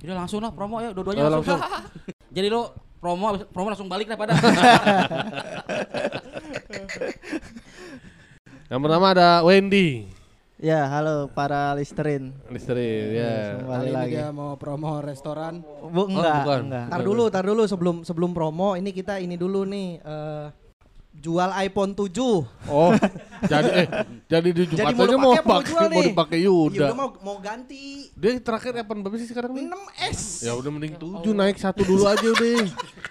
[0.00, 1.54] Udah langsung lah promo ya, dua-duanya Oh, langsung.
[1.54, 1.86] langsung.
[2.34, 4.34] Jadi lo promo promo langsung balik daripada.
[8.66, 10.10] Yang pertama ada Wendy.
[10.58, 12.34] Ya, halo para listerin.
[12.50, 13.56] Listerin, ya.
[13.62, 14.12] Kali ini lagi.
[14.18, 15.62] dia mau promo restoran.
[15.62, 16.60] Bu, enggak, bukan.
[16.66, 16.86] enggak.
[16.90, 20.46] Tar dulu, tar dulu sebelum sebelum promo ini kita ini dulu nih eh,
[21.20, 22.16] jual iPhone 7.
[22.72, 22.92] Oh,
[23.44, 23.86] jadi eh
[24.24, 26.84] jadi di Jadi Jumat mau aja mau pakai mau mau dipakai Ya Yuda.
[26.88, 29.68] udah mau mau ganti Dia terakhir apa berapa sih sekarang nih?
[29.68, 30.20] 6S.
[30.48, 32.60] Ya udah mending 7 naik satu dulu aja udah.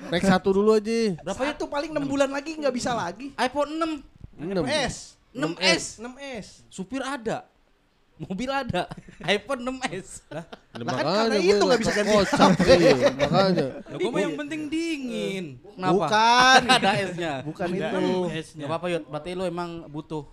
[0.09, 0.99] Naik satu dulu aja.
[1.21, 3.33] Berapa itu paling 6 bulan lagi nggak bisa lagi.
[3.37, 4.63] iPhone 6, Enam.
[4.65, 4.95] 6S.
[5.33, 5.83] 6S.
[6.01, 6.47] 6S.
[6.69, 7.45] Supir ada.
[8.19, 8.83] Mobil ada.
[9.23, 10.27] iPhone 6S.
[10.27, 13.67] Lah, Nah, Lah kan karena itu gue nggak bisa ganti kocak, iya, makanya.
[13.95, 15.45] Gue mah yang penting dingin.
[15.75, 15.93] kenapa?
[15.95, 16.61] Bukan.
[16.67, 17.33] ada S-nya.
[17.41, 18.07] Bukan itu.
[18.59, 20.23] Gak apa-apa Yud, berarti lo emang butuh.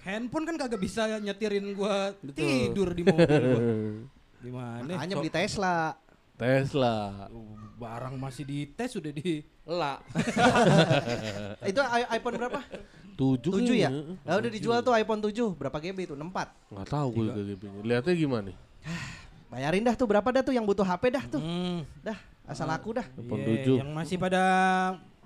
[0.00, 2.40] Handphone kan kagak bisa nyetirin gua Betul.
[2.40, 3.60] tidur di mobil gua.
[4.44, 4.88] Gimana?
[4.96, 5.76] Makanya Kok beli Tesla.
[6.40, 7.28] Tesla.
[7.80, 10.00] barang masih dites udah di Lah.
[11.70, 11.80] Itu
[12.12, 12.60] iPhone berapa?
[13.16, 13.88] 7 7 ya?
[14.24, 15.56] Nah, udah dijual tuh iPhone 7.
[15.56, 16.14] Berapa GB itu?
[16.16, 16.72] 64.
[16.72, 17.80] Enggak tahu gue GGP-nya.
[17.84, 18.50] Lihatnya gimana?
[19.52, 21.42] Bayarin dah tuh berapa dah tuh yang butuh HP dah tuh.
[21.42, 22.16] Hmm, Dah,
[22.48, 23.06] asal aku dah.
[23.18, 23.80] iPhone iya, 7.
[23.84, 24.42] yang masih pada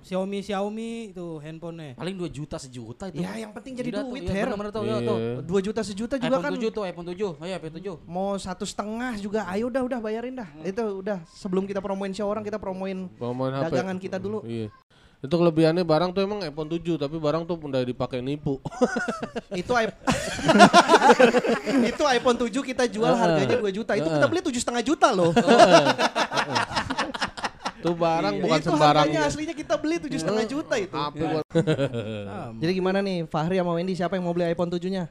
[0.04, 1.94] Xiaomi Xiaomi itu handphonenya.
[1.94, 3.18] Paling 2 juta sejuta itu.
[3.18, 4.44] Ya yang penting jadi tuh, duit, iya, Her.
[4.46, 4.98] bener-bener tuh, ya, Iya.
[5.02, 5.16] tuh.
[5.42, 7.28] 2 juta sejuta juga iPhone kan 7 tuh, iPhone 7.
[7.38, 7.94] Ayo, iPhone 7.
[8.04, 12.26] mau satu setengah juga ayo udah udah bayarin dah itu udah sebelum kita promoin show
[12.26, 13.72] orang kita promoin Promoin HP.
[13.72, 14.68] dagangan kita dulu Iya.
[15.18, 18.60] Itu kelebihannya barang tuh emang iPhone 7 tapi barang tuh udah dipakai nipu.
[19.56, 19.88] itu i-
[21.90, 25.30] itu iPhone 7 kita jual harganya 2 juta itu kita beli tujuh setengah juta loh
[27.84, 29.04] tuh barang bukan itu sembarang.
[29.04, 30.94] harganya aslinya kita beli tujuh setengah juta itu.
[30.94, 31.44] HP buat
[32.56, 35.04] jadi gimana nih Fahri sama Wendy siapa yang mau beli iPhone 7 nya?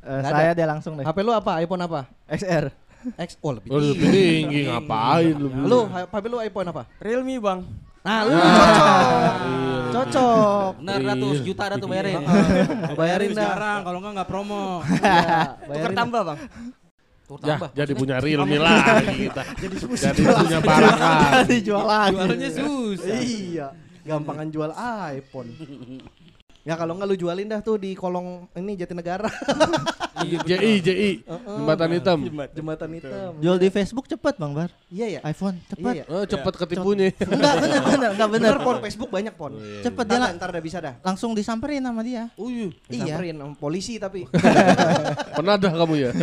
[0.00, 1.04] Eh, saya dia langsung deh.
[1.04, 1.60] HP lu apa?
[1.60, 2.10] iPhone apa?
[2.26, 2.74] XR.
[3.16, 4.20] X oh lebih Oh, lebih tinggi.
[4.44, 4.60] tinggi.
[4.66, 5.48] Ngapain lu?
[5.62, 6.82] lu HP lu iPhone apa?
[6.98, 7.60] Realme bang.
[8.00, 9.36] nah lu cocok.
[9.92, 10.70] cocok.
[10.80, 12.24] Bener, dah tuh sejuta ada tuh bayarin.
[12.94, 13.44] bayarin dah.
[13.46, 14.64] sekarang kalau enggak enggak promo.
[14.82, 16.38] Tukar bayarin tambah bang.
[17.30, 17.70] Tuh Ya, tambah.
[17.78, 19.42] jadi punya Realme lagi kita.
[19.54, 23.18] jadi, punya barang lagi Jualannya susah.
[23.22, 23.66] Iya,
[24.02, 24.70] gampangan jual
[25.14, 25.48] iPhone.
[26.70, 29.26] Ya kalau nggak lu jualin dah tuh di kolong ini Jatinegara.
[30.46, 31.10] JI, JI.
[31.26, 32.18] Jembatan hitam.
[32.54, 33.34] Jembatan hitam.
[33.42, 34.70] Jual di Facebook cepet Bang Bar.
[34.86, 35.20] Iya ya.
[35.26, 35.94] iPhone Iya, cepet.
[35.98, 36.04] ya.
[36.06, 37.10] Oh, cepet ketipunya.
[37.18, 38.54] Enggak bener bener enggak bener.
[38.54, 39.58] Bener pon Facebook banyak pon.
[39.82, 40.94] Cepet Ntar, dia dah, la- ntar dah bisa dah.
[41.02, 42.30] langsung disamperin sama dia.
[42.38, 42.70] Oh iya.
[42.86, 43.18] Iya.
[43.18, 44.30] Disamperin sama polisi tapi.
[45.42, 46.10] Pernah dah kamu ya?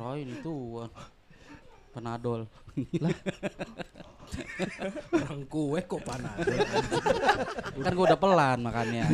[0.00, 0.88] Roy itu uh,
[2.72, 3.12] penadol.
[5.12, 6.40] Orang kue kok panas.
[7.76, 9.04] kan gua udah pelan makannya.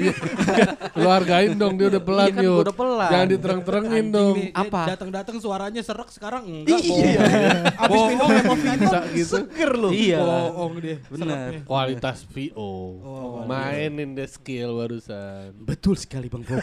[1.03, 2.59] Lu hargain dong dia udah pelan Iya kan, yuk.
[2.63, 3.11] udah pelan.
[3.11, 4.37] Jangan diterang-terangin dong.
[4.55, 4.95] Apa?
[4.95, 6.79] Datang-datang suaranya serak sekarang enggak.
[6.79, 7.19] Iya.
[7.83, 8.29] Abis minum
[8.79, 9.35] Bisa gitu.
[9.43, 9.91] seger lu.
[9.91, 10.23] Iya.
[10.23, 10.97] Bohong dia.
[11.11, 11.67] Bener.
[11.67, 12.71] Kualitas VO.
[13.43, 15.51] Mainin the skill barusan.
[15.67, 16.63] Betul sekali Bang Bobo.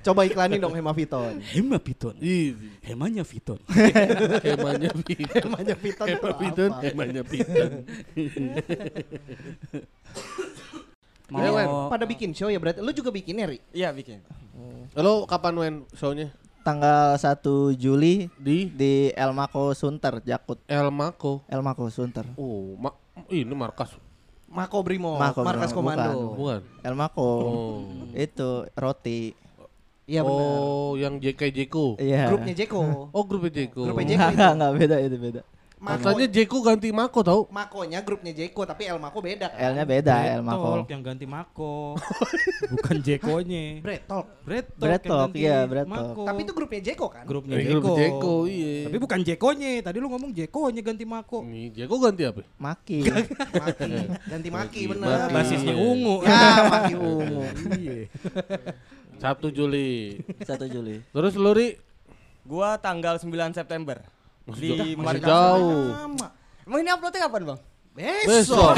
[0.00, 1.40] Coba iklanin dong hemafiton.
[1.44, 2.16] Hema Piton.
[2.20, 2.72] Easy.
[2.80, 3.60] Hemanya Piton.
[4.46, 5.42] Hemanya Piton.
[5.44, 6.06] Hemanya Piton.
[6.06, 6.70] tuh Hema Piton.
[6.72, 6.82] apa?
[6.84, 7.70] Hemanya Piton.
[11.30, 11.68] Mau Ya, Wen.
[11.92, 12.82] Pada bikin show ya berarti.
[12.82, 13.58] Lu juga bikin ya, Ri?
[13.70, 14.18] Iya bikin.
[14.98, 16.34] Lo kapan Wen show-nya?
[16.60, 20.58] Tanggal 1 Juli Di di Elmako Sunter Jakut.
[20.66, 21.40] El Mako.
[21.48, 22.26] Elmako Sunter.
[22.34, 22.92] Oh, ma
[23.30, 23.94] ini markas.
[24.50, 26.10] Mako Brimo, Mako markas Brimo, komando.
[26.34, 26.34] bukan.
[26.34, 26.60] Bukan.
[26.82, 27.28] Elmako.
[27.38, 27.78] Oh.
[28.10, 29.38] Itu roti.
[30.10, 30.46] Iya benar.
[30.58, 31.94] Oh, yang JK Jeko.
[32.02, 32.26] Iya.
[32.26, 32.80] Grupnya Jeko.
[33.14, 33.80] Oh, grupnya Jeko.
[33.86, 35.42] Grupnya Jeko enggak, enggak beda itu beda.
[35.80, 37.40] Mako, Katanya Jeko ganti Mako tau?
[37.48, 39.72] Makonya grupnya Jeko tapi El Mako beda kan?
[39.72, 40.84] L-nya beda, Elmako.
[40.84, 41.96] Talk yang ganti Mako.
[42.76, 43.80] Bukan Jekonya.
[43.80, 44.28] Yang Talk,
[45.32, 45.64] ganti iya.
[45.64, 46.28] Mako.
[46.28, 47.24] Tapi itu grupnya Jeko kan?
[47.24, 47.80] grupnya Eh, Jeko.
[47.80, 48.76] grup Jeko, iya.
[48.92, 49.70] Tapi bukan Jekonya.
[49.80, 51.48] Tadi lu ngomong Jekonya ganti Mako.
[51.48, 52.44] Nih, Jeko ganti apa?
[52.60, 52.98] Maki.
[53.56, 53.92] Maki.
[54.28, 55.08] Ganti Maki Maki, bener.
[55.08, 55.32] Maki.
[55.32, 56.16] Basisnya ungu.
[56.28, 57.40] Ya, Maki ungu.
[57.80, 58.04] Iya.
[59.20, 60.16] 1 Juli.
[60.40, 61.04] 1 Juli.
[61.06, 61.76] Terus lu Ri?
[62.42, 64.00] Gua tanggal 9 September.
[64.48, 65.92] Masih Di jauh- masih jauh.
[65.92, 66.26] Sama.
[66.64, 67.60] Emang ini uploadnya kapan bang?
[68.22, 68.74] Besok.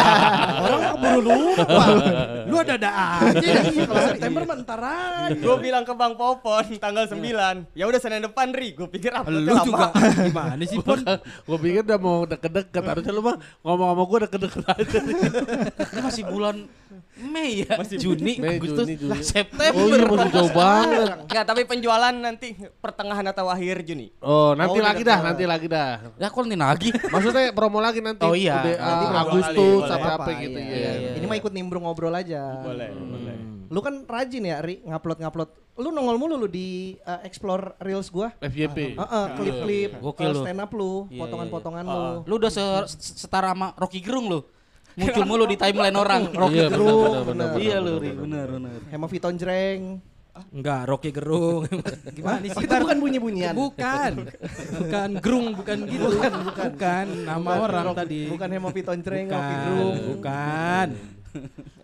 [0.62, 1.84] Orang keburu lupa.
[2.44, 2.90] Lu ada ada
[3.20, 3.40] aja.
[3.40, 5.32] Iya, kalau September mah ntar aja.
[5.32, 7.74] Gue bilang ke Bang Popon tanggal 9.
[7.74, 8.72] Ya udah Senin depan Ri.
[8.72, 9.66] Gue pikir uploadnya Lu lama.
[9.66, 9.86] juga
[10.26, 11.00] gimana sih Pon?
[11.40, 14.98] gue pikir udah mau deket-deket harusnya lu mah ngomong sama gue deket-deket aja
[15.86, 16.56] Ini masih bulan
[17.20, 17.76] Mei ya?
[17.76, 19.10] Masih Juni, Mei, Agustus, Juni, Juni.
[19.10, 19.76] lah September.
[19.76, 22.48] oh iya masih jauh banget Enggak, tapi penjualan nanti
[22.80, 24.08] pertengahan atau akhir Juni.
[24.18, 26.88] oh nanti Oh, lagi dah nanti lagi dah Ya kok nanti lagi?
[27.06, 30.92] maksudnya promo lagi nanti Oh iya, Udah, nanti ah, Agustus apa apa gitu iya, ya
[30.94, 31.10] iya.
[31.16, 32.42] Ini mah ikut nimbrung ngobrol aja.
[32.60, 33.34] Boleh, boleh.
[33.66, 35.48] Lu kan rajin ya, Ri, ngupload-ngupload.
[35.78, 36.68] Lu nongol mulu lu di
[37.00, 38.34] uh, explore reels gua.
[38.36, 40.40] FYP Heeh, klip-klip, Gokil uh, lu.
[40.42, 41.94] stand up lu, Iya, potongan-potongan iya.
[41.94, 42.04] lu.
[42.26, 44.40] Lu udah se- se- setara sama Rocky Gerung lu.
[44.98, 46.28] Muncul mulu di timeline orang.
[46.28, 47.14] Rocky Iya, Gerung.
[47.56, 48.18] Iya lu, benar, Ri, benar.
[48.18, 48.78] benar benar.
[48.90, 49.82] Hema Viton Jreng.
[50.50, 51.66] Enggak, Rocky Gerung.
[52.16, 52.54] Gimana sih?
[52.54, 53.54] Oh, itu bukan bunyi-bunyian.
[53.54, 54.12] Bukan.
[54.78, 56.08] Bukan gerung, bukan gitu.
[56.10, 58.20] Bukan, nama orang Rock- tadi.
[58.26, 58.48] Bukan
[59.00, 59.96] Jreng, Rocky Bukan, Gerung.
[60.08, 60.88] bukan.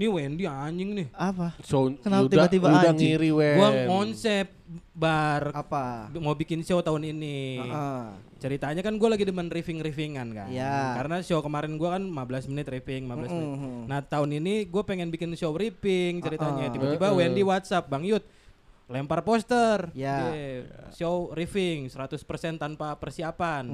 [0.00, 1.12] Ini Wendy anjing nih.
[1.12, 1.52] Apa?
[1.60, 3.20] so Kenapa Yuda- tiba-tiba anjing?
[3.20, 4.48] ngiri wen Gua konsep
[4.96, 6.08] bar Apa?
[6.16, 7.60] mau bikin show tahun ini.
[7.60, 8.02] Heeh.
[8.40, 10.48] Ceritanya kan gue lagi demen riffing-riffingan kan.
[10.48, 10.96] Iya.
[10.96, 13.50] Karena show kemarin gue kan 15 menit riffing, 15 menit.
[13.84, 16.72] Nah tahun ini gue pengen bikin show ripping ceritanya.
[16.72, 17.18] Tiba-tiba Heeh.
[17.20, 18.24] Wendy WhatsApp, Bang Yud
[18.88, 19.92] lempar poster.
[19.92, 20.32] Ya.
[20.32, 20.64] Dia,
[20.96, 22.24] Show riffing 100%
[22.56, 23.68] tanpa persiapan.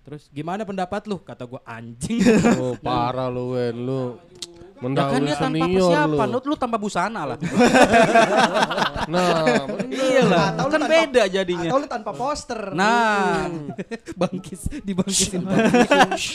[0.00, 1.20] Terus gimana pendapat lu?
[1.20, 2.24] Kata gue anjing.
[2.56, 4.16] oh parah lu wen lu
[4.62, 7.38] Ya kan mendahului dia tanpa persiapan, lu lu, lu tanpa busana lah.
[9.12, 11.68] nah iya lah, Atau kan tanpa- beda jadinya.
[11.70, 12.60] Atau lu tanpa poster.
[12.72, 13.46] Nah,
[14.20, 16.26] Bangkis, dibangkisin pusi.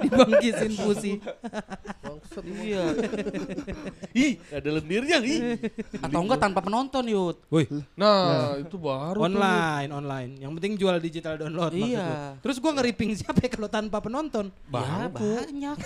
[0.00, 1.12] dibangkisin pusi.
[2.62, 2.84] iya.
[4.16, 5.56] ih ada lendirnya ih
[5.98, 7.36] Atau enggak tanpa penonton, Yud.
[7.48, 9.26] Woi, nah itu baru tuh.
[9.26, 10.30] online, online.
[10.38, 12.38] Yang penting jual digital download maksud Iya.
[12.40, 14.46] Terus gua nge-ripping siapa ya kalau tanpa penonton?
[14.68, 15.76] Ya, banyak.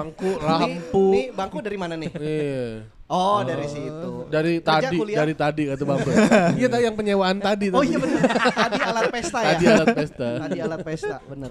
[0.00, 2.10] Bangku Nih, lampu nih bangku dari mana nih?
[2.10, 2.64] Iya.
[3.06, 4.12] Oh, dari situ.
[4.30, 5.18] dari Kerja, tadi kuliah?
[5.18, 6.12] dari tadi kata bapak
[6.58, 7.90] iya tadi yang penyewaan tadi Oh tadi.
[7.90, 8.22] iya benar.
[8.54, 9.48] Tadi alat pesta ya.
[9.50, 11.50] tadi alat pesta Tadi alat pesta, bener.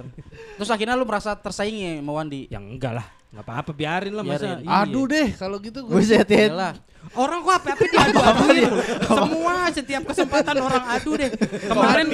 [0.56, 2.48] Terus akhirnya lu merasa tersaingi sama Wandi.
[2.48, 3.08] Ya enggak lah.
[3.30, 4.58] Enggak apa-apa, biarin lah masa.
[4.58, 4.66] Biarin.
[4.66, 4.74] Iya.
[4.90, 6.74] aduh deh kalau gitu gue Buset ya.
[7.14, 8.72] Orang kok apa-apa diadu-aduin.
[9.06, 11.30] Semua setiap kesempatan orang adu deh.
[11.38, 12.06] Kemarin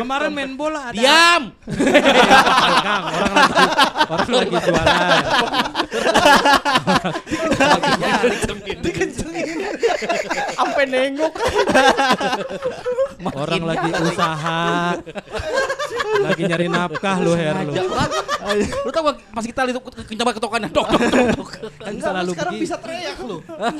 [0.00, 1.52] kemarin main bola ada Diam.
[2.80, 3.52] Kang, orang lagi
[4.08, 5.20] orang lagi jualan.
[10.56, 11.32] Sampai nengok.
[13.36, 14.96] Orang lagi usaha.
[16.20, 17.72] Lagi nyari nafkah lu Her lu.
[18.84, 21.26] Lu tau gak pas kita lihat coba ketokannya dok dok dok.
[21.34, 21.48] dok.
[21.80, 23.36] Kan Enggak, selalu lu sekarang bisa teriak lu.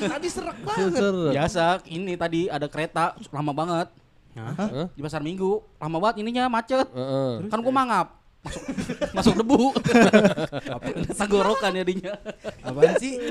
[0.08, 1.02] Tadi serak banget.
[1.36, 3.88] Biasa ini tadi ada kereta lama banget
[4.34, 4.88] Hah?
[4.96, 5.62] di pasar Minggu.
[5.78, 6.88] Lama banget ininya macet.
[7.52, 8.23] Kan gua mangap.
[8.44, 8.62] Masuk,
[9.16, 9.72] masuk debu.
[11.18, 12.12] Tenggorokan jadinya.
[12.60, 13.16] Apaan sih?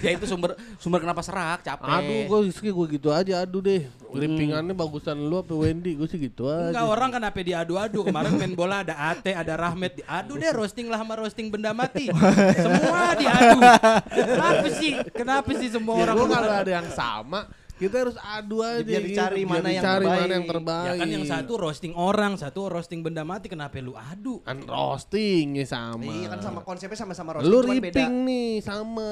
[0.00, 1.84] Ya itu sumber sumber kenapa serak, capek.
[1.84, 6.16] aduh gue Rizky gue gitu aja aduh deh rippingannya bagusan lu apa Wendy gue sih
[6.16, 8.00] gitu aja Enggak orang kan apa diadu-adu.
[8.06, 12.08] Kemarin main bola ada Ate, ada Rahmat diadu deh roasting lah sama roasting benda mati.
[12.56, 13.58] Semua diadu.
[14.14, 14.92] Kenapa sih?
[15.12, 17.40] Kenapa sih semua ya orang gue kalau ada yang sama
[17.80, 20.20] kita harus adu aja Biar dicari Biar mana yang dicari terbaik.
[20.20, 23.96] mana yang terbaik Ya kan yang satu roasting orang, satu roasting benda mati, kenapa lu
[23.96, 24.38] adu?
[24.40, 27.88] kan roastingnya sama Iya kan sama konsepnya sama-sama roasting lu cuman beda.
[27.90, 29.10] ripping nih sama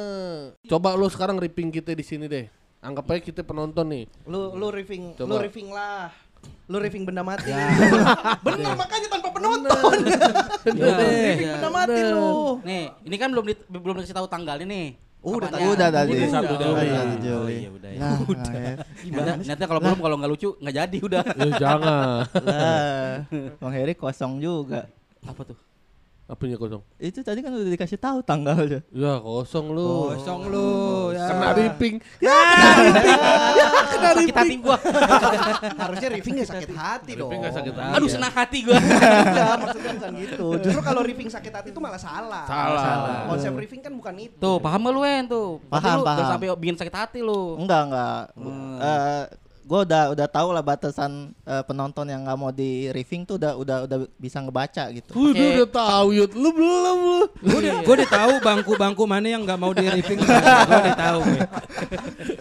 [0.62, 2.44] coba lu sekarang ripping kita di sini deh
[2.78, 5.40] anggap aja kita penonton nih Lu lu riffing, lu Coba.
[5.40, 6.12] riffing lah.
[6.68, 7.50] Lu riffing benda mati.
[8.46, 9.98] Bener makanya tanpa penonton.
[10.68, 11.52] Ya, riffing iya.
[11.56, 12.60] benda mati lu.
[12.62, 14.86] Nih, ini kan belum di, belum dikasih tahu tanggalnya nih.
[15.18, 15.68] Udah Kapannya?
[15.68, 16.10] Udah tadi.
[16.14, 16.86] Udah, satu Udah, Juli.
[16.86, 17.56] udah, Oh, Juli.
[17.58, 17.98] iya, udah ya.
[17.98, 18.16] Nah,
[18.54, 18.74] ya.
[19.10, 21.22] Nanti, nanti kalau belum kalau nggak lucu nggak jadi udah.
[21.26, 23.12] ya jangan Lah,
[23.58, 24.86] Bang Heri kosong juga.
[25.26, 25.58] Apa tuh?
[26.28, 28.84] Apanya kosong Itu tadi kan udah dikasih tahu tanggalnya.
[28.92, 30.68] ya kosong lu Kosong lu.
[31.16, 31.24] Ya.
[31.24, 31.96] kena ripping
[33.98, 34.76] Sakit hati gua.
[35.82, 37.30] Harusnya riffing gak sakit hati dong.
[37.32, 38.76] ripping gak sakit hati Aduh senang hati gua.
[38.78, 40.46] Enggak, maksudnya bukan gitu.
[40.60, 42.44] Justru kalau riffing sakit hati itu malah salah.
[42.44, 43.24] Salah.
[43.26, 44.36] Konsep riffing kan bukan itu.
[44.36, 45.48] Tuh, paham gak lu Wen tuh?
[45.66, 46.28] Paham, paham.
[46.36, 47.56] Sampai bikin sakit hati lu.
[47.56, 48.22] Enggak, enggak.
[49.68, 51.12] Gue udah udah tahu lah batasan
[51.44, 55.12] eh, penonton yang nggak mau di riffing tuh udah udah udah bisa ngebaca gitu.
[55.12, 55.54] Udah Oke.
[55.54, 59.60] udah tahu yut lu belum lu Gue udah, gua udah tahu bangku-bangku mana yang nggak
[59.60, 60.16] mau di ripping.
[60.18, 60.32] Gue
[60.80, 61.20] udah tahu.
[61.22, 61.40] gue.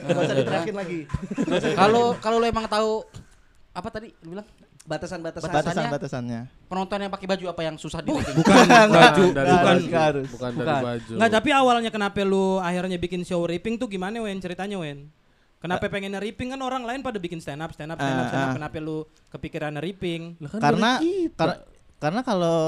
[0.07, 0.99] Gak usah diterakin lagi.
[1.75, 3.03] Kalau kalau lu emang tahu
[3.71, 4.47] apa tadi lu bilang
[4.87, 5.51] Batasan-batasan.
[5.51, 6.41] Batasan Batasannya- batasannya.
[6.71, 8.31] penonton yang pakai baju apa yang susah di Bukan
[8.87, 9.65] baju, dari bukan.
[9.67, 9.87] baju.
[9.91, 10.27] harus.
[10.31, 10.81] bukan dari Bukan.
[10.81, 15.11] baju Nggak, tapi awalnya kenapa lu akhirnya bikin show ripping tuh gimana Wen ceritanya Wen?
[15.67, 18.29] Kenapa pengen ripping kan orang lain pada bikin stand up, stand up, stand up, Ah,
[18.29, 18.49] stand up.
[18.49, 18.55] ah.
[18.55, 18.97] Kenapa lu
[19.29, 20.39] kepikiran ripping?
[20.39, 20.91] Lah kan Karena
[21.35, 21.55] karena
[21.97, 22.59] karena kalau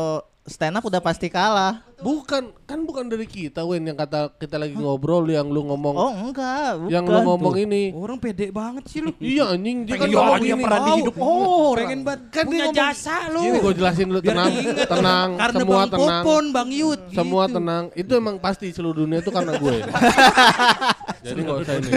[0.43, 1.81] stand up udah pasti kalah.
[1.99, 6.13] Bukan, kan bukan dari kita Wen yang kata kita lagi ngobrol yang lu ngomong Oh
[6.13, 6.91] enggak, bukan.
[6.91, 7.91] yang lu ngomong ini.
[7.91, 9.11] Orang pede banget sih lu.
[9.19, 10.63] Iya anjing dia kan Pengen ngomong gini.
[10.63, 11.75] peran di hidup orang.
[11.77, 13.41] Pengen banget Kan dia punya ngomong- jasa lu.
[13.41, 14.53] Ini gue jelasin Biar tenang,
[14.87, 16.23] tenang, Karena semua Bang tenang.
[16.23, 16.99] Popon, Bang Yud.
[17.11, 17.55] Semua gitu.
[17.55, 17.83] tenang.
[17.93, 19.75] Itu emang pasti seluruh dunia itu karena gue.
[21.19, 21.91] Jadi nggak usah ini.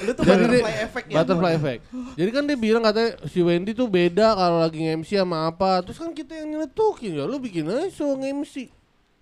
[0.00, 1.16] Lu tuh Jadi butterfly effect ya.
[1.18, 1.80] Butterfly effect.
[2.14, 5.82] Jadi kan dia bilang katanya si Wendy tuh beda kalau lagi MC sama apa.
[5.82, 7.24] Terus kan kita yang nyeletukin ya.
[7.24, 8.70] Lu bikin aja show MC.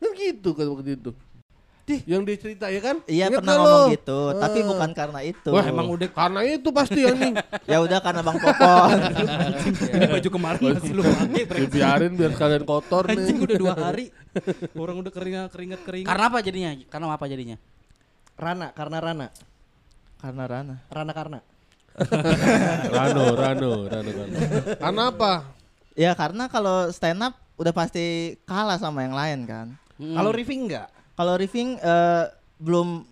[0.00, 1.12] Kan gitu kan waktu itu.
[2.07, 3.02] Yang dia cerita ya kan?
[3.04, 3.95] Iya Ingat pernah ngomong lu?
[3.99, 4.66] gitu, tapi Ah.
[4.71, 5.50] bukan karena itu.
[5.50, 7.35] Wah, Emang udah- karena itu pasti anjing.
[7.73, 8.90] ya udah karena Bang Popon.
[9.90, 11.42] Ini baju kemarin masih lu pakai.
[11.59, 13.45] Dibiarin biar sekalian kotor Anjing nih.
[13.45, 14.07] udah dua hari.
[14.73, 16.07] Orang udah keringat keringat keringat.
[16.07, 16.71] Karena apa jadinya?
[16.87, 17.57] Karena apa jadinya?
[18.38, 19.26] Rana, karena Rana.
[20.16, 20.75] karena Rana.
[20.87, 21.38] Rana karena.
[22.95, 24.37] Rano, Rano, Rano, Rano.
[24.78, 25.33] Karena apa?
[25.92, 29.66] Ya karena kalau stand up udah pasti kalah sama yang lain kan.
[30.00, 30.16] Hmm.
[30.16, 30.88] Kalau riffing enggak?
[31.12, 32.25] Kalau riffing eh,
[32.57, 33.04] belum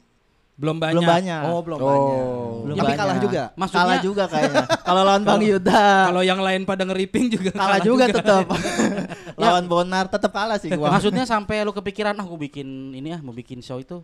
[0.59, 0.95] belum banyak.
[0.97, 1.43] belum banyak.
[1.47, 1.87] Oh, belum Oh.
[1.87, 2.23] banyak.
[2.59, 2.99] Belum Tapi banyak.
[2.99, 3.43] kalah juga.
[3.55, 4.65] Maksudnya- kalah juga kayaknya.
[4.83, 8.47] Kalau lawan Bang Yuda Kalau yang lain pada ngeriping juga kalah juga tetap.
[9.39, 10.91] lawan Bonar tetap kalah sih gua.
[10.91, 14.03] Maksudnya sampai lu kepikiran ah gue bikin ini ah mau bikin show itu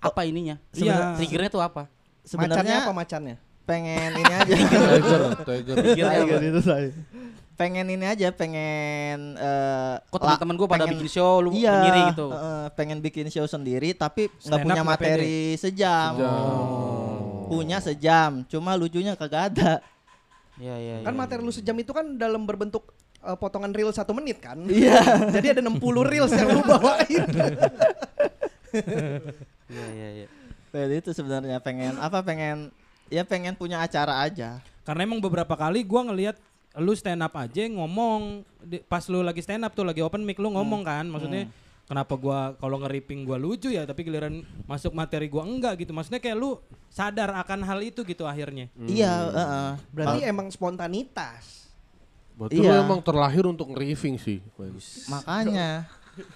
[0.00, 0.58] apa ininya?
[0.72, 1.14] Iya.
[1.14, 1.86] Triggernya tuh apa?
[1.86, 3.36] Macannya Sebenarnya apa macannya?
[3.64, 4.54] pengen ini aja.
[4.90, 5.76] Tiger, Tiger.
[5.96, 6.90] Tiger itu saya.
[7.54, 12.00] Pengen ini aja, pengen eh, Kok teman-teman gue pada pengen- bikin show lu iya, ngiri
[12.10, 12.26] gitu.
[12.34, 16.18] eh, pengen bikin show sendiri tapi nggak punya materi sejam.
[16.18, 16.66] Sejam.
[17.46, 19.78] Punya sejam, cuma lucunya kagak ada.
[20.58, 20.94] Iya iya.
[21.06, 21.20] Kan iya.
[21.22, 22.90] materi lu sejam itu kan dalam berbentuk
[23.22, 24.58] eh, potongan reel satu menit kan?
[24.66, 24.98] Iya.
[25.38, 25.78] Jadi ada 60
[26.10, 27.22] reels yang lu bawain.
[29.64, 30.26] Iya iya iya.
[30.74, 32.74] Jadi itu sebenarnya pengen apa pengen
[33.06, 34.58] ya pengen punya acara aja.
[34.82, 36.36] Karena emang beberapa kali gua ngelihat
[36.76, 40.36] lu stand up aja ngomong di- pas lu lagi stand up tuh lagi open mic
[40.36, 41.46] lu ngomong kan maksudnya
[41.84, 46.18] kenapa gua kalau ngeriping gua lucu ya tapi giliran masuk materi gua enggak gitu maksudnya
[46.18, 49.68] kayak lu sadar akan hal itu gitu akhirnya Iya, heeh.
[49.88, 51.70] Berarti emang spontanitas.
[52.34, 52.70] Berarti Iya.
[52.72, 54.42] lu emang terlahir untuk riffing sih.
[55.06, 55.86] Makanya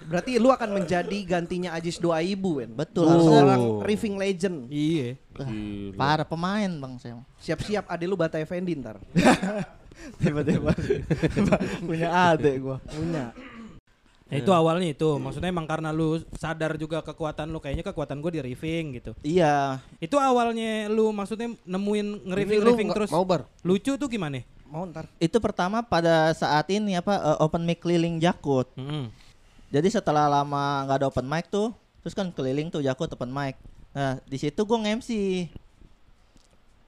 [0.05, 2.75] Berarti lu akan menjadi gantinya Ajis Doa Ibu, Wen.
[2.75, 3.23] betul Oh.
[3.25, 4.67] Seorang riffing legend.
[4.67, 5.15] iya
[5.95, 7.15] para pemain bang saya.
[7.39, 8.99] Siap-siap ade lu Bata Effendi ntar.
[10.17, 10.71] Tiba-tiba
[11.87, 12.77] punya adek gua.
[12.83, 13.31] Punya.
[14.29, 18.29] Ya, itu awalnya itu maksudnya emang karena lu sadar juga kekuatan lu kayaknya kekuatan gua
[18.29, 23.49] di riffing gitu Iya, itu awalnya lu maksudnya nemuin nge-riffing riffing terus mau bar.
[23.65, 25.09] lucu tuh gimana Mau ntar.
[25.17, 28.69] itu pertama pada saat ini apa eh, open mic keliling Jakut.
[28.77, 29.09] Mm-mm.
[29.69, 33.57] Jadi setelah lama nggak ada open mic tuh, terus kan keliling tuh Jakut open mic.
[33.89, 35.09] Nah di situ gue nge-MC,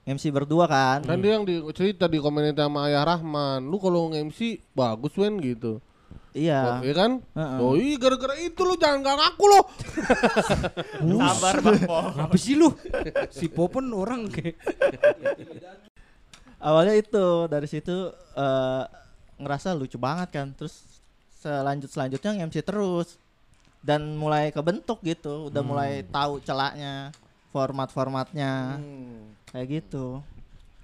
[0.01, 1.05] MC berdua kan.
[1.05, 3.69] Kan dia yang di, cerita di komunitas sama Ayah Rahman.
[3.69, 5.77] Lu kalau nge-MC bagus Wen gitu.
[6.31, 6.79] Iya.
[6.79, 7.11] Oh, iya kan?
[7.35, 7.57] Heeh.
[7.59, 9.61] Oh iya gara-gara itu lu jangan gak ngaku lo.
[11.19, 11.97] Sabar Bang Po.
[12.17, 12.71] Apa sih lu?
[13.29, 14.55] si Popon orang kayak
[16.61, 18.83] Awalnya itu dari situ eh,
[19.37, 20.47] ngerasa lucu banget kan.
[20.55, 20.81] Terus
[21.41, 23.19] selanjut selanjutnya nge-MC terus
[23.83, 25.49] dan mulai kebentuk gitu.
[25.51, 27.11] Udah mulai tahu celaknya,
[27.51, 29.40] format-formatnya Hmm.
[29.51, 30.23] Kayak gitu.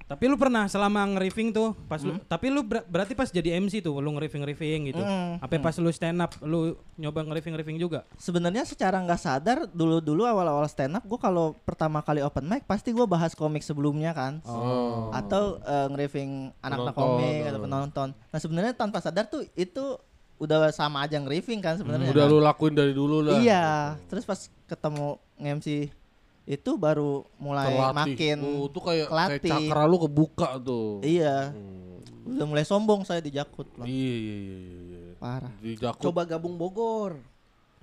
[0.07, 3.83] Tapi lu pernah selama nge-riffing tuh pas lu tapi lu ber- berarti pas jadi MC
[3.83, 5.03] tuh lu nge-riffing-riffing gitu.
[5.03, 8.07] Mm, Apa pas lu stand up lu nyoba nge-riffing-riffing juga?
[8.15, 12.95] Sebenarnya secara nggak sadar dulu-dulu awal-awal stand up gue kalau pertama kali open mic pasti
[12.95, 14.39] gue bahas komik sebelumnya kan.
[14.47, 15.11] Oh.
[15.11, 18.09] Atau eh, nge-riffing anak-anak komik atau penonton.
[18.15, 19.99] Nah sebenarnya tanpa sadar tuh itu
[20.39, 22.15] udah sama aja nge-riffing kan sebenarnya.
[22.15, 23.43] Udah lu lakuin dari dulu lah.
[23.43, 23.99] Iya.
[24.07, 24.39] Terus pas
[24.71, 25.91] ketemu nge-MC
[26.47, 27.95] itu baru mulai Terlatih.
[28.15, 31.03] makin Oh, tuh kayak kayak cakra lu kebuka tuh.
[31.03, 31.51] Iya.
[31.51, 31.99] Hmm.
[32.25, 33.83] Udah mulai sombong saya di Jakut Bang.
[33.83, 34.79] Iya iya iya iya.
[34.81, 35.01] iya.
[35.17, 35.51] Parah.
[35.57, 36.01] Di Jakut.
[36.01, 37.19] Coba gabung Bogor.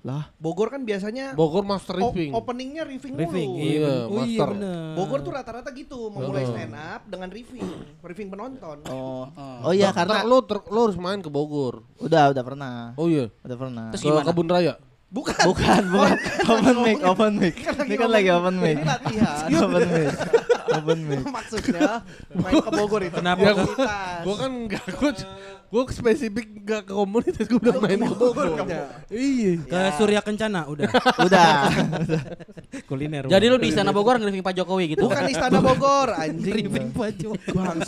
[0.01, 0.29] Lah.
[0.35, 2.29] Bogor kan biasanya Bogor master o- riffing.
[2.31, 3.49] openingnya riffing, Riffing.
[3.51, 3.65] mulu.
[3.65, 4.47] Iya, oh iya master.
[4.53, 4.93] bener.
[4.93, 6.53] Bogor tuh rata-rata gitu, memulai Heeh.
[6.53, 7.65] stand up dengan riffing,
[8.01, 8.77] riffing penonton.
[8.85, 9.25] Oh.
[9.63, 11.81] Oh iya Ntar- karena ntar lu ter- lu harus main ke Bogor.
[11.97, 12.93] udah udah pernah.
[12.95, 13.33] Oh iya.
[13.41, 13.85] Udah pernah.
[13.91, 14.25] Terus Ke gimana?
[14.25, 14.73] Kebun Raya.
[15.15, 15.43] Bukan.
[15.49, 16.17] Bukan, bukan.
[16.51, 17.55] open mic, open mic.
[17.87, 18.75] Ini kan lagi open mic.
[18.75, 19.47] Ini latihan.
[19.63, 20.11] Open mic.
[20.75, 21.23] Open mic.
[21.23, 21.91] Maksudnya
[22.35, 23.15] main ke Bogor itu.
[23.15, 23.55] Kenapa?
[24.27, 25.11] Gua kan enggak gua
[25.67, 28.47] gua spesifik enggak ke komunitas gua udah main ke Bogor.
[29.09, 29.51] Iya.
[29.65, 30.87] Ke Surya Kencana udah.
[31.25, 31.51] Udah.
[32.85, 33.25] Kuliner.
[33.25, 35.07] Jadi lu di Istana Bogor nge-riffing Pak Jokowi gitu.
[35.07, 36.53] Bukan Istana Bogor, anjing.
[36.53, 37.87] nge-riffing Pak Jokowi.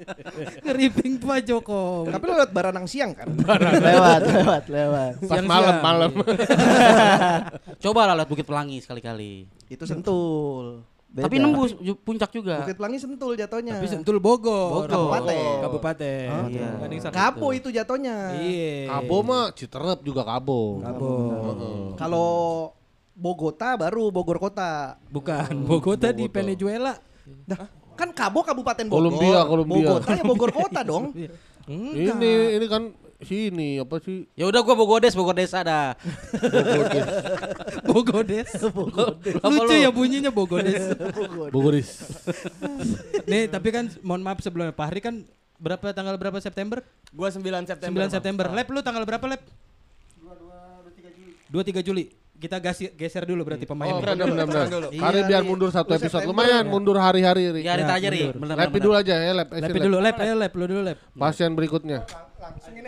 [0.64, 2.08] Nge-riffing Pak Jokowi.
[2.10, 3.26] Tapi lo liat Baranang siang kan?
[3.28, 5.12] lewat, lewat, lewat.
[5.20, 5.48] Pas Siang-siang.
[5.48, 6.10] malam-malam.
[7.78, 9.44] Coba lah lihat Bukit Pelangi sekali-kali.
[9.68, 10.82] Itu sentul.
[11.10, 11.26] Beda.
[11.26, 11.74] Tapi nembus
[12.06, 12.62] puncak juga.
[12.62, 13.82] Bukit Pelangi Sentul jatuhnya.
[13.82, 14.86] Tapi Sentul Bogor.
[14.86, 14.90] Bogor.
[14.94, 15.54] Kabupaten.
[15.66, 16.28] Kabupaten.
[16.30, 17.10] Oh, iya.
[17.10, 18.38] Kabo itu jatuhnya.
[18.38, 18.94] Iya.
[18.94, 20.78] Kabo mah Citerep juga Kabo.
[20.78, 21.10] Kabo.
[21.98, 22.30] Kalau
[23.10, 25.02] Bogota baru Bogor kota.
[25.10, 26.94] Bukan, Bogota di Venezuela.
[27.42, 27.66] Dah,
[27.98, 29.10] kan Kabo Kabupaten Bogor.
[29.10, 29.76] Kolombia, Kolombia.
[29.98, 31.10] Bogota ya Bogor kota dong.
[31.70, 32.18] Enggak.
[32.18, 32.82] Ini ini kan
[33.24, 34.28] sini apa sih?
[34.36, 35.96] Ya udah gua Bogodes, Bogor desa dah.
[37.84, 38.50] Bogodes.
[39.46, 40.96] Lucu ya bunyinya Bogodes.
[41.54, 42.04] Bogoris.
[43.28, 45.14] Nih, tapi kan mohon maaf sebelumnya Pak Hari kan
[45.60, 46.80] berapa tanggal berapa September?
[47.12, 48.00] Gua 9 September.
[48.00, 48.12] 9 Bang.
[48.12, 48.46] September.
[48.48, 49.42] Lab lu tanggal berapa, Lab?
[51.50, 52.19] 23 Juli.
[52.40, 54.00] Kita gasi- geser dulu berarti Oh, pemainnya.
[54.00, 54.66] benar benar benar.
[54.66, 54.88] dulu.
[54.90, 55.46] Hari Iya, biar Ri.
[55.46, 56.24] mundur satu episode.
[56.24, 56.70] September Lumayan ya.
[56.72, 57.42] mundur hari-hari.
[57.52, 57.60] Ri.
[57.60, 58.20] Ya, Rita aja, Ri.
[58.26, 58.80] Lepi bener.
[58.80, 59.48] dulu aja ya, lep.
[59.52, 60.16] Action, dulu, lep.
[60.16, 60.98] lab, ayo lab lu dulu lab.
[61.12, 62.00] Pasien berikutnya.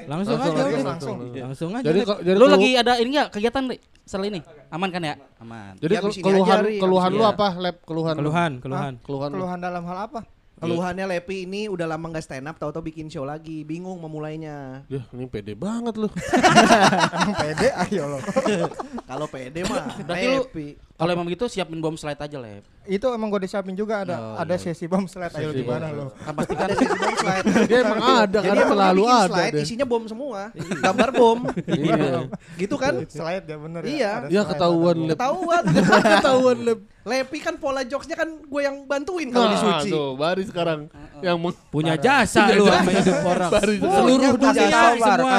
[0.09, 0.83] Langsung, Langsung aja udah.
[0.83, 1.17] langsung.
[1.31, 1.85] Langsung aja.
[1.85, 3.77] Jadi jadi Lu lagi ada ini enggak kegiatan Ri?
[4.03, 4.41] setelah ini?
[4.69, 5.15] Aman kan ya?
[5.39, 5.77] Aman.
[5.77, 7.77] Jadi Ya, keluhan keluhan lu apa, lep?
[7.85, 8.15] Keluhan.
[8.15, 8.21] lu.
[8.25, 8.93] keluhan, keluhan.
[8.99, 9.29] Keluhan.
[9.31, 9.37] lu.
[9.39, 10.21] Keluhan dalam hal apa?
[10.63, 14.87] Keluhannya Lepi ini udah lama nggak stand up, tahu-tahu bikin show lagi, bingung memulainya.
[14.87, 16.07] Ya, ini pede banget lu.
[17.19, 18.19] Emang pede ayo lo.
[19.11, 20.69] Kalau pede mah Berarti lu- Lepi.
[20.95, 22.63] Kalau emang gitu siapin bom slide aja, Lep.
[22.85, 24.63] Itu emang gue disiapin juga ada Oh, ada iya.
[24.65, 26.15] sesi bom slide ayo gimana lo?
[26.17, 27.45] Kan pasti kan Ada sesi bom slide.
[27.71, 29.63] Dia emang ada Jadi kan selalu ada slide deh.
[29.63, 30.41] isinya bom semua.
[30.85, 31.39] Gambar bom.
[31.65, 32.27] Iya.
[32.55, 32.93] gitu kan?
[33.05, 33.99] Slide ya bener Iya.
[33.99, 34.13] ya.
[34.13, 35.17] Ada Ya slide, ketahuan ada lep.
[35.17, 35.63] Ketahuan.
[36.15, 36.79] Ketahuan lep.
[37.03, 39.91] Lepi kan pola jokesnya kan gue yang bantuin kalau di Nah, suci.
[39.91, 40.81] tuh, baris sekarang
[41.19, 43.51] yang meng- Punya jasa lu sama hidup orang.
[43.51, 44.55] Seluruh dunia semua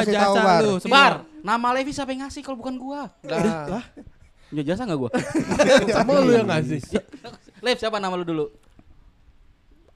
[0.03, 0.72] jasa lu.
[0.77, 0.91] semua.
[0.91, 3.07] Bar, nama Levi siapa yang ngasih kalau bukan gua?
[3.22, 3.79] Nah,
[4.53, 5.12] Punya jasa enggak gua?
[5.98, 6.77] sama lu yang ngasih.
[7.65, 8.45] Lev siapa nama lu dulu?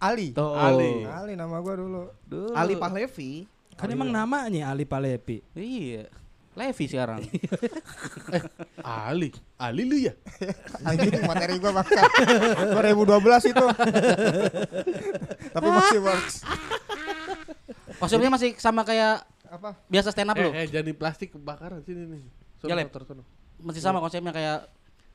[0.02, 0.34] Ali.
[0.34, 0.58] Tuh.
[0.58, 1.06] Ali.
[1.06, 2.10] Ali nama gue dulu.
[2.58, 3.46] Ali Pahlevi.
[3.78, 5.46] Kan emang namanya Ali Palepi.
[5.54, 6.10] Iya.
[6.58, 7.22] Levi sekarang.
[8.82, 9.30] Ali.
[9.62, 10.18] Ali lu ya?
[10.90, 12.02] Anjing materi gue bangsa.
[12.74, 13.66] 2012 itu.
[15.54, 16.36] Tapi masih works.
[18.02, 19.22] Kostumnya masih sama kayak
[19.54, 19.78] Apa?
[19.86, 20.50] biasa stand up lu.
[20.50, 22.26] Eh, eh jadi plastik kebakaran sini nih.
[22.58, 22.90] Sono, Ya, Lep.
[22.90, 23.37] motor sono.
[23.60, 24.70] Masih sama konsepnya kayak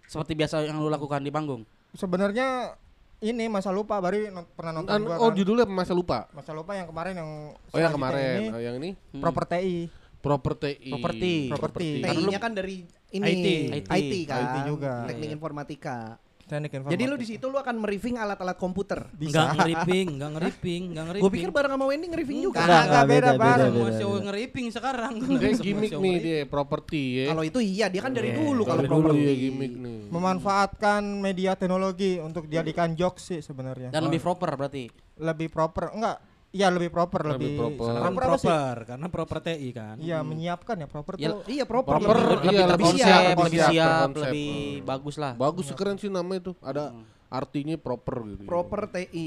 [0.05, 1.63] seperti biasa yang lu lakukan di panggung.
[1.93, 2.75] Sebenarnya
[3.19, 5.37] ini masa lupa Bari non- pernah nonton An- gua oh kan.
[5.37, 6.27] judulnya masa lupa.
[6.31, 9.23] Masa lupa yang kemarin yang Oh yang kemarin, ini, oh, yang ini Hmm.
[9.23, 9.77] Proper TI.
[10.19, 10.71] properti.
[10.87, 11.35] Properti.
[11.49, 11.87] Properti.
[11.99, 13.47] Lu- TI-nya kan dari ini IT.
[13.91, 14.39] IT, kan.
[14.41, 14.95] IT juga.
[15.05, 16.19] Teknik informatika.
[16.43, 16.93] Teknik informatika.
[16.93, 19.09] Jadi lu di situ lu akan mereving alat-alat komputer.
[19.15, 21.25] Enggak ngeriping, enggak ngeriping, enggak ngeriping.
[21.25, 22.59] Gue pikir bareng sama Wendy ngereving juga.
[22.61, 23.49] Enggak, enggak, beda, beda, Bar.
[23.57, 24.25] beda, semua beda, show beda.
[24.29, 25.13] ngeriping sekarang.
[25.43, 27.27] Dia gimmick nih dia properti ya.
[27.33, 29.23] Kalau itu iya, dia kan dari Iya, dulu kalau Dari dulu properti.
[29.23, 29.99] ya gimmick nih.
[30.09, 33.89] memanfaatkan media teknologi untuk dijadikan jokes sih sebenarnya.
[33.91, 34.91] Dan lebih proper berarti.
[35.13, 36.32] lebih proper enggak?
[36.53, 37.93] Iya lebih proper, Lebih lebih, proper.
[37.97, 38.45] Kan proper sih?
[38.45, 39.97] proper, karena proper TI kan.
[39.97, 41.49] Iya menyiapkan ya proper Ya, tuh.
[41.49, 41.93] Iya proper.
[41.97, 43.73] Proper, lebih- lebih, iya, lebih lebih siap, siap, lebih siap,
[44.05, 44.23] konsep.
[44.23, 44.53] lebih
[44.85, 45.33] bagus lah.
[45.35, 46.53] Bagus keren sih namanya itu.
[46.61, 46.93] Ada
[47.27, 48.45] artinya proper gitu.
[48.45, 49.27] Proper TI.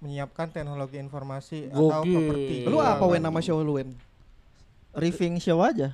[0.00, 2.16] menyiapkan teknologi informasi atau Gokil.
[2.16, 2.54] properti.
[2.64, 3.92] Lu apa Wen nama show lu Wen?
[4.92, 5.92] Riffing show aja.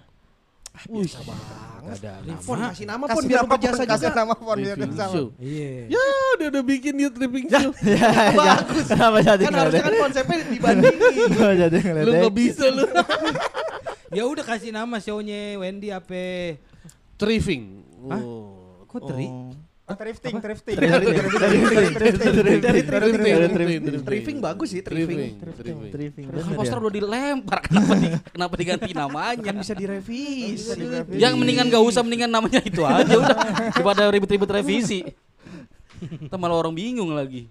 [0.84, 2.12] Enggak ada
[2.42, 2.70] Pon nama.
[2.70, 4.18] kasih nama pon Kasih biar nama berjasa pon, kasih juga.
[4.18, 5.26] nama pon biar show.
[5.38, 5.70] Iya.
[5.88, 6.04] Ya,
[6.36, 7.70] dia udah bikin dia tripping show.
[8.42, 8.86] Bagus.
[8.90, 11.28] Kenapa jadi Kan harusnya kan konsepnya dibandingin.
[11.62, 12.18] Jadi Lu ngeledek?
[12.20, 12.84] nggak bisa lu.
[14.06, 16.56] Ya udah kasih nama show-nya Wendy apa?
[17.16, 17.62] Tripping.
[18.06, 18.82] Oh.
[18.86, 19.26] Kok teri?
[19.86, 20.74] Oh, Thrifting, thrifting.
[24.02, 24.82] Tripping bagus sih.
[24.82, 26.82] Kan bener poster ya?
[26.82, 29.46] udah dilempar, kenapa, di, kenapa diganti namanya?
[29.46, 30.66] Kan bisa direvisi.
[31.14, 33.38] Yang mendingan gak usah, mendingan namanya itu aja udah.
[33.78, 35.06] Daripada ribet-ribet revisi.
[36.26, 37.46] Ntar malah orang bingung lagi.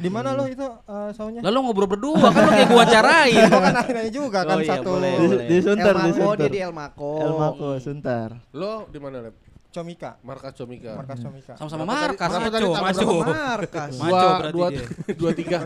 [0.00, 1.44] Di mana lo itu uh, saunya?
[1.44, 3.50] Lalu ngobrol berdua kan lo kayak gua carain.
[3.52, 5.44] Oh kan akhirnya juga kan Oh iya, satu boleh, Di, boleh.
[5.44, 6.38] di Sunter, di El Mako, Sunter.
[6.40, 7.12] dia di El Mako.
[7.20, 8.28] El Mako, Sunter.
[8.56, 9.34] Lo di mana, Lep?
[9.70, 10.98] Comika, Markas Comika.
[10.98, 11.52] markas Comika.
[11.54, 12.26] Sama-sama markas.
[12.26, 12.66] Berapa tadi?
[12.66, 13.14] Maco, maco.
[13.22, 13.90] Markas.
[13.96, 14.84] Maco Dua, berarti dua, dia.
[15.20, 15.58] dua tiga,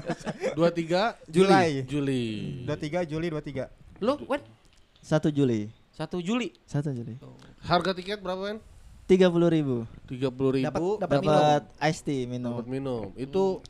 [0.52, 1.82] dua tiga Julai.
[1.88, 2.24] Juli.
[2.68, 4.04] 23 Juli 23.
[4.04, 4.44] Lo, Wen?
[5.00, 5.60] 1 Juli.
[5.96, 6.48] 1 Juli.
[6.68, 7.14] 1 Juli.
[7.64, 8.58] Harga tiket berapa kan?
[9.04, 9.84] 30 ribu.
[10.04, 10.64] Tiga puluh ribu.
[10.68, 11.32] Dapat dapat minum.
[11.36, 12.52] Dapat ice tea minum.
[12.56, 13.02] Dapat minum.
[13.16, 13.60] Itu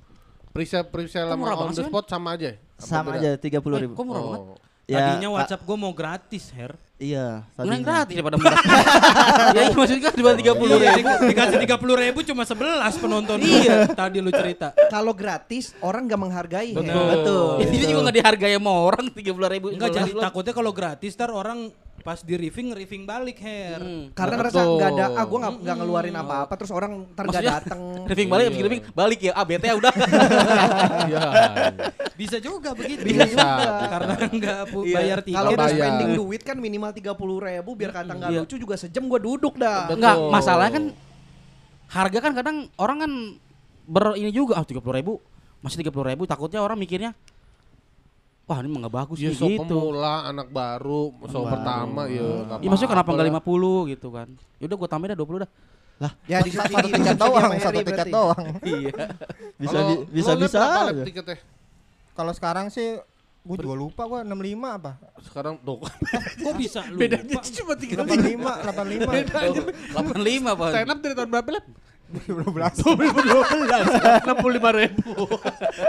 [0.50, 2.50] presale presale Kok sama murah on banget the spot sama aja.
[2.54, 3.92] Apa Sama aja 30 Eh, ribu.
[3.94, 4.42] kok murah banget?
[4.46, 4.56] Oh.
[4.84, 6.76] Ya, Tadinya WhatsApp gue mau gratis, Her.
[6.94, 7.82] Iya, tadinya.
[7.82, 8.62] gratis daripada murah.
[9.58, 11.10] ya iya, maksudnya kan daripada 30 Iya, ribu.
[11.10, 13.38] di- dikasih 30 ribu cuma 11 penonton.
[13.42, 13.76] Iya.
[13.98, 14.70] Tadi lu cerita.
[14.88, 16.70] Kalau gratis orang gak menghargai.
[16.70, 16.94] Betul.
[16.94, 17.10] Her.
[17.18, 17.46] Betul.
[17.66, 19.66] Ini juga gak dihargai sama orang 30 ribu.
[19.74, 23.78] Enggak jadi takutnya kalau gratis ntar orang pas di riffing riffing balik Her.
[23.78, 24.04] Hmm.
[24.10, 27.80] Karena ngerasa nggak ada, ah gue nggak nggak ngeluarin apa-apa, terus orang ntar nggak dateng.
[28.10, 28.60] Riffing balik, Iya.
[28.60, 29.32] riffing balik ya.
[29.32, 29.92] Ah, bete ya udah.
[31.08, 31.22] Iya.
[32.20, 33.04] Bisa juga begitu.
[33.04, 33.48] Bisa.
[33.86, 34.94] Karena enggak pu- Iya.
[34.94, 35.36] bayar tiket.
[35.36, 38.40] Kalau udah spending duit kan minimal tiga puluh ribu biar kata nggak Iya.
[38.42, 39.88] lucu juga sejam gue duduk dah.
[39.88, 39.96] Betul.
[40.00, 40.84] Enggak, masalahnya kan
[41.86, 43.12] harga kan kadang orang kan
[43.84, 45.20] ber ini juga ah 30 ribu
[45.60, 47.12] masih 30 ribu takutnya orang mikirnya
[48.44, 52.44] wah ini mah nggak bagus Ya nih so gitu pemula, anak baru, so pertama ya.
[52.56, 53.40] Iya maksudnya kenapa enggak lah.
[53.40, 54.28] 50 gitu kan
[54.58, 55.50] yaudah gue tambahin dah 20 dah
[56.24, 58.44] Ya di Satu di- di- tiket di- doang, sama satu tiket doang.
[58.74, 58.96] iya
[59.54, 60.58] bisa Kalau bi- bisa bisa?
[62.12, 62.98] Kalau sekarang sih
[63.40, 64.34] gue juga lupa gue 65
[64.74, 64.92] apa?
[65.20, 65.80] Sekarang tuh
[66.44, 66.98] Kok bisa lu?
[66.98, 69.06] bedanya cuma 3 85, 85.
[69.06, 69.62] Bedanya
[69.94, 71.64] 85 apa stand up dari tahun berapa lap?
[72.04, 72.84] 2012.
[74.22, 75.12] 65 ribu.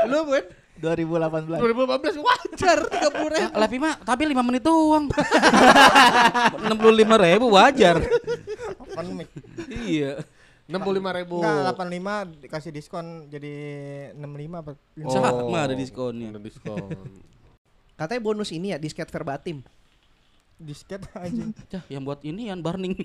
[0.05, 0.45] Lu Ben?
[0.75, 3.55] 2018 2015 wajar 30 ribu.
[3.55, 5.07] Lepi mah tapi 5 menit doang
[6.67, 6.75] 65
[7.25, 7.95] ribu wajar
[8.77, 9.29] Open mic.
[9.69, 10.19] iya
[10.65, 10.81] 65
[11.15, 11.35] ribu.
[11.39, 13.53] Enggak, 85 dikasih diskon jadi
[14.17, 14.25] 65
[14.57, 14.71] apa?
[15.05, 15.29] Sama
[15.61, 16.33] ada diskonnya.
[16.33, 16.89] Ada diskon.
[18.01, 19.61] Katanya bonus ini ya disket verbatim.
[20.57, 21.43] Disket aja.
[21.69, 22.97] Cah, yang buat ini yang burning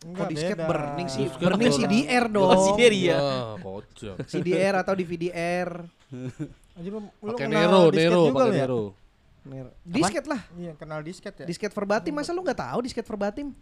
[0.00, 0.66] Enggak, Kok disket beda.
[0.66, 1.24] burning sih?
[1.28, 2.60] Disket Burning CDR Oh, dong.
[2.64, 3.12] CDR iya.
[3.12, 4.16] Ya, kocak.
[4.24, 5.70] CDR atau DVD-R.
[6.72, 8.66] Aja lu, Pakai kenal Nero, disket Nero, juga pakai lu ya?
[9.42, 9.70] Nero.
[9.82, 10.40] Disket lah.
[10.54, 11.46] Iya, kenal disket ya.
[11.46, 13.52] Disket verbatim masa lu nggak tahu disket verbatim?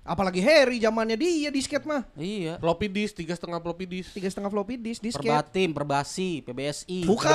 [0.00, 2.08] Apalagi Harry zamannya dia disket mah.
[2.16, 2.56] Iya.
[2.56, 4.16] Floppy disk, tiga setengah floppy disk.
[4.16, 5.28] Tiga setengah floppy disk disket.
[5.28, 7.04] Perbatim, Perbasi, PBSI.
[7.04, 7.30] Bukan.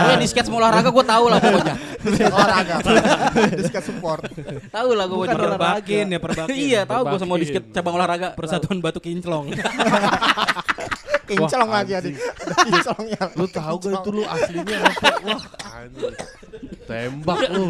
[0.00, 1.76] Oh, yang disket semua olahraga gue tahu lah pokoknya.
[2.32, 2.74] olahraga.
[3.60, 4.24] disket support.
[4.72, 5.36] tahu lah gue pokoknya.
[5.36, 5.60] olahraga.
[5.60, 6.54] Perbakin ya perbakin.
[6.56, 8.28] Iya, tahu gue semua disket cabang olahraga.
[8.40, 9.52] Persatuan Batu Kinclong.
[11.26, 12.16] Kinclong lagi anjing.
[12.66, 13.22] Kinclongnya.
[13.38, 15.08] Lu tahu gak itu lu aslinya apa?
[15.22, 15.42] Wah,
[15.78, 16.14] anjing.
[16.82, 17.64] Tembak lu.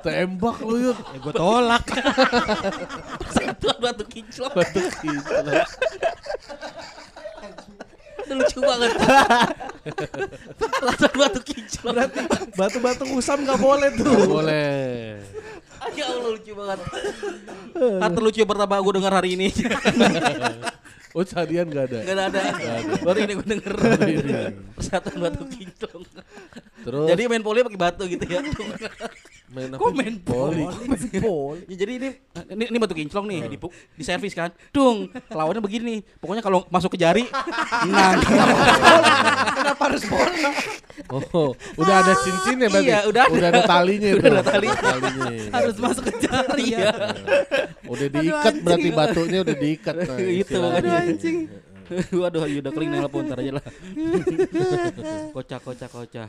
[0.00, 0.98] Tembak lu yuk.
[0.98, 1.84] ya gue tolak.
[3.20, 4.52] Persatuan Batu Kinclong.
[4.54, 5.66] Batu kinclong.
[8.24, 8.90] Itu lucu banget.
[11.18, 11.94] Batu Kinclong.
[11.94, 12.20] Berarti
[12.54, 14.06] batu-batu usam nggak boleh tuh.
[14.08, 14.84] Nggak boleh.
[15.94, 16.78] Ya Allah lucu banget.
[17.76, 19.48] Kata lucu pertama gue dengar hari ini.
[21.14, 21.98] Oh, seharian gak ada.
[22.02, 22.42] Gak ada.
[23.06, 23.74] Baru ini gue denger.
[24.02, 24.34] ini.
[24.74, 26.02] Persatuan Batu Kinclong.
[26.82, 28.42] Terus Jadi main poli pakai batu gitu ya.
[29.46, 29.78] main apa?
[29.78, 30.64] Kok main poli?
[31.64, 32.08] Ya, jadi ini,
[32.50, 33.56] ini ini batu kinclong nih, di,
[33.94, 34.50] di servis kan.
[34.70, 36.00] Dung, lawannya begini.
[36.18, 37.24] Pokoknya kalau masuk ke jari,
[37.86, 38.20] menang.
[39.54, 40.42] Kenapa harus poli?
[41.10, 42.88] Oh, udah ada cincinnya berarti.
[42.88, 43.32] Iya, udah ada.
[43.34, 44.32] Udah ada talinya Udah tuh.
[44.32, 44.80] ada talinya.
[44.94, 45.26] Talinya.
[45.50, 46.78] Harus masuk ke jari Iya.
[46.78, 46.92] ya.
[47.84, 49.94] Udah diikat berarti batunya udah diikat.
[49.94, 50.78] Nah, Gitu, istilahnya.
[50.80, 51.38] aduh, anjing.
[52.22, 53.64] Waduh, udah keling nelpon ntar aja lah.
[55.34, 56.28] kocak, kocak, kocak.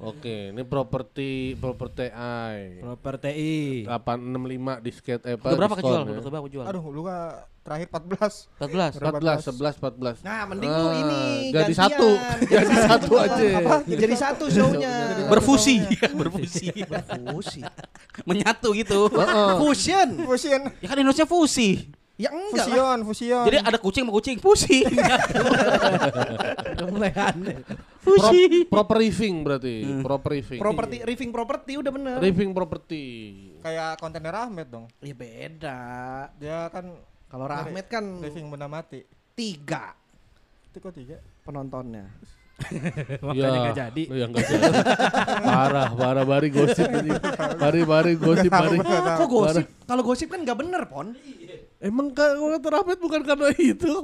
[0.00, 2.80] Oke, ini properti properti I.
[2.80, 3.86] Proper TI.
[3.86, 5.48] 865 disket eh apa?
[5.52, 6.02] Berapa kejual?
[6.04, 6.20] ya.
[6.20, 6.64] Berapa kejual?
[6.66, 7.26] Aduh, lu gak
[7.66, 8.46] terakhir 14.
[8.62, 9.02] 14.
[9.02, 10.22] 14, 11, 14.
[10.22, 11.82] Nah, mending Ah, lu ini jadi gantian.
[11.82, 12.08] satu.
[12.46, 13.46] Jadi satu aja.
[13.58, 13.76] Apa?
[13.84, 14.92] Jadi satu show-nya.
[15.26, 15.76] Berfusi,
[16.14, 16.66] berfusi.
[17.26, 17.60] Fusi.
[18.22, 19.10] Menyatu gitu.
[19.58, 20.08] Fusion.
[20.24, 20.60] Fusion.
[20.78, 21.90] Ya kan Indonesia fusi.
[22.16, 22.72] Ya enggak lah.
[22.72, 23.44] Fusion, fusion.
[23.44, 24.80] Jadi ada kucing sama kucing fusi.
[26.72, 27.60] Udah mulai aneh.
[28.00, 28.40] fusi.
[28.64, 29.74] Pro- proper riffing berarti.
[29.84, 30.00] Hmm.
[30.00, 30.60] Proper riffing.
[30.60, 32.16] Properti, riffing properti udah bener.
[32.16, 33.04] Riffing property.
[33.60, 34.88] kayak kontainer Ahmed dong.
[35.04, 35.80] Ya beda.
[36.40, 36.88] Dia kan
[37.26, 39.02] Kalau Rahmat kan living benda mati.
[39.36, 39.92] tiga
[40.70, 41.20] Itu kok tiga?
[41.44, 42.08] penontonnya.
[43.26, 44.02] Makanya gak jadi.
[44.08, 44.64] Ya enggak jadi.
[45.44, 47.12] parah, parah bari gosip ini.
[47.62, 48.80] Bari bari gosip bari.
[48.80, 49.64] Kok gosip?
[49.84, 51.12] Kalau gosip kan nggak bener, Pon.
[51.76, 53.92] Emang kalau kata Rahmat bukan karena itu.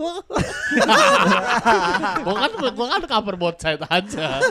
[2.25, 4.45] gua kan gua kan cover both side aja.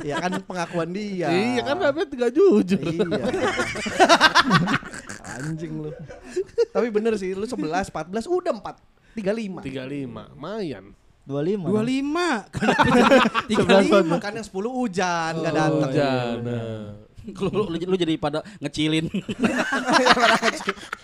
[0.00, 1.28] ya kan pengakuan dia.
[1.28, 2.80] Iya kan Rahmat enggak jujur.
[2.80, 3.24] Iya.
[5.36, 5.92] Anjing lu.
[6.72, 9.20] Tapi bener sih, lu 11, 14, udah 4.
[9.20, 9.60] 35.
[9.60, 10.96] 35, mayan.
[11.28, 11.86] 25 Dua dong.
[11.86, 12.30] lima.
[13.52, 15.90] 35 kan yang 10 hujan enggak datang.
[15.92, 16.36] Hujan.
[16.40, 17.09] Nah.
[17.26, 19.06] Lu, lu, lu jadi pada ngecilin.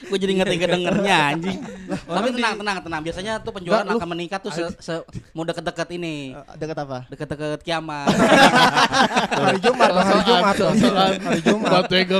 [0.06, 1.58] Gue jadi ngerti kedengernya anjing.
[2.06, 3.00] Tapi tenang, tenang, tenang.
[3.02, 4.94] Biasanya tuh penjualan Nggak, akan meningkat tuh se, se
[5.34, 6.32] mau deket-deket ini.
[6.32, 6.98] Eh, Dekat apa?
[7.10, 8.06] Deket-deket kiamat.
[9.36, 10.54] Hari Jumat, hari Jumat.
[10.56, 11.70] Hari Jumat.
[11.70, 12.18] Gak tega.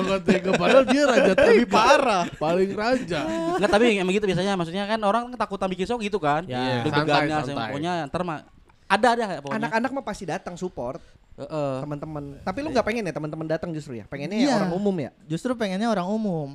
[0.55, 2.25] Padahal dia raja lebih parah.
[2.37, 3.21] Paling raja.
[3.57, 4.53] Enggak, tapi emang gitu biasanya.
[4.59, 6.47] Maksudnya kan orang ketakutan bikin show gitu kan.
[6.47, 6.83] Ya.
[6.87, 7.69] Deg-degannya, Santai, santai.
[7.73, 8.39] pokoknya ntar mah
[8.87, 9.59] ada ada pokoknya.
[9.67, 11.03] Anak-anak mah pasti datang support
[11.35, 11.75] Heeh.
[11.83, 12.39] teman-teman.
[12.41, 14.07] Tapi lu nggak pengen ya teman-teman datang justru ya?
[14.07, 14.49] Pengennya Iya.
[14.49, 15.11] ya orang umum ya?
[15.27, 16.49] Justru pengennya orang umum.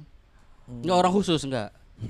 [0.65, 1.69] Enggak orang khusus enggak.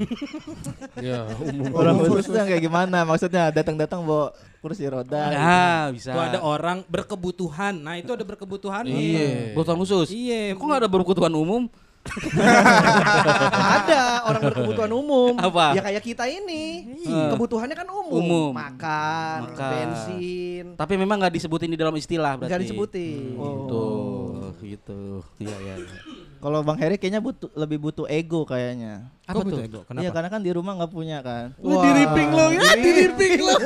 [1.04, 1.68] Ya, umum.
[1.76, 3.04] Orang khusus tuh yang kayak gimana?
[3.04, 4.32] Maksudnya datang-datang bawa
[4.64, 5.34] kursi roda.
[5.34, 6.16] Nah, bisa.
[6.16, 7.76] Tuh ada orang berkebutuhan.
[7.76, 8.88] Nah itu ada berkebutuhan.
[8.88, 9.52] Iya.
[9.52, 10.08] Kebutuhan khusus.
[10.14, 10.56] Iya.
[10.56, 11.68] Kok nggak ada berkebutuhan umum?
[13.78, 15.34] ada orang berkebutuhan umum.
[15.38, 15.78] Apa?
[15.78, 16.98] Ya kayak kita ini.
[17.06, 17.38] Iya.
[17.38, 18.22] Kebutuhannya kan umum.
[18.22, 18.52] Umum.
[18.52, 19.72] Makan, Makan.
[19.72, 20.66] bensin.
[20.76, 22.50] Tapi memang nggak disebutin di dalam istilah berarti.
[22.52, 23.38] Enggak disebutin.
[23.70, 25.22] Tuh, gitu.
[25.38, 25.76] Iya, iya.
[25.78, 26.30] iya.
[26.42, 29.08] Kalau Bang Heri kayaknya butuh lebih butuh ego kayaknya.
[29.24, 29.48] Apa Kok tuh?
[29.48, 29.80] butuh ego?
[29.86, 30.02] Kenapa?
[30.02, 31.54] Iya karena kan di rumah nggak punya kan.
[31.58, 33.56] Lu di ripping lo ya, di ripping lo.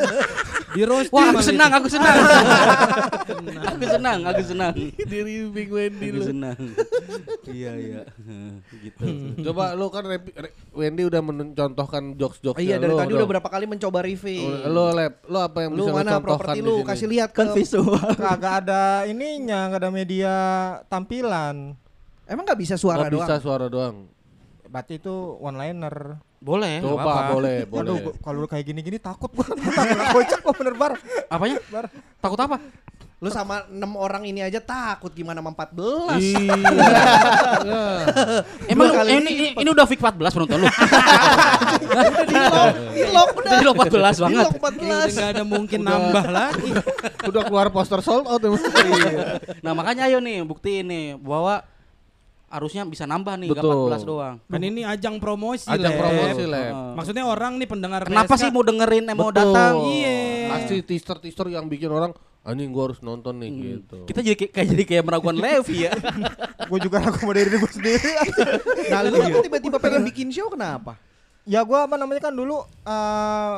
[0.75, 1.77] Di roasting Wah, aku senang, itu.
[1.79, 2.15] aku senang.
[3.71, 4.73] aku senang, aku senang.
[4.75, 6.25] Di ripping Wendy Aku lo.
[6.27, 6.57] senang.
[7.45, 8.01] Iya, iya.
[8.75, 9.05] Gitu.
[9.39, 13.63] Coba lu kan repi- re- Wendy udah mencontohkan jokes-jokes Iya dari tadi udah berapa kali
[13.63, 14.67] mencoba reveal.
[14.67, 16.87] Lo lab, lo apa yang Lu bisa mana contohkan properti lu sini?
[16.89, 17.95] kasih lihat Kan ke visual.
[18.17, 20.33] Kagak ada ininya, nggak ada media
[20.91, 21.77] tampilan.
[22.25, 23.39] Emang nggak bisa suara Oh, bisa doang.
[23.39, 23.95] suara doang.
[24.65, 26.19] Berarti itu one liner.
[26.37, 27.31] Boleh, Coba apa-apa.
[27.33, 28.01] boleh, Aduh, boleh.
[28.03, 29.45] gua- kalau lu kayak gini-gini takut gua.
[30.13, 30.91] Bocah gua bener bar.
[31.25, 31.57] Apanya?
[32.19, 32.59] Takut apa?
[33.17, 36.19] Lu sama enam orang ini aja takut gimana sama 14.
[36.19, 36.53] Iya.
[38.69, 40.67] Emang kali ini, ini, ini udah fix 14 penonton lu.
[42.25, 43.51] di lock, di lock udah.
[43.51, 44.43] Di lock 14 Di banget.
[44.43, 44.71] lock udah
[45.07, 45.15] 14.
[45.15, 46.69] nggak ada mungkin nambah lagi.
[47.25, 48.41] Udah keluar poster sold out.
[49.61, 51.63] Nah, makanya ayo nih buktiin nih bahwa
[52.45, 53.89] harusnya bisa nambah nih, Betul.
[53.89, 54.35] 14 doang.
[54.41, 55.99] Kan ini ajang promosi Ajang Lep.
[55.99, 56.73] promosi lab.
[56.95, 59.73] Maksudnya orang nih pendengar Kenapa PSK sih mau dengerin eh, mau datang?
[59.83, 60.17] Iya.
[60.47, 64.05] Kasih teaser-teaser yang bikin orang anjing gua harus nonton nih gitu.
[64.05, 65.91] Kita jadi kayak, kayak jadi kayak meragukan Levi ya.
[66.69, 68.11] Gua juga ragu sama diri gua sendiri.
[68.93, 70.97] Nah, lu tiba-tiba pengen bikin show kenapa?
[71.43, 73.57] ya gua apa namanya kan dulu eh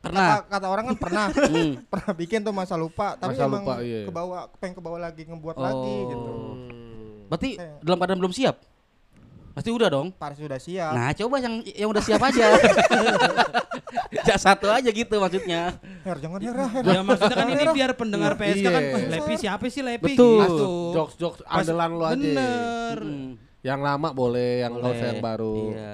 [0.00, 0.40] Pernah.
[0.40, 1.72] kata, kata orang kan pernah Hmm.
[1.84, 4.06] pernah bikin tuh masa lupa tapi Masa emang lupa, iya.
[4.06, 6.08] ke bawah pengen ke bawah lagi ngebuat lagi Oh.
[6.08, 6.30] gitu
[7.30, 8.58] Berarti dalam keadaan belum siap?
[9.50, 10.10] Pasti udah dong.
[10.14, 12.46] Pas sudah siap Nah, coba yang yang udah siap aja.
[14.30, 15.74] ya satu aja gitu maksudnya.
[16.02, 18.94] Her jangan Her Her Ya maksudnya kan ini biar pendengar PSK kan Iya.
[18.94, 20.38] "Wah, Lepi siapa sih Lepi Betul.
[20.40, 20.68] gitu.
[20.94, 22.14] Jokes-jokes andalan lu aja.
[22.14, 22.98] Bener.
[23.60, 24.98] Yang lama boleh, yang Boleh.
[25.02, 25.58] yang baru.
[25.70, 25.92] Iya.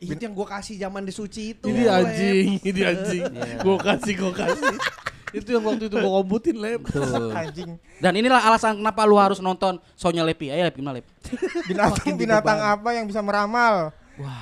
[0.00, 1.66] Itu yang gua kasih zaman di suci itu.
[1.66, 3.22] Ini anjing, ini anjing.
[3.26, 3.56] Iya.
[3.62, 4.76] Gua kasih, gua kasih.
[5.30, 6.80] Itu yang waktu itu gua kombutin lem.
[6.82, 7.30] Betul.
[7.30, 10.48] anjing Dan inilah alasan kenapa lu harus nonton Sonya Lepi.
[10.48, 11.06] Ayo Lep, gimana Lep?
[11.66, 13.94] binatang binatang apa yang bisa meramal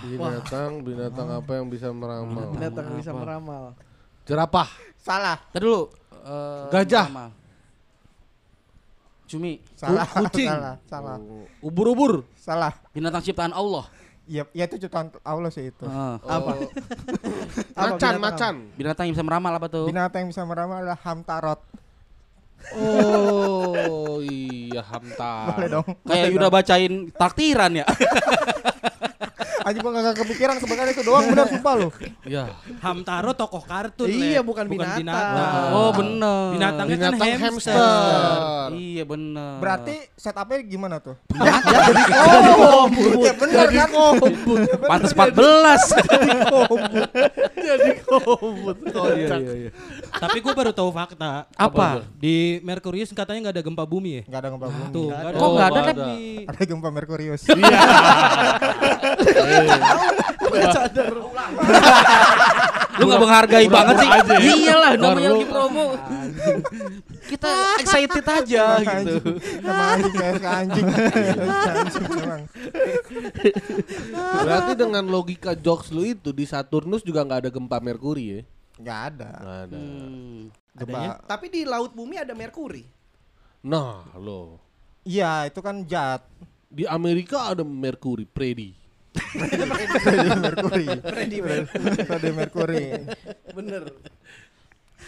[0.03, 2.51] Binatang, binatang apa yang bisa meramal?
[2.51, 3.63] Binatang yang bisa meramal.
[4.27, 4.69] Jerapah.
[4.99, 5.89] salah Tadi dulu.
[6.11, 7.07] eh, Gajah.
[9.29, 9.61] Cumi.
[9.77, 10.49] salah kucing.
[10.49, 11.17] salah salah
[11.61, 12.25] Ubur-ubur.
[12.35, 13.87] salah Binatang ciptaan Allah.
[14.29, 15.89] Iya, ya itu ciptaan Allah sih itu.
[15.89, 16.17] Heeh.
[16.21, 16.51] Apa?
[17.81, 18.55] Apa macan, binatang macan.
[18.77, 19.85] binatang yang bisa meramal apa tuh?
[19.89, 21.61] Binatang yang bisa meramal adalah hamtarot.
[22.77, 25.57] Oh, iya hamta.
[25.57, 25.89] Boleh dong.
[26.05, 27.87] Kayak Yuda bacain taktiran ya.
[29.61, 31.89] Anjing gua gak kepikiran sebenarnya itu doang benar sumpah lu.
[32.23, 32.43] Ya.
[32.79, 34.45] Hamtaro tokoh kartun Iya, Lep.
[34.45, 35.73] bukan binatang.
[35.73, 36.53] Oh bener.
[36.53, 37.75] Binatangnya kan Binatang hamster.
[37.75, 38.69] hamster.
[38.73, 39.53] Iya bener.
[39.59, 41.15] Berarti setupnya gimana tuh?
[42.59, 42.85] Oh,
[43.19, 43.89] Ya benar kan?
[43.93, 44.13] Oh,
[44.85, 45.95] Pantes 14.
[47.59, 48.77] Jadi kombut.
[48.91, 49.71] oh iya iya iya.
[50.11, 51.45] Tapi gue baru tahu fakta.
[51.51, 52.01] Apa?
[52.15, 54.23] Di Merkurius katanya nggak ada gempa bumi ya?
[54.25, 54.85] Enggak ada gempa bumi.
[54.91, 55.37] Tuh, nggak ada.
[55.37, 55.89] Kok nggak ada Lep?
[55.89, 56.05] ada.
[56.09, 56.63] Di- Ada
[62.99, 64.09] Lu nggak menghargai banget sih.
[64.09, 64.39] ya.
[64.59, 65.85] Iyalah namanya lagi promo.
[67.29, 69.15] Kita excited aja gitu.
[69.63, 70.85] Sama anjing kayak anjing.
[70.89, 72.43] Anjing memang.
[74.43, 78.41] Berarti dengan logika jokes lu itu di Saturnus juga nggak ada gempa Merkuri ya?
[78.79, 79.31] Enggak ada.
[79.39, 79.79] Nggak ada.
[79.79, 80.43] Hmm.
[81.27, 82.87] Tapi di laut bumi ada Merkuri.
[83.63, 84.59] Nah, lo.
[85.03, 86.23] Iya, itu kan jat.
[86.69, 88.75] Di Amerika ada Merkuri, Predi.
[89.17, 90.87] Freddie Mercury.
[91.01, 91.41] Freddie
[92.05, 92.85] Freddie Mercury.
[93.57, 93.83] Bener.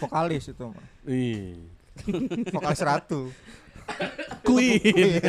[0.01, 0.85] Vokalis itu mah.
[1.05, 1.57] Ih.
[2.49, 3.29] Vokalis ratu.
[4.41, 5.21] Queen.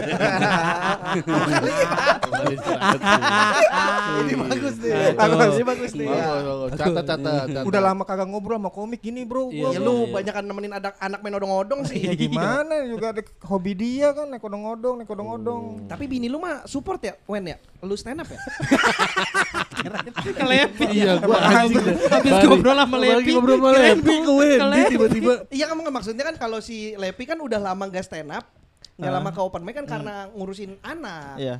[4.22, 4.92] Ini bagus nih.
[5.14, 5.52] Bagus.
[5.54, 6.08] Ini bagus nih.
[6.76, 7.64] Catat, catat.
[7.68, 9.52] Udah lama kagak ngobrol sama komik gini, Bro.
[9.52, 12.00] Gua, Ya lu banyakan nemenin anak anak main odong-odong sih.
[12.02, 15.86] Ya gimana juga ada hobi dia kan naik odong-odong, naik odong-odong.
[15.86, 17.56] Tapi bini lu mah support ya, Wen ya?
[17.84, 18.40] Lu stand up ya?
[20.32, 20.84] Ke Lepi.
[20.92, 21.84] Iya, gua anjing.
[22.08, 23.30] Habis ngobrol sama Lepi.
[23.32, 24.90] ngobrol sama ke Lepi ke Wendy Lepi.
[24.94, 25.32] tiba-tiba.
[25.48, 28.46] Iya kan maksudnya kan kalau si Lepi kan udah lama gak stand up,
[28.96, 29.16] nggak Ah.
[29.18, 31.36] lama ke open mic kan karena ngurusin anak.
[31.36, 31.56] Iya.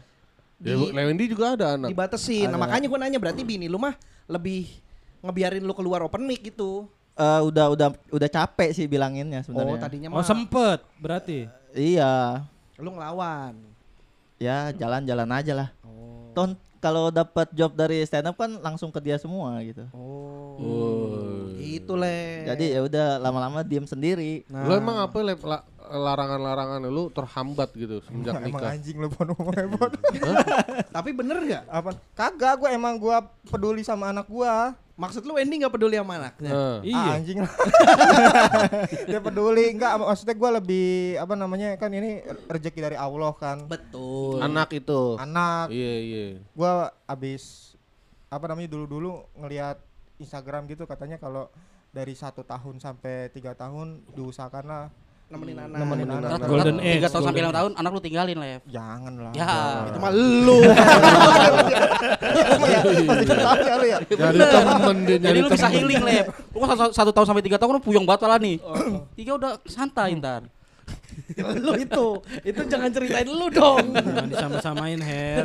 [0.62, 1.90] Ya, Di- Lewendi juga ada anak.
[1.90, 2.46] Dibatesin.
[2.46, 2.62] Nah, Ada.
[2.62, 3.98] makanya gue nanya berarti bini lu mah
[4.30, 4.70] lebih
[5.18, 6.86] ngebiarin lu keluar open mic gitu.
[7.12, 9.74] Eh, udah udah udah capek sih bilanginnya sebenarnya.
[9.74, 11.50] Oh, tadinya Oh mah sempet berarti.
[11.72, 12.46] Iya.
[12.78, 13.54] lu ngelawan.
[14.38, 15.68] Ya jalan-jalan aja lah.
[15.82, 16.30] Oh.
[16.32, 19.86] Ton kalau dapat job dari stand up kan langsung ke dia semua gitu.
[19.94, 20.58] Oh.
[20.58, 21.46] Oh.
[21.54, 22.42] Gitu le.
[22.42, 24.42] Jadi ya udah lama-lama diem sendiri.
[24.50, 24.66] Nah.
[24.66, 25.14] Lu emang apa?
[25.22, 28.70] La- larangan-larangan lu terhambat gitu semenjak Emang nikah?
[28.74, 29.28] anjing lu bon
[30.94, 31.64] tapi bener nggak?
[31.68, 31.90] Apa?
[32.16, 34.74] Kagak, gua emang gua peduli sama anak gua.
[34.92, 36.52] Maksud lu Wendy nggak peduli sama anaknya?
[36.52, 36.78] Nah.
[36.84, 37.00] Iya.
[37.00, 37.52] Ah, anjing lah.
[39.08, 43.64] Dia peduli enggak maksudnya gue lebih apa namanya kan ini rezeki dari Allah kan.
[43.64, 44.44] Betul.
[44.44, 45.16] Anak itu.
[45.16, 46.26] Anak Iya iya.
[46.52, 47.72] gua abis
[48.28, 49.80] apa namanya dulu-dulu ngelihat
[50.20, 51.48] Instagram gitu katanya kalau
[51.92, 54.88] dari satu tahun sampai tiga tahun diusahakanlah
[55.32, 55.78] Nemenin anak.
[55.80, 56.36] nemenin Nemenin anak.
[56.36, 56.48] anak.
[56.52, 58.60] Golden tiga age, tahun sampai lima tahun anak lu tinggalin Lev.
[58.68, 59.32] Jangan lah.
[59.32, 59.48] Ya,
[59.88, 60.58] Itu mah lu.
[62.52, 62.80] Emang ya?
[62.84, 63.98] Masih tahu ya lu ya?
[64.04, 66.26] Jadi temen dia Jadi lu bisa healing Lev.
[66.52, 68.60] Lu kan satu, satu tahun sampai tiga tahun lu puyeng banget lah nih.
[69.16, 70.44] Tiga udah santai ntar.
[71.40, 72.06] lu itu.
[72.44, 73.96] Itu jangan ceritain lu dong.
[73.96, 75.44] Jangan disama-samain Her.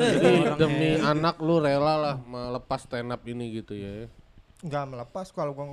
[0.59, 4.11] Demi anak lu rela lah melepas stand up ini gitu ya.
[4.59, 5.67] Enggak melepas kalau gua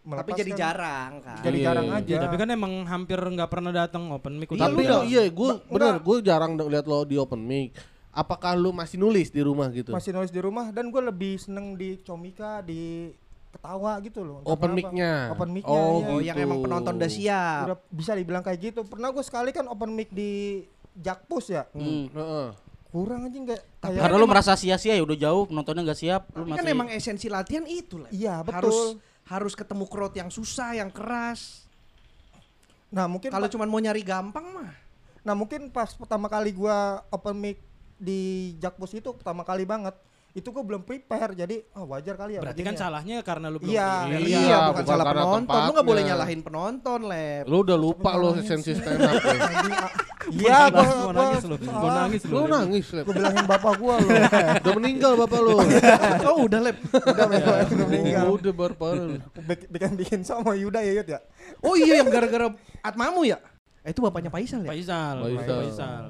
[0.00, 1.42] melepas Tapi jadi kan jarang kan.
[1.44, 1.98] Jadi Iya, jarang iya.
[2.00, 2.08] aja.
[2.08, 4.48] Iya, tapi kan emang hampir nggak pernah datang open mic.
[4.48, 5.02] Iya, Tapi lu dah.
[5.04, 7.76] iya gue bener gue jarang lihat lo di open mic.
[8.10, 9.94] Apakah lu masih nulis di rumah gitu?
[9.94, 13.14] masih nulis di rumah dan gue lebih seneng di Comika di
[13.50, 14.42] ketawa gitu loh.
[14.46, 15.30] Open mic-nya.
[15.34, 15.78] Open mic-nya.
[15.78, 16.10] Oh, iya.
[16.10, 16.46] Oh, yang gitu.
[16.46, 17.62] emang penonton udah siap.
[17.70, 18.80] Udah bisa dibilang kayak gitu.
[18.86, 20.64] Pernah gue sekali kan open mic di
[20.96, 21.66] Jakpus ya.
[21.74, 22.10] Hmm.
[22.10, 22.48] Heeh.
[22.90, 26.22] Kurang aja nggak Karena lu merasa sia-sia ya udah jauh penontonnya nggak siap.
[26.34, 28.10] Lu kan masih emang esensi latihan itu lah.
[28.10, 28.58] Iya, betul.
[28.58, 28.78] Harus
[29.30, 31.70] harus ketemu crowd yang susah, yang keras.
[32.90, 34.74] Nah, mungkin Kalau cuma mau nyari gampang mah.
[35.20, 37.60] nah mungkin pas pertama kali gua open mic
[37.94, 39.94] di Jakpus itu pertama kali banget.
[40.30, 42.40] Itu gue belum prepare jadi oh, wajar kali ya.
[42.40, 42.80] Berarti begini kan ya.
[42.80, 44.10] salahnya karena lu belum Iya, prepare.
[44.14, 45.58] Iya, Iya, bukan, bukan salah penonton.
[45.60, 46.10] Lu nggak boleh tempatnya.
[46.16, 47.44] nyalahin penonton, Lep.
[47.50, 49.38] Lu udah lupa lo esensi stand up lu.
[50.28, 51.56] Iya, gua gua nangis lu.
[51.64, 52.32] Mau nangis lu.
[52.32, 53.04] Lu nangis, Lep.
[53.08, 54.10] Gue bilangin bapak gua loh.
[54.60, 55.56] Udah meninggal bapak lu.
[56.28, 56.76] oh, udah, Lep.
[56.92, 57.24] Udah
[57.64, 58.24] udah meninggal.
[58.28, 59.16] Udah baru parah lu.
[59.40, 61.20] Bik- Bikin bikin sama Yuda ya Yud ya.
[61.60, 63.40] Oh iya yang gara-gara Atmamu ya?
[63.80, 64.70] Eh, itu bapaknya Faisal ya?
[64.70, 65.16] Faisal.
[65.40, 66.04] Faisal.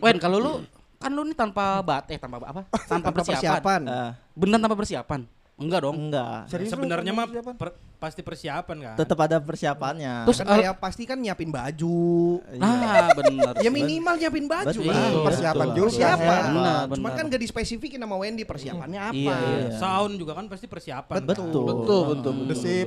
[0.00, 0.52] Wen kalau lu
[0.98, 2.64] kan lu nih tanpa bat eh tanpa apa?
[2.90, 3.42] Tanpa Tanpa persiapan.
[3.44, 3.80] persiapan.
[3.86, 5.20] Ah, Beneran tanpa persiapan?
[5.58, 5.96] Enggak dong.
[5.98, 6.46] enggak.
[6.46, 8.94] Serius Sebenarnya mah per- pasti persiapan kan.
[8.94, 10.22] Tetap ada persiapannya.
[10.30, 12.38] Terus Kan eh, kayak pasti kan nyiapin baju.
[12.54, 13.58] nah bener.
[13.58, 14.86] Ya minimal nyiapin baju Betul.
[14.86, 15.02] lah.
[15.02, 15.24] Betul.
[15.26, 15.74] Persiapan Betul.
[15.74, 15.86] juga.
[15.90, 16.42] Persiapan.
[16.48, 17.18] Benar, Cuman benar.
[17.18, 19.18] kan gak dispesifikin sama Wendy persiapannya apa.
[19.18, 19.58] Iya, iya.
[19.66, 19.70] Iya.
[19.76, 21.14] Sound juga kan pasti persiapan.
[21.16, 21.26] kan.
[21.26, 21.46] Betul.
[21.50, 22.32] Betul, betul, betul.
[22.46, 22.86] Betul.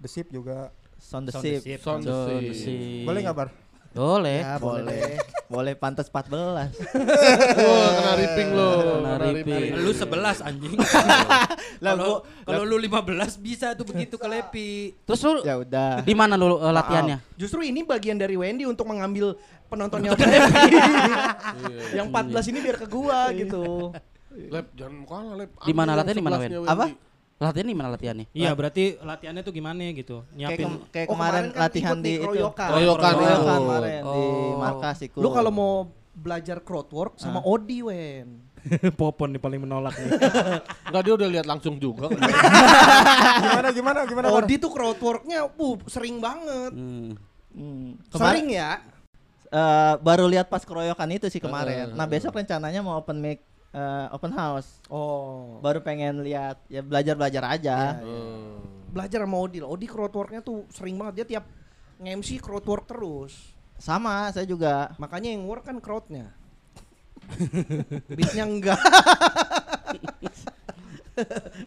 [0.00, 0.72] The Sip juga.
[0.96, 1.60] Sound the Sound the ship.
[1.62, 1.78] ship.
[1.78, 2.64] Sound the Betul Sip.
[2.64, 3.04] sih.
[3.04, 3.48] Boleh nggak bar?
[3.92, 4.40] Boleh.
[4.40, 5.20] Ya boleh.
[5.46, 6.32] Boleh pantas 14.
[6.32, 6.68] Wah,
[7.92, 8.70] kena ripping lo.
[8.98, 9.62] Kena ripping.
[9.76, 10.74] Lu 11 anjing.
[11.84, 14.96] Lah, Kalau gua- kalau lu 15 bisa tuh begitu ke Lepi.
[15.02, 16.00] Terus lu Ya udah.
[16.00, 17.18] di mana lu eh, latihannya?
[17.34, 20.72] Justru ini bagian dari Wendy untuk mengambil penontonnya Oke Lepi.
[21.98, 23.92] Yang 14 ini biar ke gua gitu.
[24.32, 25.50] Lep, jangan kalah, Lep.
[25.60, 26.70] Di mana latihan, di mana, sebelahnya, Wen?
[26.72, 26.84] Apa?
[27.42, 28.26] Latihan di mana latihannya?
[28.30, 30.22] Iya, berarti latihannya tuh gimana gitu?
[30.22, 32.22] Kayak, Nyiapin kem- kayak Oh, kemarin, kemarin kan latihan ikut di nih, itu.
[32.24, 32.68] keroyokan.
[32.70, 33.62] Keroyokan Keroyokan itu.
[33.66, 34.54] kemarin di Oh.
[34.56, 35.18] markas ikut.
[35.18, 35.72] Lu kalau mau
[36.14, 38.28] belajar crowdwork sama Odi Wen.
[39.00, 40.10] Popon nih paling menolak nih.
[40.86, 42.06] Enggak dia udah lihat langsung juga.
[43.42, 44.26] Gimana gimana gimana?
[44.30, 46.70] Odi tuh crowdworknya uh, sering banget.
[46.70, 47.18] Hmm.
[47.50, 47.98] Hmm.
[48.08, 48.78] Sering ya.
[49.52, 51.92] Eh, baru lihat pas keroyokan itu sih kemarin.
[51.92, 54.78] Nah, besok rencananya mau open mic eh, open house.
[54.92, 55.58] Oh.
[55.64, 57.76] Baru pengen lihat ya belajar-belajar aja.
[58.00, 58.60] Hmm.
[58.92, 59.64] Belajar sama Odi.
[59.64, 61.44] Odi crowdworknya tuh sering banget dia tiap
[61.98, 63.56] nge-MC crowdwork terus.
[63.80, 64.94] Sama, saya juga.
[65.00, 66.30] Makanya yang work kan crowdnya.
[68.16, 68.78] Beatnya enggak.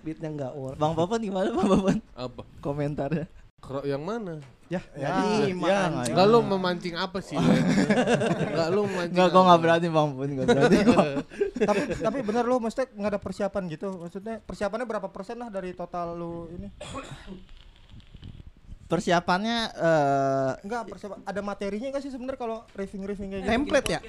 [0.06, 0.78] Beatnya enggak work.
[0.78, 1.98] Bang Popon gimana Bang Popon?
[2.16, 2.42] Apa?
[2.62, 3.26] Komentarnya.
[3.60, 4.40] Kero yang mana?
[4.66, 5.94] Ya, Ya, jadi ya.
[6.10, 7.38] Enggak lu memancing apa sih?
[7.38, 9.14] Enggak lu memancing.
[9.14, 11.06] Enggak, gua enggak berani Bang Popon, enggak berani kok.
[11.70, 13.88] tapi tapi bener lu maksudnya nggak ada persiapan gitu.
[14.02, 16.74] Maksudnya persiapannya berapa persen lah dari total lu ini?
[18.90, 21.18] Persiapannya eh Enggak persiapan.
[21.30, 23.54] Ada materinya nggak sih sebenarnya kalau riffing-riffing kayak gitu?
[23.54, 24.00] Template ya?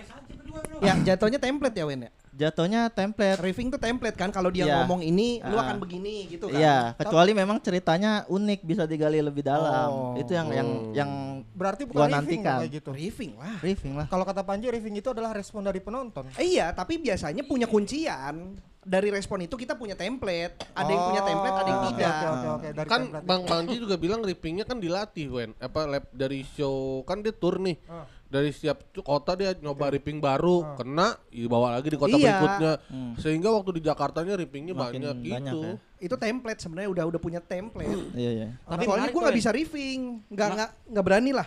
[0.81, 2.13] Ya, jatuhnya template ya, Wen ya?
[2.37, 3.41] Jatuhnya template.
[3.41, 4.77] Riffing tuh template kan kalau dia Iya.
[4.79, 5.65] ngomong ini lu Ah.
[5.65, 6.61] akan begini gitu kan.
[6.61, 9.89] Iya, kecuali memang ceritanya unik bisa digali lebih dalam.
[9.89, 10.15] Oh.
[10.15, 10.93] Itu yang yang Hmm.
[10.93, 11.11] yang
[11.49, 12.59] Berarti bukan Gua riffing nantikan.
[12.61, 12.91] kayak gitu.
[12.93, 13.57] Riffing lah.
[13.59, 14.07] briefing lah.
[14.07, 16.29] Kalau kata Panji riffing itu adalah respon dari penonton.
[16.37, 18.53] Eh, iya, tapi biasanya punya kuncian.
[18.79, 20.63] Dari respon itu kita punya template.
[20.71, 22.13] Ada yang punya template, ada yang Oh, tidak.
[22.13, 23.25] Oke oke oke dari Kan template.
[23.25, 25.51] Bang Bangji juga bilang rippingnya kan dilatih, Wen.
[25.59, 27.81] Apa lab dari show kan dia tour nih.
[27.87, 28.05] Ah.
[28.27, 32.37] Dari setiap kota dia nyoba ripping baru, kena dibawa lagi di kota Iya.
[32.37, 32.73] berikutnya.
[32.91, 33.15] Hmm.
[33.17, 35.59] Sehingga waktu di Jakartanya rippingnya Makin banyak, banyak gitu.
[35.63, 35.75] ya.
[36.03, 37.87] Itu template sebenarnya udah udah punya template.
[38.19, 38.49] Iya, iya.
[38.67, 41.47] Tapi Soalnya gue nggak bisa riffing, nggak nggak nggak berani lah.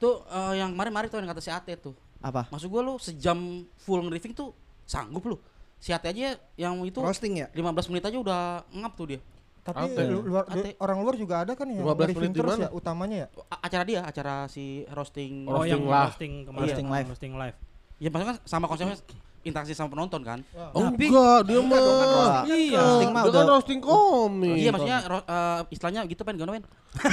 [0.00, 1.92] Tuh eh, yang kemarin-kemarin tuh yang kata si Ate tuh.
[2.24, 2.48] Apa?
[2.48, 3.36] Maksud gua lu sejam
[3.76, 4.56] full nge-riffing tuh
[4.88, 5.36] sanggup lu.
[5.76, 7.52] Si Ate aja yang itu Roasting ya.
[7.52, 8.40] 15 menit aja udah
[8.72, 9.20] ngap tuh dia.
[9.64, 10.02] Tapi Ate.
[10.04, 10.76] lu- luar, Ate.
[10.76, 12.62] orang luar juga ada kan yang 15 riffing menit di terus mana?
[12.62, 13.28] ya utamanya ya.
[13.48, 15.48] A- acara dia, acara si roasting.
[15.48, 16.04] Oh, yang Roasting lah.
[16.06, 16.60] roasting kemarin.
[16.62, 17.06] Roasting live.
[17.08, 17.56] Roasting live.
[17.96, 18.96] Ya maksudnya kan sama konsepnya
[19.42, 20.44] interaksi sama penonton kan.
[20.70, 21.80] Oh Tapi- enggak, dia mah.
[21.80, 22.76] Wah, Iya.
[22.78, 24.52] roasting mah Dia udah kan roasting komik.
[24.54, 26.64] Iya maksudnya ro- eh, istilahnya gitu kan gimana men?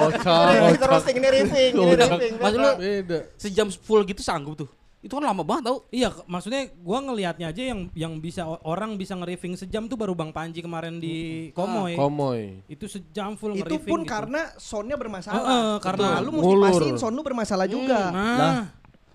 [0.00, 0.88] Kocak, kocak.
[0.88, 2.32] roasting ini riffing, ini riffing.
[2.36, 3.18] Maksud lu Beda.
[3.34, 4.68] sejam full gitu sanggup tuh?
[5.00, 5.88] Itu kan lama banget tau.
[5.88, 10.28] Iya, maksudnya gua ngelihatnya aja yang yang bisa orang bisa nge-riffing sejam tuh baru Bang
[10.28, 11.96] Panji kemarin di Komoy.
[11.96, 12.60] Komoy.
[12.68, 14.12] itu sejam full Itu pun gitu.
[14.12, 15.40] karena soundnya bermasalah.
[15.40, 18.12] Heeh, karena Nah, lu mesti pastiin sound lu bermasalah juga.
[18.12, 18.60] Nah,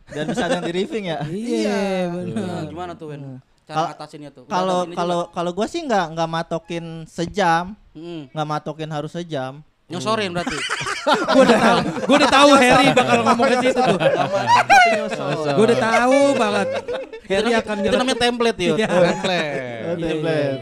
[0.09, 1.21] dan bisa yang di riffing ya.
[1.29, 2.33] iya benar.
[2.33, 3.37] Nah, gimana tuh Wen?
[3.65, 4.45] Cara ngatasinnya tuh?
[4.45, 7.77] Udah Kalau kalau kalau gua sih nggak nggak matokin sejam?
[7.93, 8.25] Hmm.
[8.33, 9.61] nggak matokin harus sejam.
[9.85, 10.57] Nyosorin berarti.
[11.05, 11.79] Gua udah tahu,
[12.09, 13.97] gua udah tahu Harry bakal ngomong ke situ tuh.
[15.53, 16.67] Gua udah tahu banget.
[17.29, 18.73] Harry akan Itu namanya template ya.
[18.73, 18.87] Iya.
[18.89, 19.53] Template.
[20.01, 20.61] Template.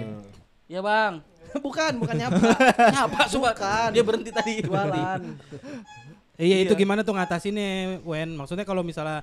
[0.68, 1.14] Ya bang.
[1.62, 2.42] bukan, bukan nyapa.
[2.90, 3.50] Nyapa coba.
[3.94, 4.54] Dia berhenti tadi.
[4.66, 5.22] Jualan.
[6.34, 9.22] Iya itu gimana tuh ngatasinnya Wen Maksudnya kalau misalnya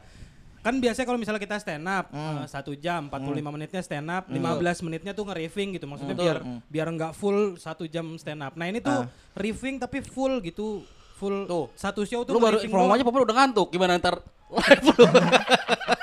[0.60, 4.86] Kan biasanya kalau misalnya kita stand up eh, Satu jam 45 menitnya stand up 15
[4.86, 6.38] menitnya tuh nge-riffing gitu Maksudnya biar
[6.70, 10.86] biar nggak full satu jam stand up Nah ini tuh riffing tapi full gitu
[11.20, 11.68] Full Tuh.
[11.76, 13.04] satu show tuh Lu baru doang.
[13.04, 13.68] Popol udah ngantuk.
[13.68, 14.24] Gimana ntar
[14.56, 15.04] live lu?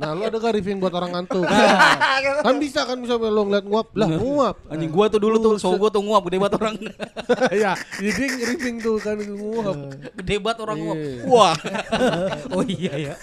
[0.00, 1.44] Nah, lu ada gak riffing buat orang ngantuk?
[2.48, 3.92] kan bisa kan bisa lu ngeliat nguap.
[3.92, 4.56] Lah, nguap.
[4.72, 6.74] Anjing gua tuh dulu tuh, so gua tuh nguap gede banget orang.
[7.52, 9.76] ya, jadi riffing tuh kan nguap.
[10.16, 10.96] gede banget orang nguap.
[10.96, 11.22] Iya.
[11.28, 11.56] Wah.
[12.50, 13.14] Oh iya ya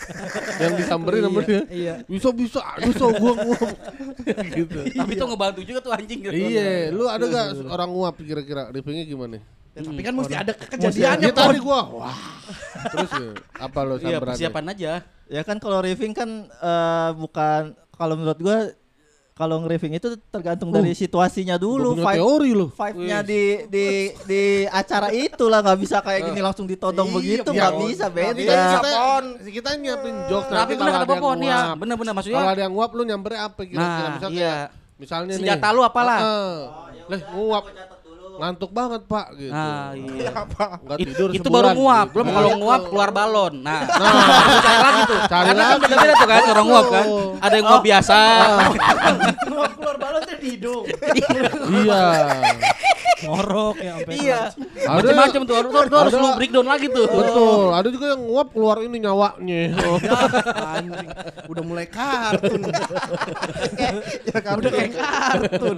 [0.62, 1.64] Yang disamperin sama dia.
[1.68, 3.70] Iya Bisa bisa, bisa gua nguap.
[4.62, 4.80] gitu.
[4.94, 6.20] Tapi tuh ngebantu juga tuh anjing.
[6.30, 9.42] Iya, lu ada gak orang nguap kira-kira riffingnya gimana?
[9.74, 12.18] Ya, tapi kan mesti ada Ya kejadiannya tadi gua, wah.
[12.94, 13.30] Terus ya,
[13.62, 14.22] apa lo Iya samperannya?
[14.22, 14.92] persiapan aja.
[15.28, 18.58] Ya kan kalau riffing kan eh, bukan kalau menurut gua
[19.34, 22.74] kalau nge-riffing itu tergantung dari situasinya dulu, vibe teori lu.
[22.74, 23.86] vibe-nya di di
[24.26, 28.42] di acara itu lah nggak bisa kayak gini langsung ditodong begitu nggak bisa Iya, beda.
[28.74, 28.90] kita,
[29.46, 31.54] kita nyiapin jokes Tapi bener kalau kata ada yang Popon ya.
[31.62, 31.78] nguap.
[31.78, 32.42] Bener-bener Kalau maksudnya.
[32.50, 33.78] ada yang nguap lu nyamperin apa kira-kira?
[33.78, 34.42] Nah, Misal iya.
[34.42, 35.38] kayak- Misalnya nih.
[35.38, 36.18] Senjata lu apalah?
[36.18, 36.58] Heeh.
[37.08, 37.64] Leh, nguap.
[38.38, 39.52] Ngantuk banget, Pak, gitu.
[39.52, 40.32] Nah, iya.
[40.80, 42.14] Nggak It- tidur itu sebulan, baru nguap, gitu.
[42.14, 42.60] belum kalau Gitu.
[42.60, 43.54] nguap keluar balon.
[43.60, 44.22] Nah, Nah,
[44.58, 45.20] cari lagi tuh.
[45.24, 45.82] Cari Karena kan lagi.
[45.84, 47.06] beda-beda tuh kan orang nguap kan.
[47.40, 48.18] Ada yang nguap biasa.
[49.40, 50.84] keluar keluar balon tuh di hidung.
[51.76, 52.04] iya.
[53.18, 54.40] Ngorok ya sampai Iya.
[54.78, 57.06] Ada Macam-macam tuh harus harus harus Ada- lu breakdown lagi tuh.
[57.10, 59.62] Betul, ada juga yang nguap keluar ini nyawanya.
[60.70, 61.10] Anjing,
[61.48, 62.62] udah mulai kartun.
[64.30, 65.78] ya kan udah kayak kartun.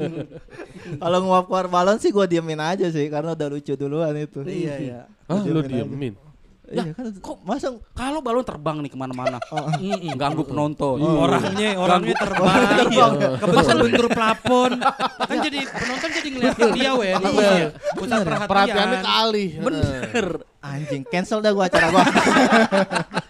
[0.99, 4.41] Kalau nguap keluar balon sih gua diemin aja sih karena udah lucu duluan itu.
[4.41, 4.99] Iya, iya.
[5.29, 6.17] Hah, lu diemin.
[6.69, 9.41] Iya kan kok- masa Kalau balon terbang nih ke mana-mana,
[9.81, 11.01] Mm-mm, ganggu penonton.
[11.01, 12.57] Orangnya orangnya terbang.
[12.85, 13.13] Terbang.
[13.37, 14.71] Kebetulan bentur plafon.
[15.17, 17.17] Kan jadi penonton jadi ngeliatin dia Wen.
[17.17, 17.73] Iya.
[17.93, 18.49] Pusat perhatian.
[18.49, 19.45] Perhatiannya kali.
[19.57, 20.27] Bener.
[20.59, 22.03] anjing cancel dah gua acara gua.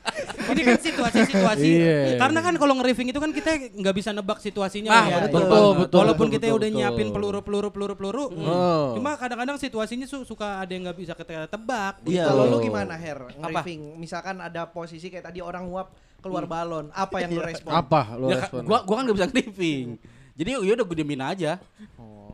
[0.50, 1.66] Ini kan situasi-situasi.
[1.66, 1.98] Iya.
[2.18, 4.90] Karena kan kalau nge-riffing itu kan kita nggak bisa nebak situasinya.
[4.90, 5.18] Ah, ya.
[5.24, 6.80] betul, betul, betul, Walaupun betul, kita betul, udah betul.
[6.80, 8.26] nyiapin peluru-peluru peluru-peluru.
[8.40, 8.86] Oh.
[8.94, 12.02] Cuma kadang-kadang situasinya su- suka ada yang nggak bisa kita tebak.
[12.04, 12.26] Iya.
[12.26, 12.52] Kalau Oh.
[12.52, 13.30] lu gimana Her?
[13.32, 13.96] Nge-riffing.
[13.96, 17.72] Misalkan ada posisi kayak tadi orang nguap keluar balon, apa yang lu respon?
[17.72, 18.68] Apa lu Ya, respon?
[18.68, 19.96] gua gua kan nggak bisa briefing.
[20.36, 21.60] Jadi ya udah gue diemin aja.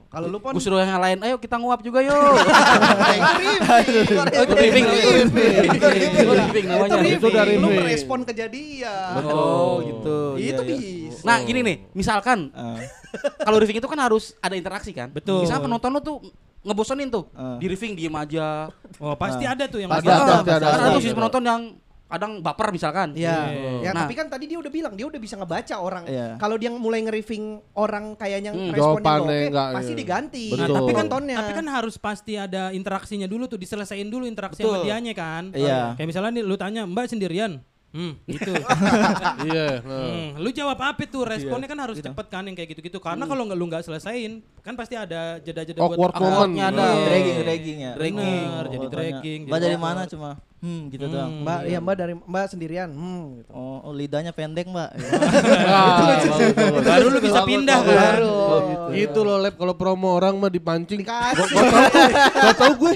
[0.06, 2.16] Kalau lu pon Gue suruh yang lain, ayo kita nguap juga yuk.
[3.82, 5.72] itu Itu briefing, itu briefing.
[5.76, 5.88] Itu
[6.32, 7.00] briefing namanya.
[7.04, 7.84] Itu dari lu briefing.
[7.84, 9.12] merespon kejadian.
[9.24, 10.18] Oh gitu.
[10.36, 11.10] Itu Iya, iya.
[11.10, 11.22] bisa.
[11.22, 12.80] Nah gini nih, misalkan Ah.
[13.42, 15.10] kalau riffing itu kan harus ada interaksi kan.
[15.10, 15.44] Betul.
[15.44, 16.18] Misalnya penonton lu tuh
[16.62, 17.28] ngebosenin tuh.
[17.32, 17.58] Ah.
[17.58, 18.72] Di riffing diem aja.
[18.98, 20.94] Oh, pasti ada tuh yang Ada, pasti ada, Ah, pasti ada, Karena ada.
[20.94, 21.62] tuh sisi penonton yang
[22.16, 23.12] kadang baper misalkan.
[23.12, 23.38] Iya.
[23.82, 24.04] Ya, Nah.
[24.04, 26.04] tapi kan tadi dia udah bilang dia udah bisa ngebaca orang.
[26.06, 26.28] Iya.
[26.36, 27.44] Kalau dia mulai nge-riffing
[27.74, 28.72] orang kayaknya Hmm.
[28.72, 30.00] responnya oke, nggak, pasti iya.
[30.00, 30.46] diganti.
[30.48, 30.60] Betul.
[30.62, 31.36] Nah, tapi kan Penontonnya.
[31.38, 34.72] tapi kan harus pasti ada interaksinya dulu tuh diselesain dulu interaksi Betul.
[34.74, 35.44] sama dianya kan.
[35.52, 35.94] Iya.
[35.94, 37.60] Kayak misalnya nih lu tanya Mbak sendirian.
[37.92, 38.52] Hmm, gitu.
[39.48, 39.80] Iya.
[39.82, 40.04] nah.
[40.04, 41.16] Hmm, lu jawab apa itu?
[41.18, 43.00] Responnya kan harus cepet kan yang kayak gitu-gitu.
[43.00, 46.28] Karena kalau nggak lu nggak selesain, kan pasti ada jeda-jeda Awkward buat moment.
[46.52, 46.84] awkwardnya ada.
[46.84, 47.06] Iya.
[47.08, 47.92] Dragging, dragging ya.
[47.96, 49.40] Jadi Oh, dragging.
[49.48, 50.30] Mbak jadi dari mana cuma?
[50.66, 51.46] Hmm, gitu doang.
[51.46, 52.90] Mbak, iya Mbak dari Mbak sendirian.
[52.90, 53.54] Hmm, gitu.
[53.54, 54.90] Oh, oh, lidahnya pendek, Mbak.
[55.66, 56.18] Ah.
[56.82, 58.18] Baru lu bisa pindah kan.
[58.26, 58.86] Oh, gitu.
[58.98, 59.54] Gitu loh, Lep.
[59.62, 61.06] Kalau promo orang mah dipancing.
[61.06, 62.94] Gua tahu, tahu gue.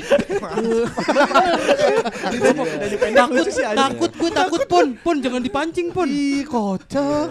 [3.14, 3.46] Takut,
[3.78, 6.08] takut gue takut pun, pun jangan dipancing pun.
[6.10, 7.30] Ih, kocak.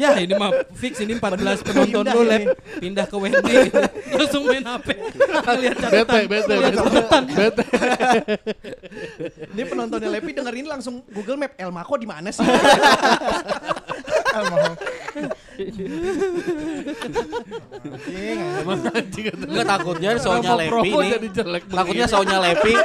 [0.00, 3.68] Ya ini mah fix ini 14 penonton lu lab pindah ke Wendy
[4.16, 4.88] langsung main HP.
[4.96, 6.22] Lihat Bete, catatan.
[6.24, 6.80] bete, Lihat bete.
[6.80, 7.22] catatan.
[7.36, 7.64] Bete.
[9.54, 12.42] Ini penontonnya Lepi dengerin langsung Google Map El Mako di mana sih?
[18.90, 21.10] Anjing kata Enggak takutnya soalnya Lepi nih.
[21.70, 22.74] Takutnya soalnya Lepi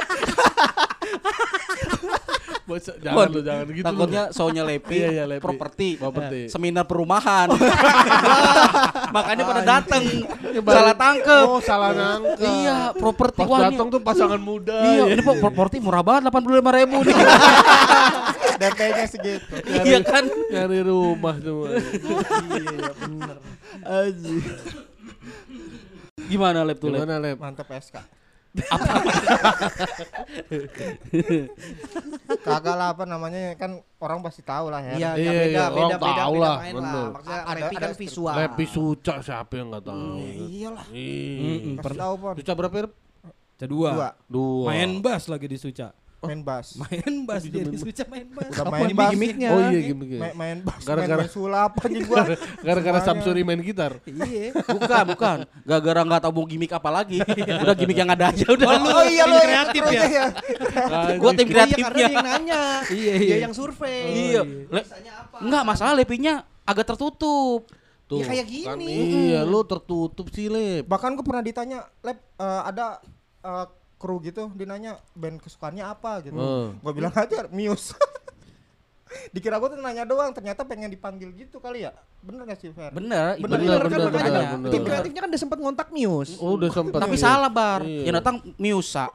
[2.66, 3.86] Jangan lu jangan gitu.
[3.86, 5.38] Takutnya soalnya Lepi, Iya, iya, Lepi.
[5.38, 6.40] properti, Properti.
[6.50, 7.46] seminar perumahan.
[9.14, 10.02] Makanya pada dateng,
[10.58, 11.46] balik- salah tangkep.
[11.46, 12.42] Oh, salah nangkep.
[12.42, 14.82] Iya, properti Pas datang tuh pasangan muda.
[14.82, 15.14] Iya, ya.
[15.14, 17.14] ini kok properti murah banget 85 ribu nih.
[18.56, 19.54] DP-nya segitu.
[19.84, 20.24] iya kan?
[20.26, 21.76] nyari rumah semua.
[26.26, 26.90] Gimana Lep tuh?
[26.90, 27.36] Gimana lep?
[27.38, 27.96] Mantep SK.
[32.38, 34.94] Kagak lah apa namanya kan orang pasti tahu lah ya.
[34.94, 36.84] Iya, Iya, beda, iya, beda, orang beda, tahu beda lah, main bener.
[36.86, 37.06] lah.
[37.12, 38.34] Maksudnya Ada- kan ada visual.
[38.34, 40.18] Lepi Suca siapa yang nggak tahu?
[40.46, 40.86] Iyalah.
[40.90, 41.76] Ih.
[41.76, 42.34] Kasih tahu pon.
[42.36, 42.76] Suca berapa?
[42.82, 42.92] Rep?
[43.56, 43.88] Kedua.
[43.90, 44.08] Dua.
[44.26, 44.66] Dua.
[44.68, 45.88] Main bass lagi di Suca.
[46.18, 46.74] Main bass.
[46.74, 48.48] Main bass dia di Suca main bass.
[48.50, 49.12] Udah main bass.
[49.12, 49.48] gimmick-gimmicknya?
[49.50, 50.08] Oh iya gimmick.
[50.16, 52.24] Main, main bass, Gara-gara- main, main sulap anjing gua.
[52.66, 52.98] Gara-gara.
[52.98, 53.92] Samsuri main gitar.
[54.02, 54.56] Iya.
[54.56, 55.36] Bukan, bukan.
[55.62, 57.20] Gara-gara nggak tahu mau gimmick apa lagi.
[57.60, 58.66] Udah gimmick yang ada aja udah.
[58.66, 60.02] Oh iya tim kreatif ya?
[61.16, 61.90] Gua tim Oh iya karena kreatifnya.
[61.92, 62.60] dia yang nanya.
[62.86, 63.36] Iya, Dia iya.
[63.42, 64.00] yang survei.
[64.32, 64.42] Iya.
[64.42, 64.86] Le-
[65.38, 67.68] Enggak, masalah Lepinya agak tertutup.
[68.06, 68.22] Tuh.
[68.22, 68.94] Ya kayak Kan gini.
[69.30, 70.86] iya, lu tertutup sih, Lep.
[70.86, 73.02] Bahkan gua pernah ditanya, "Lep, eh, ada
[73.42, 73.66] eh,
[74.06, 76.78] kru gitu, dinanya band kesukaannya apa gitu." Hmm.
[76.78, 77.90] Gua bilang aja Muse.
[79.34, 81.90] Dikira gua tuh nanya doang, ternyata pengen dipanggil gitu kali ya.
[82.22, 82.94] Bener gak sih, Fer?
[82.94, 84.30] Bener, Bener, bener, kan, bener, makanya.
[84.30, 84.70] bener, bener.
[84.70, 84.90] Tim bener.
[84.94, 86.38] kreatifnya kan udah sempat ngontak Muse.
[86.38, 87.00] Oh, udah sempat.
[87.02, 87.82] Tapi salah bar.
[87.82, 88.02] Iya.
[88.06, 89.06] Yang datang Miusa.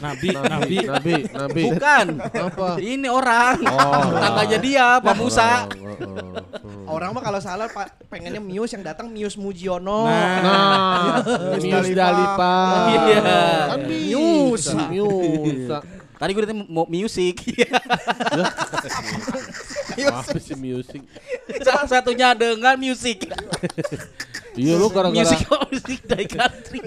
[0.00, 1.14] Nabi, Nabi, Nabi.
[1.28, 1.62] Nabi.
[1.68, 2.06] Bukan.
[2.22, 2.68] Apa?
[2.80, 3.56] Ini orang.
[3.66, 4.16] Oh.
[4.16, 5.66] Tangganya dia, Pak Musa.
[5.68, 5.96] Oh, oh,
[6.88, 6.92] oh.
[6.92, 10.04] Orang mah kalau salah pak pengennya Muse yang datang Muse Mujiono.
[10.04, 11.24] Nah,
[11.56, 12.56] Mius Dalipa.
[12.92, 13.20] Iya.
[13.72, 14.76] Kan Miusa.
[14.76, 14.88] bisa.
[14.92, 15.78] Miusa.
[16.20, 17.36] Tadi gue datang mau music.
[20.06, 21.02] Apa sih music?
[21.66, 23.26] Salah satunya dengan music.
[24.52, 25.40] Iya lu gara-gara Music
[25.72, 26.80] music dari country.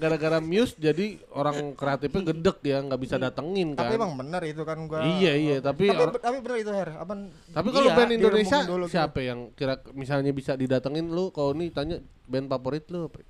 [0.00, 3.84] Gara-gara Muse jadi orang kreatifnya gedek ya nggak bisa datengin kan.
[3.84, 5.04] Tapi emang bener itu kan gua.
[5.04, 6.96] Iya iya tapi Tapi, or- tapi bener itu Her.
[6.96, 7.12] Apa
[7.52, 8.96] tapi kalau iya, band Indonesia dulu gitu.
[8.96, 13.20] siapa yang kira misalnya bisa didatengin lu kalau nih tanya band favorit lu apa?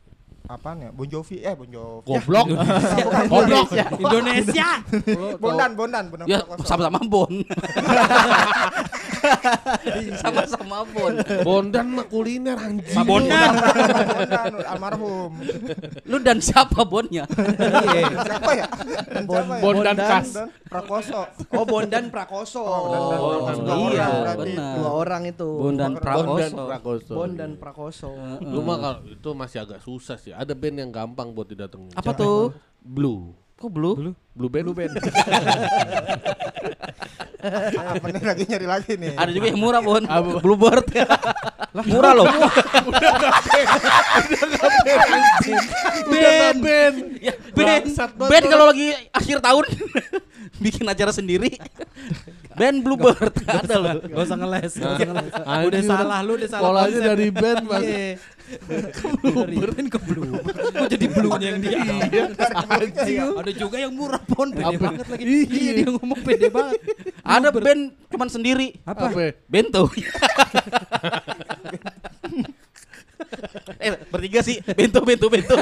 [0.50, 0.90] apaan ya?
[0.90, 2.06] Bon Jovi eh Bon Jovi.
[2.10, 2.46] Goblok.
[3.30, 3.68] Goblok.
[3.98, 4.68] Indonesia.
[5.38, 6.26] Bondan, Bondan, Bondan.
[6.26, 7.30] Ya sama-sama Bon.
[10.20, 11.14] sama-sama Bon.
[11.44, 12.96] Bondan mah kuliner anjing.
[12.96, 13.50] Pak Bondan.
[14.10, 15.30] Bondan, almarhum.
[16.08, 17.24] Lu dan siapa Bonnya?
[17.28, 18.08] Siapa ya?
[18.24, 18.66] Siapa ya?
[19.60, 20.28] Bondan Kas.
[20.34, 21.20] Bondan Prakoso.
[21.52, 22.62] Oh Bondan Prakoso.
[22.64, 23.62] Bondan Prakoso.
[23.66, 24.74] Dua iya, benar.
[24.78, 25.48] Dua orang itu.
[25.50, 26.64] Bon dan Bondan Prakoso.
[26.66, 27.12] Prakoso.
[27.14, 28.10] Bondan Prakoso.
[28.40, 30.32] Lu mah kalau itu masih agak susah sih.
[30.32, 31.92] Ada band yang gampang buat didatengin.
[31.94, 32.54] Apa tuh?
[32.80, 33.36] Blue.
[33.60, 33.92] Kok blue?
[34.32, 34.64] Blue band.
[34.72, 34.92] Blue band.
[37.40, 39.12] Apa nih lagi nyari lagi nih?
[39.20, 40.00] Ada juga yang murah Bon.
[40.40, 40.88] Bluebird.
[41.76, 42.26] lah murah loh.
[46.08, 46.58] band.
[46.64, 46.96] band.
[47.20, 48.52] Ya, band, Bangsat banget band orang.
[48.52, 49.64] kalau lagi akhir tahun
[50.64, 51.60] bikin acara sendiri.
[52.56, 54.00] Band Bluebird ada loh.
[54.08, 55.32] Gak usah ngeles, gak usah ngeles.
[55.68, 57.84] Udah salah lu, udah salah Polanya dari band mas.
[58.50, 58.90] Iya.
[59.46, 60.34] Dari band ke blue.
[60.74, 61.78] Kok jadi blue-nya yang dia?
[63.38, 64.90] Ada juga yang murah pon, pede Apa?
[64.90, 65.24] banget lagi.
[65.24, 65.46] Iya.
[65.50, 66.80] Iya dia ngomong pede banget.
[67.22, 68.74] Ada band cuman sendiri.
[68.82, 69.06] Apa?
[69.10, 69.38] Apa?
[69.46, 69.86] Bento.
[73.80, 75.54] eh bertiga sih bento bento bento.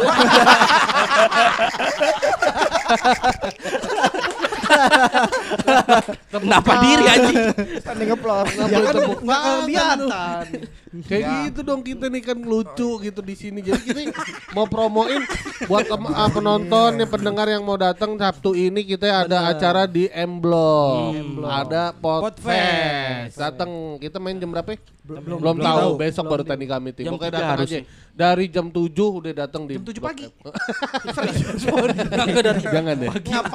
[6.32, 7.36] Kenapa diri anjing?
[7.82, 8.52] Standing applause.
[8.56, 10.46] Ya kan tepuk nggak tangan kelihatan.
[11.04, 13.60] Kayak gitu dong kita nih kan lucu gitu di sini.
[13.60, 14.00] Jadi kita
[14.52, 15.20] mau promoin
[15.64, 20.40] buat ah, penonton ya pendengar yang mau datang Sabtu ini kita ada acara di M
[20.40, 21.12] Block.
[21.44, 23.36] Ada Podfest.
[23.36, 23.70] Datang
[24.00, 24.72] kita main jam berapa?
[24.72, 24.80] ya?
[25.04, 25.78] Belum- Belum, belum tahu.
[25.78, 25.92] tahu.
[25.96, 27.04] Besok baru teknik kami tim.
[27.04, 27.80] Jam Pokoknya tiga datang harus aja.
[28.18, 30.26] Dari jam 7 udah datang di Jam 7 Blok pagi.
[32.66, 33.10] Jangan deh.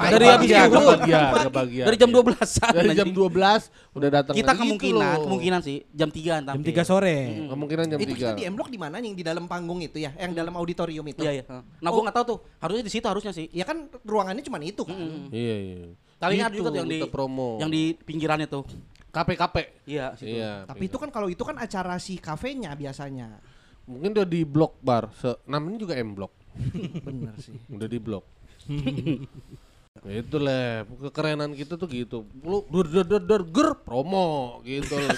[0.08, 0.88] Dari habis dulu.
[0.88, 1.86] bagian, bagian.
[1.86, 2.72] dari jam 12-an.
[2.72, 3.16] Dari jam anjing.
[3.20, 4.34] 12 udah datang.
[4.34, 7.18] Kita kemungkinan, kemungkinan sih jam 3 Jam 3 sore.
[7.48, 8.40] Kemungkinan jam Itu kita 3.
[8.40, 11.22] di M Block di mana yang di dalam panggung itu ya, yang dalam auditorium itu.
[11.22, 11.44] Iya, iya.
[11.80, 12.40] Nah, gua enggak tahu tuh.
[12.58, 13.48] Harusnya di situ harusnya sih.
[13.50, 14.96] Ya kan ruangannya cuma itu kan.
[15.30, 15.76] Iya, iya.
[16.18, 17.50] Kalinya ada Gitu, juga tuh yang di kita promo.
[17.58, 18.64] yang di pinggirannya tuh.
[19.14, 19.56] KP-KP.
[19.86, 20.42] Iya, situ.
[20.42, 20.66] Iya.
[20.66, 23.38] Tapi itu kan kalau itu kan acara si kafenya biasanya.
[23.86, 25.12] Mungkin udah di blok bar.
[25.14, 26.32] Se namanya juga M blok.
[27.06, 27.54] Bener sih.
[27.70, 28.26] Udah di blok.
[30.04, 32.28] itu lah kekerenan kita tuh gitu.
[32.44, 35.00] Lu dur dur dur dur ger promo gitu.
[35.00, 35.10] loh.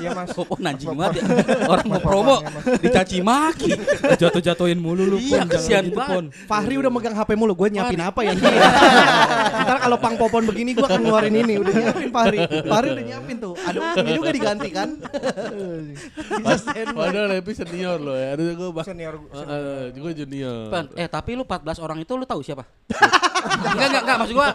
[0.00, 0.30] Iya Mas.
[0.38, 1.24] Oh, najing banget ya.
[1.68, 2.36] Orang mau promo
[2.80, 3.74] dicaci maki.
[4.16, 6.14] Jatuh-jatuhin mulu lu, Iya, kesian gitu, banget.
[6.14, 6.24] Pon.
[6.46, 8.32] Fahri udah megang HP mulu, gue nyiapin apa ya?
[9.66, 12.38] Ntar kalau pang popon begini gue akan ngeluarin ini, udah nyiapin Fahri.
[12.46, 13.54] Fahri udah nyiapin tuh.
[13.58, 14.88] Ada ini juga diganti kan?
[16.94, 18.38] Padahal Lepi senior loh ya.
[18.38, 18.82] Ada gue.
[18.84, 20.70] Senior Uh, juga junior.
[20.70, 22.64] Pan, eh tapi lu 14 orang itu lu tahu siapa?
[23.74, 24.48] Enggak enggak enggak maksud gua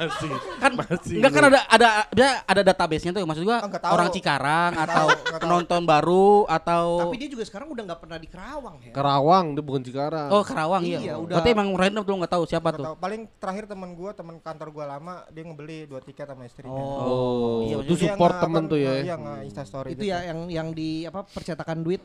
[0.58, 0.72] kan
[1.10, 3.92] enggak kan ada ada dia ada database-nya tuh maksud gua Oh, tahu.
[3.92, 5.42] orang Cikarang atau tahu, nggak tahu.
[5.42, 8.92] penonton baru atau Tapi dia juga sekarang udah nggak pernah di Kerawang ya.
[8.92, 10.28] Kerawang dia bukan Cikarang.
[10.30, 11.00] Oh Karawang iya.
[11.00, 11.36] Iya, udah.
[11.36, 12.86] Berarti emang random tuh nggak tahu siapa Nggak tuh.
[12.86, 12.96] tahu.
[12.98, 16.74] Paling terakhir teman gua, teman kantor gua lama, dia ngebeli dua tiket sama istrinya.
[16.74, 18.94] Oh, Iya, itu support temen tuh ya.
[19.04, 22.02] Iya, Insta story Itu ya yang yang di apa percetakan duit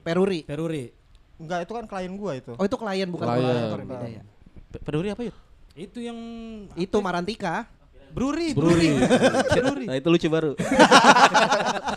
[0.00, 0.42] Peruri.
[0.42, 0.90] Peruri.
[1.36, 2.52] Enggak, itu kan klien gua itu.
[2.52, 3.70] Oh itu klien bukan Klien.
[4.12, 4.22] ya.
[4.68, 5.36] Pe- Peduli apa yuk?
[5.72, 6.18] Itu yang
[6.76, 7.68] Itu Marantika.
[8.12, 8.92] Bruri, Bruri.
[9.56, 9.84] Bruri.
[9.88, 10.52] Nah itu lucu baru.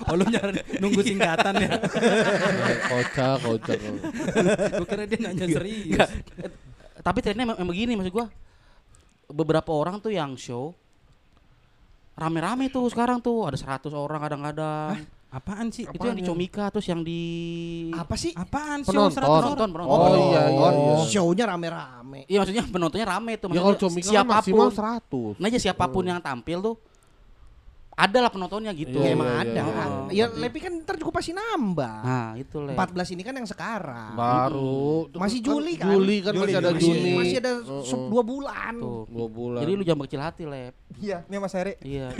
[0.06, 1.82] Oh lu nyari nunggu singkatan ya.
[2.94, 3.80] kocak, kocak.
[4.78, 5.98] Gue kira dia nanya serius.
[6.46, 6.52] Eh,
[7.02, 8.30] Tapi trennya emang, emang begini maksud gua.
[9.26, 10.78] Beberapa orang tuh yang show
[12.14, 14.94] rame-rame tuh sekarang tuh ada 100 orang kadang-kadang.
[15.36, 15.84] Apaan sih?
[15.84, 17.22] Itu yang di Comika terus yang di
[17.92, 18.32] Apa sih?
[18.32, 18.90] Apaan sih?
[18.90, 19.20] Penonton.
[19.20, 19.92] penonton, penonton.
[19.92, 20.96] Oh, iya, iya, iya.
[21.04, 22.24] Show-nya rame-rame.
[22.24, 25.36] Iya maksudnya penontonnya rame tuh Ya maksudnya kalau Comika kan maksimal 100.
[25.36, 26.76] Nah aja siapa pun yang tampil tuh
[27.96, 29.00] ada lah penontonnya gitu.
[29.00, 29.62] Iya, Ya emang iya, ada.
[30.12, 30.24] iya.
[30.24, 31.96] Ya Lepi kan ntar juga pasti nambah.
[32.04, 32.76] Nah itu lah.
[32.76, 34.12] 14 ini kan yang sekarang.
[34.16, 35.08] Baru.
[35.16, 35.88] Masih Kan Juli kan?
[35.90, 36.70] Juli kan Juli, masih ada.
[36.76, 37.12] Juni.
[37.16, 37.84] Masih ada Heeh.
[37.84, 38.74] sub- dua bulan.
[38.76, 39.04] Tuh.
[39.08, 39.60] dua bulan.
[39.64, 40.76] Jadi lu jangan berkecil hati lep.
[40.96, 41.74] Iya, ini Mas Heri.
[41.84, 42.08] Iya.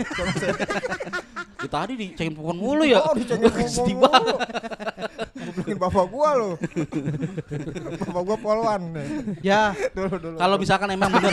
[1.56, 3.00] Kita tadi dicekin pohon mulu ya.
[3.00, 4.36] Oh, dicekin Sedih ngomong banget.
[5.36, 6.50] Gue bilangin bapak gua lo.
[8.04, 8.82] bapak gua polwan.
[9.40, 10.36] Ya, Dulu dulu.
[10.36, 11.32] Kalau misalkan emang bener.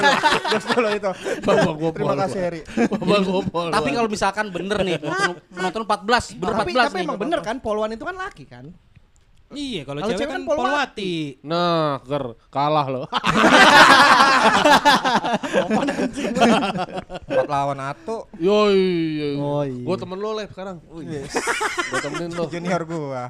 [0.54, 1.10] Terus dulu itu.
[1.42, 2.18] Bapak gua Terima polwan.
[2.22, 2.60] kasih Heri.
[2.86, 3.66] Bapak gopol.
[3.74, 7.04] Tapi kalau misalkan bener nih penonton, penonton 14, bener 14 tapi, tapi nih.
[7.04, 8.64] emang bener kan Polwan itu kan laki kan?
[9.54, 10.62] Iya, kalau cewek cewek kan kan polwati.
[10.66, 11.14] polwati.
[11.46, 13.02] Nah, ger kalah lo.
[17.24, 18.26] Empat lawan Atu.
[18.38, 19.38] Yoi.
[19.38, 19.84] Oh, iya.
[19.86, 20.76] Gua temen lo live sekarang.
[20.84, 22.44] Gua temenin lo.
[22.50, 23.22] Junior gua.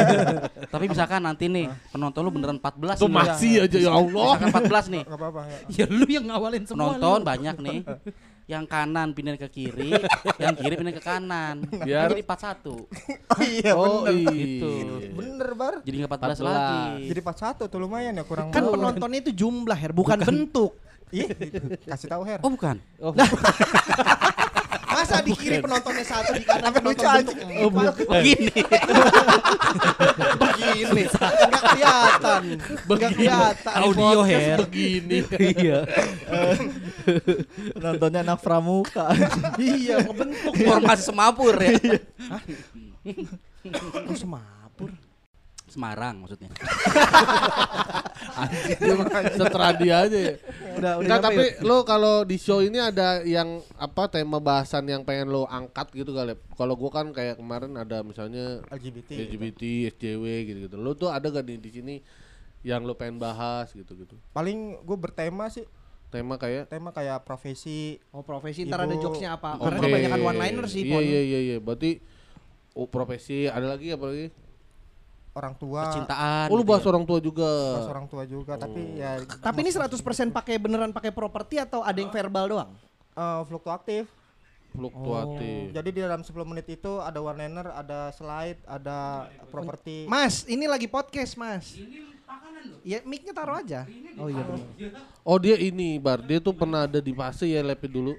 [0.72, 3.16] Tapi misalkan nanti nih penonton lu beneran 14 Tuh nih.
[3.16, 4.30] masih aja ya Allah.
[4.38, 5.02] Misalkan 14 nih.
[5.06, 5.58] Enggak apa-apa ya.
[5.72, 6.94] Ya lu yang ngawalin semua.
[6.96, 7.26] Penonton lu.
[7.26, 7.80] banyak nih.
[8.46, 9.90] Yang kanan pindah ke kiri,
[10.38, 11.66] yang kiri pindah ke kanan.
[11.82, 12.86] Biar- Jadi 41.
[13.34, 14.14] Oh iya Oh bener.
[14.14, 14.30] iya.
[14.32, 14.72] Gitu.
[15.12, 15.74] Bener bar.
[15.82, 16.46] Jadi nggak 14, 14.
[16.46, 16.80] lagi.
[17.06, 18.74] Jadi 41 tuh lumayan ya kurang Kan berapa.
[18.78, 20.78] penontonnya itu jumlah Her, bukan, bentuk.
[21.08, 21.26] Ih,
[21.84, 22.38] kasih tahu Her.
[22.40, 22.78] Oh bukan.
[25.06, 27.22] Masa di kiri penontonnya satu di kanan penonton lucu aja.
[27.22, 27.94] bentuk empat.
[28.10, 28.58] Begini.
[30.34, 31.02] begini.
[31.06, 32.40] Enggak kelihatan.
[32.90, 33.74] Enggak kelihatan.
[33.86, 34.58] Audio hair.
[34.66, 35.18] Begini.
[35.38, 35.78] Iya.
[37.86, 39.14] Nontonnya anak pramuka.
[39.62, 40.52] Iya, ngebentuk.
[40.58, 41.78] Formasi semapur ya.
[44.10, 44.90] Oh, semapur.
[45.76, 46.48] Semarang maksudnya.
[49.36, 50.34] Setradi aja ya.
[50.80, 51.60] Udah, udah tapi ya?
[51.60, 56.16] lo kalau di show ini ada yang apa tema bahasan yang pengen lo angkat gitu
[56.16, 56.32] kali.
[56.56, 59.28] Kalau gua kan kayak kemarin ada misalnya LGBT.
[59.28, 60.76] LGBT, SJW gitu-gitu.
[60.80, 61.94] Lo tuh ada gak nih di sini
[62.64, 64.16] yang lo pengen bahas gitu-gitu?
[64.32, 65.68] Paling gue bertema sih,
[66.06, 67.98] Tema kayak tema kayak profesi.
[68.14, 69.58] Oh, profesi ntar ada jokesnya apa?
[69.58, 69.86] Karena Oke.
[69.90, 71.56] kebanyakan one liner sih, Iya iya iya iya.
[71.58, 71.98] Berarti
[72.78, 74.30] oh, profesi ada lagi apa lagi?
[75.36, 76.46] Orang tua Percintaan.
[76.48, 76.88] Oh lu gitu bahas ya.
[76.88, 77.50] orang tua juga.
[77.76, 79.92] bahas orang tua juga tapi ya Tapi ini 100%
[80.32, 82.70] pakai beneran pakai properti atau ada yang verbal doang?
[83.12, 84.08] eh, fluktuatif
[84.68, 85.72] Fluktuatif.
[85.72, 90.64] jadi di dalam 10 menit itu ada one liner ada slide ada properti Mas, ini
[90.64, 91.76] lagi podcast, Mas.
[92.82, 93.86] Ya, mic-nya taruh aja.
[94.16, 94.66] Oh iya benar.
[95.26, 98.14] Oh dia ini bar dia tuh pernah ada di fase ya lepi dulu.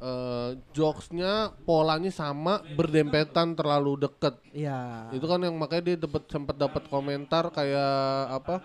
[0.00, 4.40] Eh jokesnya polanya sama berdempetan terlalu deket.
[4.56, 5.12] Iya.
[5.12, 7.92] Itu kan yang makanya dia dapat sempat dapat komentar kayak
[8.32, 8.64] apa?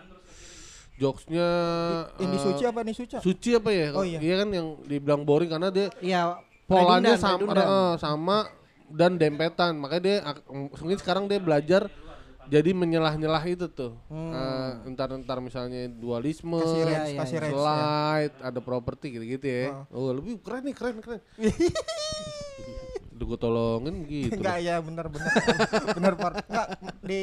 [0.95, 1.47] Jokesnya
[2.23, 3.91] ini eh, suci apa ini suci Suci apa ya?
[3.91, 4.19] Oh, iya.
[4.23, 6.39] kan yang dibilang boring karena dia Iya.
[6.71, 8.37] polanya sama eh, sama
[8.87, 9.75] dan dempetan.
[9.75, 10.17] Makanya dia
[10.47, 11.91] mungkin sekarang dia belajar
[12.47, 13.93] jadi menyelah-nyelah itu tuh.
[14.07, 17.59] Eh, entar-entar misalnya dualisme, Kasih range, range, kasih range, ya.
[17.59, 19.85] slide, ada properti gitu-gitu ya.
[19.89, 21.21] Oh, lebih keren nih, keren, keren.
[23.15, 24.35] Udah gue tolongin gitu.
[24.35, 25.31] enggak ya benar benar
[25.95, 26.33] benar Par.
[26.51, 26.67] enggak
[26.99, 27.21] di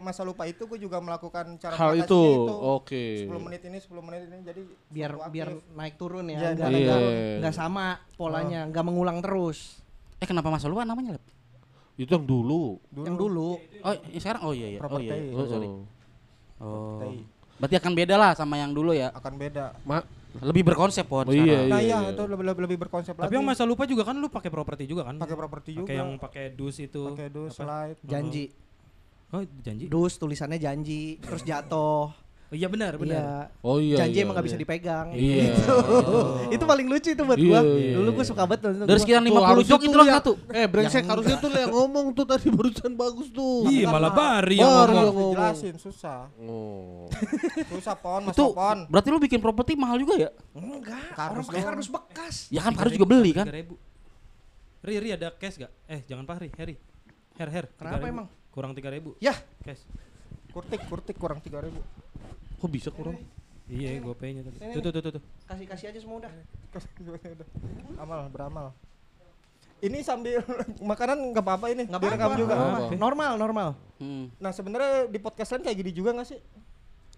[0.00, 2.22] masa lupa itu gue juga melakukan cara Hal mengatasinya itu,
[2.64, 3.04] oke.
[3.28, 6.78] 10 menit ini 10 menit ini jadi Biar biar naik turun Iya, ya, enggak iya.
[6.80, 7.00] enggak
[7.44, 9.84] enggak sama polanya, enggak mengulang terus.
[10.16, 11.24] Eh kenapa masa lupa namanya Lep?
[11.94, 12.82] Itu yang dulu.
[12.92, 13.48] Yang dulu.
[13.80, 14.78] Oh ini sekarang oh iya iya.
[14.80, 15.14] Oh iya.
[15.14, 15.30] iya.
[15.30, 15.30] Properti.
[15.30, 15.68] Oh, sorry.
[15.68, 15.84] Oh.
[16.60, 17.12] Oh.
[17.54, 19.14] Berarti akan beda lah sama yang dulu ya.
[19.14, 20.02] akan beda Ma-
[20.34, 21.70] Lebih berkonsep pon Oh, iya, sekarang.
[21.70, 21.98] nah iya.
[22.02, 24.50] iya itu lebih lebih, lebih berkonsep Tapi lagi yang masa lupa juga kan lu pakai
[24.50, 25.14] properti juga kan?
[25.14, 27.02] pakai properti juga Pakai yang pakai dus itu.
[27.06, 27.62] pakai dus Apa?
[27.62, 28.44] slide Janji.
[29.30, 29.86] Oh, janji.
[29.86, 32.10] Dus tulisannya janji, terus jatuh.
[32.54, 33.18] Iya benar, benar.
[33.18, 33.66] Iya.
[33.66, 33.96] Oh iya.
[33.98, 34.48] Janji iya, emang gak iya.
[34.48, 35.06] bisa dipegang.
[35.10, 35.52] Iya.
[36.54, 37.60] itu paling lucu itu buat Iya, gua.
[37.66, 38.16] iya, Dulu iya.
[38.16, 38.86] gua suka banget nonton.
[38.86, 40.32] Dari Tuh, 50 harusnya jok itu lah satu.
[40.54, 43.66] Eh brengsek harusnya tuh lu yang ngomong tuh tadi barusan bagus tuh.
[43.66, 45.32] Iya, malah Bari yang ngomong.
[45.34, 46.30] Jelasin susah.
[46.38, 47.10] Oh.
[47.74, 48.86] Susah pon, Mas Itu Pon.
[48.86, 50.30] berarti lu bikin properti mahal juga ya?
[50.54, 52.36] Enggak, Kardus orang pakai kardus bekas.
[52.54, 53.50] Ya kan harus juga beli kan?
[53.50, 53.74] 3000.
[54.84, 55.72] Ri, Ri ada cash gak?
[55.88, 56.76] Eh, jangan Pak Ri, Heri.
[57.34, 57.66] Her, Her.
[57.74, 58.12] Kenapa 3.000.
[58.14, 58.26] emang?
[58.52, 59.34] Kurang 3000 Yah,
[59.64, 59.82] cash.
[60.54, 61.72] Kurtik, kurtik kurang 3000.
[62.64, 63.20] Kok bisa kurang?
[63.64, 64.56] Iya, gue pay-nya tadi.
[64.72, 65.22] Tuh, tuh, tuh, tuh, tuh.
[65.44, 66.32] kasih-kasih aja semua udah.
[67.96, 68.72] Amal, beramal.
[69.78, 70.40] Ini sambil
[70.80, 72.40] makanan nggak apa-apa ini, Enggak direkam apa-apa.
[72.40, 72.52] juga.
[72.54, 72.96] Nggak apa-apa.
[72.96, 73.68] Normal, normal.
[73.96, 74.32] Hmm.
[74.38, 76.40] Nah sebenarnya di podcast lain kayak gini juga nggak sih?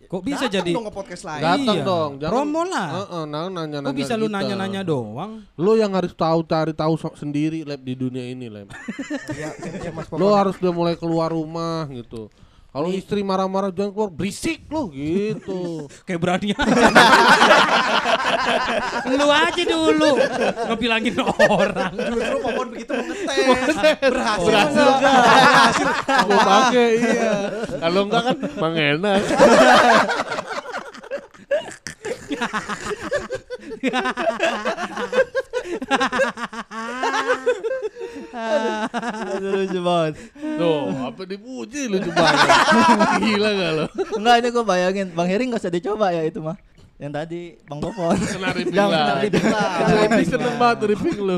[0.06, 0.70] Kok bisa Datang jadi?
[0.70, 1.42] dong ke podcast lain.
[1.42, 1.86] Datang Iya.
[1.86, 2.10] dong.
[2.20, 2.88] Promo lah.
[2.92, 3.86] Heeh, nah, nanya-nanya.
[3.86, 4.36] Kok bisa lu kita.
[4.36, 5.32] nanya-nanya doang?
[5.56, 8.66] Lu yang harus tahu cari tahu so- sendiri lab di dunia ini, Lem.
[9.34, 10.36] Iya, iya Mas Lu Popon.
[10.36, 12.30] harus udah mulai keluar rumah gitu.
[12.76, 15.88] Kalau istri marah-marah jangan keluar berisik lu gitu.
[16.06, 16.88] Kayak berani aja.
[19.16, 20.12] lu aja dulu
[20.68, 21.96] ngebilangin orang.
[21.96, 23.96] Justru Popon begitu mau ngetes.
[24.12, 24.44] Berhasil.
[24.52, 25.14] Berhasil enggak?
[25.24, 25.88] Berhasil.
[26.04, 27.36] Gua pakai iya.
[27.80, 29.20] Kalau enggak kan Bang enak.
[38.36, 40.14] Aduh, lucu banget.
[40.56, 42.26] Tuh, apa dipuji lu coba.
[43.22, 43.84] Gila enggak lu?
[44.20, 46.56] Enggak ini gue bayangin Bang Heri nggak usah dicoba ya itu mah.
[46.96, 48.16] Yang tadi Bang Popon.
[48.16, 49.04] Kena ripping Jangan lah.
[49.04, 49.68] kena ripping lah.
[49.76, 51.36] Kena ripping seneng banget ripping lu.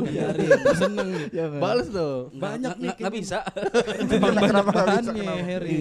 [0.79, 1.25] Seneng nih.
[1.35, 1.61] Ya, Bang.
[1.63, 2.15] Bales tuh.
[2.31, 3.39] Banyak nih bisa.
[4.11, 5.43] Kenapa nggak bisa, kenapa?
[5.43, 5.79] Heri.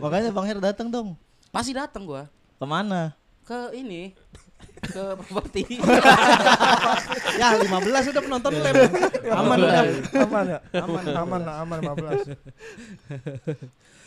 [0.00, 1.08] Makanya Bang Heri datang dong.
[1.48, 3.16] Pasti datang gua Ke mana?
[3.48, 4.12] ke ini
[4.80, 5.62] ke properti.
[7.38, 7.70] Ya 15
[8.10, 8.74] udah penonton lem.
[9.30, 9.82] aman ya,
[10.18, 11.78] aman ya, aman, aman, aman
[12.34, 12.34] 15.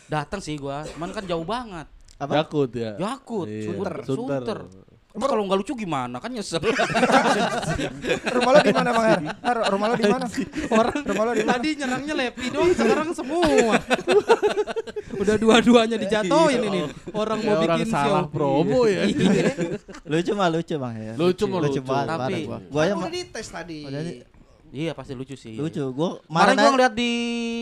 [0.06, 1.88] datang sih gua, cuman kan jauh banget.
[2.20, 2.44] Apa?
[2.44, 2.92] Yakut ya.
[3.00, 4.58] Yakut, Iya, sunter, sunter.
[4.68, 4.91] sunter.
[5.12, 6.16] Emang kalau nggak lucu gimana?
[6.16, 6.56] Kan nyesel.
[8.34, 9.20] Rumah lo di mana Bang Her?
[9.38, 10.24] Her, rumah lo di mana?
[10.70, 11.52] Orang Rumah lo di mana?
[11.52, 13.76] tadi nyerangnya Lepi doang, sekarang semua.
[15.14, 16.80] Udah dua-duanya dijatoin ini.
[17.12, 19.04] Orang mau Ya, orang bikin salah promo ya.
[20.04, 21.16] Lucu mah lucu Bang Heri.
[21.16, 21.80] Lucu mah lucu.
[21.84, 22.58] Tapi- gua.
[22.72, 23.78] Mah udah dites tadi.
[24.72, 25.60] Iya pasti lucu sih.
[25.60, 25.84] lucu.
[25.92, 27.12] Gua Kemarin gua ngeliat di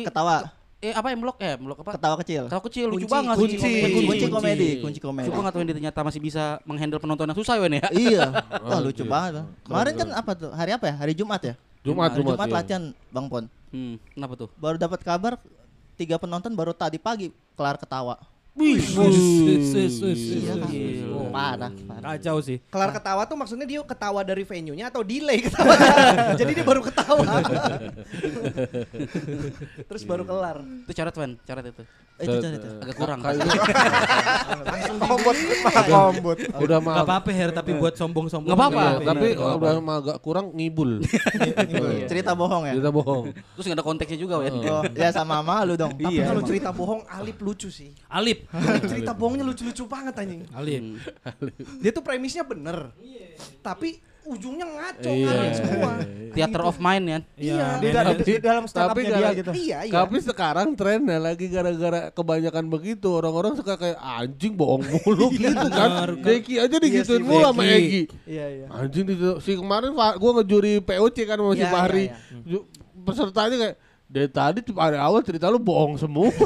[0.06, 0.59] ketawa.
[0.80, 2.00] Eh apa M Block eh M Block apa?
[2.00, 2.42] Ketawa kecil.
[2.48, 3.56] Tahu kecil lucu Kunci, banget kunci.
[3.60, 3.80] sih.
[4.08, 5.28] Kunci komedi, kunci komedi.
[5.28, 7.68] Suka nggak tahu Wendy ternyata masih bisa menghandle penonton yang susah ya.
[7.92, 8.24] Iya.
[8.64, 9.12] Wah, lucu iya.
[9.12, 9.32] banget.
[9.36, 9.46] Bang.
[9.68, 10.50] Kemarin kan apa tuh?
[10.56, 10.94] Hari apa ya?
[10.96, 11.54] Hari Jumat ya?
[11.84, 12.34] Jumat, Hari Jumat.
[12.40, 12.56] Jumat iya.
[12.56, 13.44] latihan Bang Pon.
[13.70, 14.48] Hmm, kenapa tuh?
[14.56, 15.36] Baru dapat kabar
[16.00, 17.28] tiga penonton baru tadi pagi
[17.60, 18.16] kelar ketawa.
[18.58, 20.54] Wih, Iya
[21.30, 21.70] parah.
[22.18, 22.58] Kacau sih.
[22.68, 26.34] Kelar ketawa tuh maksudnya dia ketawa dari venue-nya atau delay ketawanya.
[26.40, 27.22] Jadi dia baru ketawa.
[29.88, 30.58] Terus baru kelar.
[30.60, 31.82] Itu coret Wen, coret itu.
[32.20, 32.72] Eh, itu cari tuh.
[32.84, 33.18] Agak kurang.
[33.24, 33.48] Kayak
[35.00, 36.38] Kombot, malah kombot.
[36.60, 38.52] udah mah Gak apa-apa Her, tapi buat sombong-sombong.
[38.52, 38.76] Nggak apa-apa.
[38.76, 41.00] Iya, Nggak tapi udah mah agak kurang ngibul.
[42.12, 42.74] Cerita bohong ya?
[42.76, 43.32] Kita bohong.
[43.32, 44.52] Terus nggak ada konteksnya juga Wen.
[44.68, 45.96] Oh, ya sama malu dong.
[45.96, 46.28] Tapi Iya.
[46.28, 47.96] kalau cerita bohong Alip lucu sih.
[48.12, 48.39] Alip.
[48.48, 50.42] Alip cerita bohongnya lucu-lucu banget anjing.
[50.50, 50.82] Alip.
[51.78, 52.92] Dia tuh premisnya bener.
[53.60, 55.26] Tapi ujungnya ngaco Iya.
[55.26, 55.90] ngalir semua.
[56.30, 57.18] Theater of Mind ya.
[57.34, 57.66] Iya.
[57.76, 59.50] Di, da- di dalam stand Tapi up-nya dia gara- gitu.
[59.50, 59.92] Iya, iya.
[59.92, 66.14] Tapi sekarang trennya lagi gara-gara kebanyakan begitu orang-orang suka kayak anjing bohong mulu gitu kan.
[66.16, 67.62] Deki aja digituin sih, mulu sama.
[67.64, 68.02] Egi.
[68.22, 68.66] Iya, iya.
[68.70, 72.04] Anjing di si kemarin gua ngejuri POC kan sama si Iya, Fahri.
[72.44, 72.58] iya,
[73.00, 73.76] Pesertanya kayak
[74.10, 76.34] dari tadi hari awal cerita lu bohong semua.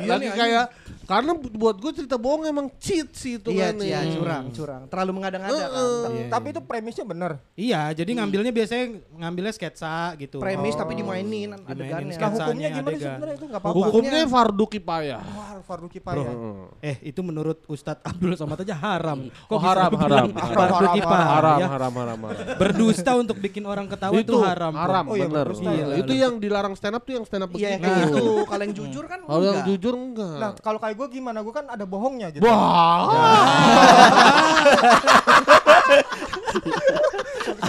[0.00, 0.64] Iya lagi nih, kayak
[1.10, 4.82] karena bu- buat gue cerita bohong emang cheat sih itu Iya, kan iya, curang, curang.
[4.86, 5.70] Terlalu mengada-ngada kan.
[6.08, 7.32] Iya, Tapi itu premisnya bener.
[7.52, 8.84] Iya, jadi ngambilnya biasanya
[9.18, 10.38] ngambilnya sketsa gitu.
[10.38, 12.14] Premis tapi Dimainin dimainin adegannya.
[12.14, 13.08] Nah hukumnya gimana adegan.
[13.10, 13.76] sebenarnya itu nggak apa-apa.
[13.82, 15.22] Hukumnya fardu kipayah.
[15.26, 16.24] Wah, Fardu Kifayah.
[16.26, 16.58] Heeh.
[16.82, 19.26] Eh, itu menurut Ustadz Abdul Somad aja haram.
[19.46, 20.28] Oh, bisa haram, haram, haram.
[20.34, 21.28] fardu Haram, kifayah?
[21.28, 22.46] haram, haram, haram, haram.
[22.58, 24.72] Berdusta untuk bikin orang ketawa itu, haram.
[24.72, 24.82] kok.
[24.82, 25.46] haram, Oh iya, bener.
[25.50, 25.86] ya.
[25.96, 27.82] itu yang dilarang stand up tuh yang stand up Iya, begitu.
[27.82, 28.24] kayak gitu.
[28.44, 29.68] Kalau yang jujur kan Kalau yang enggak.
[29.68, 30.36] jujur enggak.
[30.38, 31.40] Nah, kalau kayak gue gimana?
[31.40, 32.44] Gue kan ada bohongnya gitu.
[32.44, 33.08] Wah.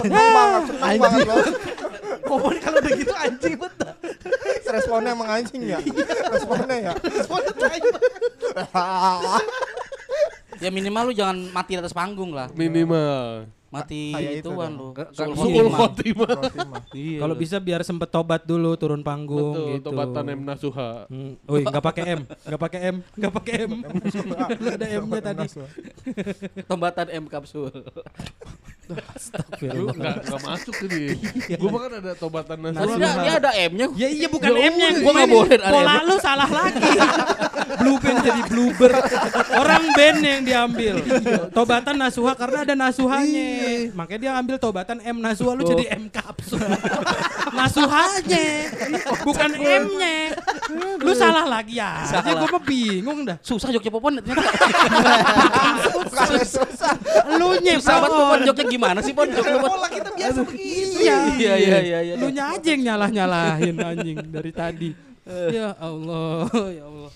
[0.02, 1.56] Seneng banget, seneng banget
[2.62, 3.92] kalau udah gitu anjing betul.
[4.72, 5.78] Responnya emang anjing ya.
[6.32, 6.92] Responnya ya.
[7.00, 7.52] Responnya
[10.62, 12.46] Ya minimal lu jangan mati di atas panggung lah.
[12.54, 13.48] Minimal.
[13.72, 14.92] Mati Kayak itu ituan dong.
[14.92, 15.34] lu.
[15.36, 16.28] Suul khotimah.
[16.92, 17.18] Iya.
[17.24, 19.86] Kalau bisa biar sempet tobat dulu turun panggung Betul, gitu.
[19.88, 20.90] tobatan M Nasuha.
[21.08, 21.32] Hmm.
[21.48, 23.72] Woi, nggak pakai M, nggak pakai M, nggak pakai M.
[24.76, 25.46] Ada M-nya tadi.
[26.66, 27.70] Tombatan M kapsul.
[29.62, 31.14] Lu enggak enggak masuk ke dia.
[31.56, 32.98] Gua mah kan ada tobatan Nasuha.
[32.98, 33.86] dia, dia ada M-nya.
[33.96, 36.90] Ya iya bukan Ya M-nya yang gua boleh ada Pola lu salah lagi.
[37.80, 38.92] blue pen jadi blue youtuber,
[39.52, 40.94] orang band yang diambil.
[41.52, 43.50] Tobatan Nasuha karena ada Nasuhanya.
[43.92, 46.58] Makanya dia ambil tobatan M Nasuha lu jadi M kapsul.
[47.58, 48.44] Nasuhanya,
[49.22, 50.16] bukan M-nya.
[50.98, 52.02] Lu salah lagi ya.
[52.08, 52.40] Salah.
[52.40, 53.36] Gue mah bingung dah.
[53.44, 54.40] Susah Jogja Popon ternyata.
[56.48, 56.94] susah.
[57.36, 59.28] Lu nya Susah banget Popon Jogja gimana sih Pon?
[59.28, 59.68] Jogja Popon.
[59.68, 60.96] Pola kita biasa begitu.
[61.02, 61.98] Iya iya iya iya.
[62.02, 62.14] iya.
[62.16, 64.90] Lu nya aja yang nyalah-nyalahin anjing dari tadi.
[65.52, 67.10] Ya Allah, ya Allah.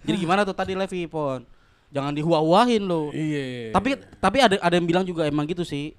[0.00, 1.44] Jadi gimana tuh tadi Levi Pon?
[1.90, 3.10] Jangan dihua-huahin lo.
[3.10, 3.70] Iya.
[3.70, 5.90] Tapi tapi ada ada yang bilang juga emang gitu sih.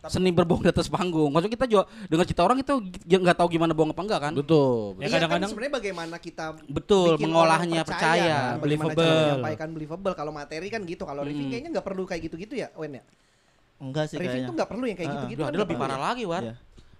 [0.00, 1.26] Seni berbohong di atas panggung.
[1.28, 2.70] Maksud kita juga dengar cerita orang itu
[3.02, 4.32] gi- nggak tahu gimana bohong apa enggak kan?
[4.32, 4.94] betul.
[4.96, 8.14] Ya Iya, kadang-kadang kan sebenarnya bagaimana kita Betul, bikin mengolahnya orang percaya.
[8.14, 9.18] bagaimana Believable.
[9.18, 11.50] menyampaikan believable kalau materi kan gitu kalau Hmm.
[11.50, 13.04] kayaknya nggak perlu kayak gitu-gitu ya Wen ya
[13.78, 14.46] Enggak sih kayaknya.
[14.46, 16.04] tuh nggak perlu yang kayak Ah, gitu-gitu Duh, kan lebih parah ya?
[16.04, 16.42] lagi, War.
[16.44, 16.54] Iya.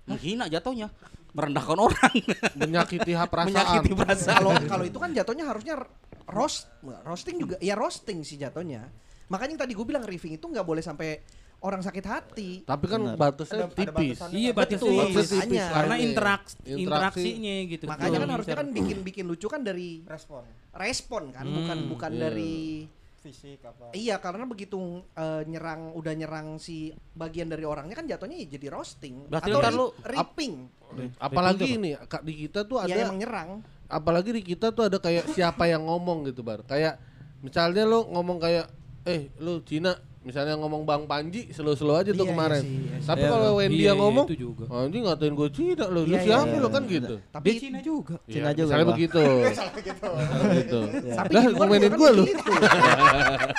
[0.04, 0.88] Menghina jatuhnya.
[1.30, 2.14] Merendahkan orang.
[2.56, 3.50] Menyakiti hak perasaan.
[3.52, 4.36] Menyakiti perasaan.
[4.36, 5.74] kalau kalau itu kan jatuhnya harusnya
[6.28, 6.68] roast
[7.02, 8.84] roasting juga ya roasting sih jatuhnya
[9.26, 11.20] makanya yang tadi gue bilang riffing itu nggak boleh sampai
[11.58, 13.18] orang sakit hati Tapi kan Benar.
[13.18, 14.14] batasnya Ada- ada tipis.
[14.14, 14.38] batasannya.
[14.38, 15.28] Iya batasnya Betul, tipis.
[15.34, 15.64] makanya.
[15.68, 16.04] Karena Iya.
[16.06, 16.78] interaks Interaksi.
[16.78, 17.84] interaksinya gitu.
[17.84, 22.10] makanya kan harusnya kan bikin bikin lucu kan dari respon respon kan Hmm, bukan bukan
[22.14, 22.20] iya.
[22.22, 22.54] dari
[23.18, 24.78] fisik apa Iya karena begitu
[25.12, 29.60] eh, nyerang udah nyerang si bagian dari orangnya kan jatuhnya ya jadi roasting Berarti atau
[29.60, 30.54] ri- lu- ripping.
[31.18, 33.50] Apalagi ini Kak, di kita tuh ya ada emang nyerang.
[33.88, 37.00] Apalagi di kita tuh ada kayak siapa yang ngomong gitu bar kayak
[37.40, 38.68] misalnya lu ngomong kayak
[39.02, 42.96] eh lu Cina misalnya ngomong Bang Panji slow-slow aja tuh Iya, iya kemarin sih, iya
[43.00, 43.06] sih.
[43.06, 44.64] tapi Iya, kalau iya, Wendy iya, yang ngomong itu juga.
[44.68, 46.60] anjing ngatain gue Cina lu Iya, iya, siapa iya.
[46.60, 48.14] lu kan gitu Tapi Dia Cina juga.
[48.28, 49.22] Cina juga, misalnya begitu
[50.58, 52.24] gitu tapi Lah, kan lu.
[52.28, 52.52] begitu.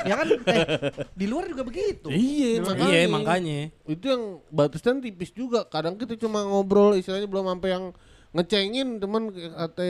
[0.03, 0.65] ya kan eh,
[1.11, 2.07] di luar juga begitu.
[2.11, 3.59] iya makanya Iya makanya.
[3.87, 7.85] itu yang batasnya tipis juga kadang kita cuma ngobrol istilahnya belum sampai yang
[8.29, 9.89] ngecengin teman kata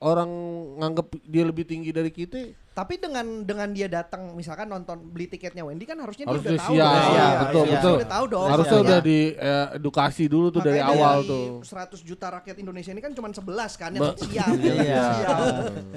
[0.00, 0.30] orang
[0.78, 5.62] nganggap dia lebih tinggi dari kita Tapi dengan dengan dia datang misalkan nonton beli tiketnya
[5.62, 6.74] Wendy kan harusnya harus dia udah udah tahu.
[6.74, 7.06] siap dong.
[7.06, 7.72] Iya, betul iya.
[7.76, 8.48] betul Udah tahu dong.
[8.48, 12.56] harusnya udah di eh, edukasi dulu tuh dari makanya awal dari tuh 100 juta rakyat
[12.58, 14.48] Indonesia ini kan cuma 11 kan yang Ba- siap.
[14.80, 15.04] Iya.
[15.14, 15.38] Siap.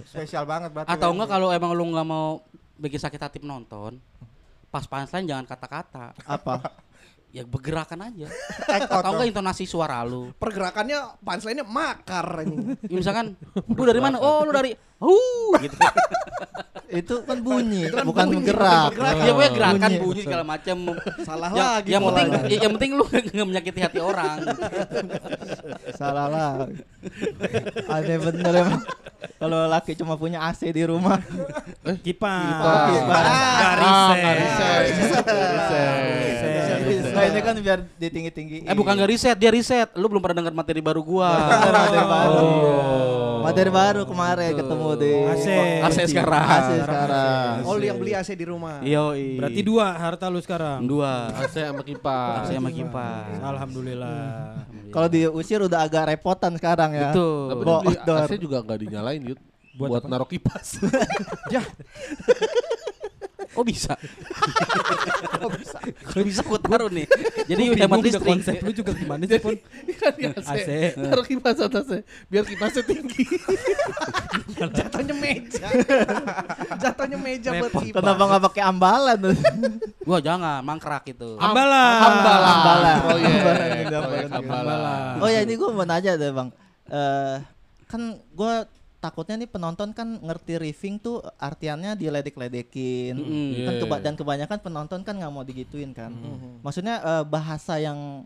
[0.05, 2.45] spesial banget berarti Atau enggak kalau emang lu nggak mau
[2.77, 3.97] bikin sakit hati penonton,
[4.67, 6.13] pas punchline jangan kata-kata.
[6.21, 6.61] Apa?
[7.35, 8.27] Ya bergerakan aja.
[8.87, 10.31] Out Atau enggak intonasi suara lu.
[10.39, 12.79] Pergerakannya punchline-nya makar ini.
[12.87, 13.35] Ya, misalkan
[13.67, 14.17] lu dari mana?
[14.17, 14.71] Oh, lu dari
[15.03, 15.75] uh gitu.
[16.87, 18.63] Itu kan bunyi, Itu kan bukan bunyi, bergerak.
[18.63, 19.15] bukan bergerak.
[19.19, 19.99] Ya pokoknya gerakan Bunyi.
[20.07, 20.77] bunyi segala macam.
[21.27, 24.37] Salah yang, lagi yang penting ya, yang penting lu nggak menyakiti hati orang.
[25.99, 26.51] Salah lah.
[27.91, 28.81] Aneh bener emang.
[29.37, 31.21] Kalau laki cuma punya AC di rumah.
[32.01, 32.89] Kipas.
[32.89, 33.25] Kipas.
[33.61, 33.85] Garis.
[33.85, 34.97] Ah, garis.
[37.17, 38.57] Nah ini kan biar ditinggi-tinggi.
[38.65, 39.89] Eh bukan nggak riset, dia riset.
[39.97, 41.33] Lu belum pernah dengar materi baru gua.
[41.65, 42.45] materi baru.
[42.45, 43.37] Oh.
[43.41, 45.47] Materi baru kemarin ketemu di AC.
[45.81, 46.45] AC sekarang.
[46.45, 47.53] AC sekarang.
[47.65, 48.81] Oh, lu yang beli AC di rumah.
[48.85, 49.13] Iya.
[49.37, 50.85] Berarti dua harta lu sekarang.
[50.85, 51.29] dua.
[51.41, 53.37] AC sama kipas AC sama kipas.
[53.41, 54.65] Alhamdulillah.
[54.87, 57.11] Kalau diusir udah agak repotan sekarang ya.
[57.11, 57.65] Betul.
[58.05, 58.13] tapi.
[58.17, 59.21] AC juga nggak dinyalain
[59.77, 60.09] Buat buat, apa?
[60.09, 60.67] naruh kipas
[63.57, 63.93] Oh bisa.
[65.37, 65.77] Oh, bisa.
[66.01, 67.05] Kalau bisa gua taruh nih.
[67.45, 68.25] Jadi hemat listrik.
[68.25, 69.53] konsep lu juga gimana sih pun?
[69.97, 73.21] kan di AC, naruh kipas atasnya biar kipasnya tinggi
[74.77, 75.69] Jatuhnya meja.
[76.81, 78.01] Jatuhnya meja buat kipas.
[78.01, 79.19] Kenapa nggak pakai ambalan?
[80.03, 81.37] Gua jangan mangkrak itu.
[81.37, 81.93] Ambalan.
[82.01, 82.97] ambalan Ambalan.
[82.97, 84.29] oh iya Ambalan, ambalan.
[84.41, 86.49] ambalan Oh ya ini gue mau nanya deh bang.
[86.89, 87.35] Eh
[87.87, 88.53] kan gue
[88.97, 93.13] takutnya nih penonton kan ngerti riffing tuh artiannya diledek-ledekin.
[93.13, 93.49] Mm-mm.
[93.61, 93.79] Kan Iya.
[93.79, 96.09] keba- dan kebanyakan penonton kan nggak mau digituin kan.
[96.09, 96.61] Mhm.
[96.61, 98.25] Maksudnya eh, bahasa yang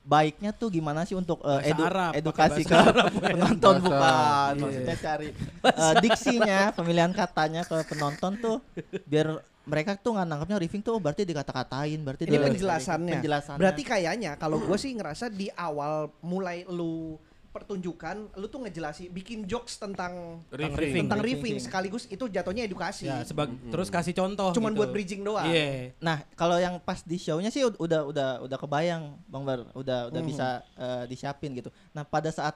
[0.00, 4.50] baiknya tuh gimana sih untuk eh, Bahasa edu- Arab, edukasi ke bahasa penonton Bahasa- bukan.
[4.50, 4.62] iya.
[4.62, 5.28] Maksudnya cari
[5.60, 8.56] eh, diksinya, pemilihan katanya ke penonton tuh
[9.04, 9.28] biar
[9.62, 13.12] mereka tuh nggak nangkapnya riffing tuh oh, berarti dikata-katain, berarti Ini penjelasannya.
[13.12, 13.60] penjelasannya.
[13.60, 17.20] Berarti kayaknya kalau gue sih ngerasa di awal mulai lu
[17.50, 21.02] pertunjukan, lu tuh ngejelasin, bikin jokes tentang Riffing.
[21.04, 21.42] tentang Riffing.
[21.50, 23.04] riffing sekaligus itu jatuhnya edukasi.
[23.04, 24.54] Ya, sebag terus kasih contoh.
[24.54, 24.78] Cuman gitu.
[24.78, 25.44] buat bridging doang.
[25.44, 25.90] Iya.
[25.98, 30.08] Nah, kalau yang pas di show-nya sih ud- udah udah udah kebayang, Bang Bar, udah
[30.08, 30.28] udah Mhm.
[30.28, 31.68] bisa eh, disiapin gitu.
[31.90, 32.54] Nah, pada saat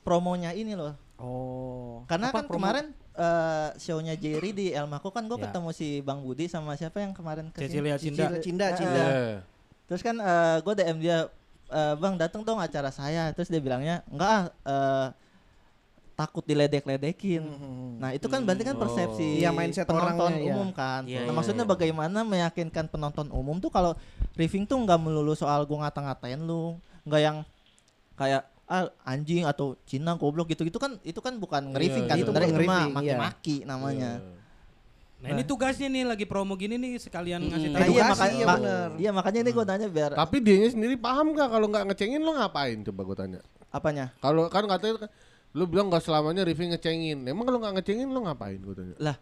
[0.00, 0.92] promonya ini loh.
[1.16, 2.04] Oh.
[2.04, 2.60] Karena Apa kan promo?
[2.60, 5.46] kemarin eh, show-nya Jerry di El Mako kan gue Ya.
[5.46, 7.70] ketemu si Bang Budi sama siapa yang kemarin ke sini?
[7.70, 8.24] Cecilia Cinda.
[8.26, 9.00] Cinda, cinda, Eh, cinda.
[9.00, 9.36] Iya.
[9.84, 10.16] Terus kan
[10.60, 11.18] gue DM dia,
[11.70, 13.32] "Eh, Bang datang dong acara saya.
[13.32, 15.08] Terus dia bilangnya, enggak ah, eh,
[16.14, 17.42] takut diledek-ledekin.
[17.42, 17.98] Mhm.
[17.98, 20.54] Nah itu kan berarti kan persepsi Iya, mindset penonton orangnya, iya.
[20.54, 21.02] umum kan.
[21.04, 21.72] Iya, nah iya, maksudnya iya.
[21.74, 23.98] bagaimana meyakinkan penonton umum tuh kalau
[24.38, 27.36] riffing tuh nggak melulu soal gua ngata-ngatain lu, nggak yang
[28.14, 32.22] kayak ah, anjing atau Cina goblok gitu-gitu kan itu kan bukan nge-riffing Iya, kan iya.
[32.24, 33.16] sebenarnya Itu itu mah nge-riffing, iya.
[33.18, 34.10] maki-maki namanya.
[35.24, 37.74] Nah ini tugasnya nih lagi promo gini nih sekalian ngasih Hmm.
[37.74, 37.80] tahu.
[37.80, 38.88] Nah, iya makanya iya ma- bener.
[38.94, 42.32] iya makanya ini gue tanya biar Tapi dianya sendiri paham gak kalau nggak ngecengin lo
[42.34, 42.78] ngapain?
[42.82, 43.40] Coba gue tanya.
[43.70, 44.12] apanya?
[44.18, 45.10] Kalau kan katanya kan,
[45.50, 47.24] lu bilang nggak selamanya riffing ngecengin.
[47.24, 48.54] Emang kalau nggak ngecengin lo ngapain?
[48.56, 48.94] Gue tanya.
[49.00, 49.16] Lah,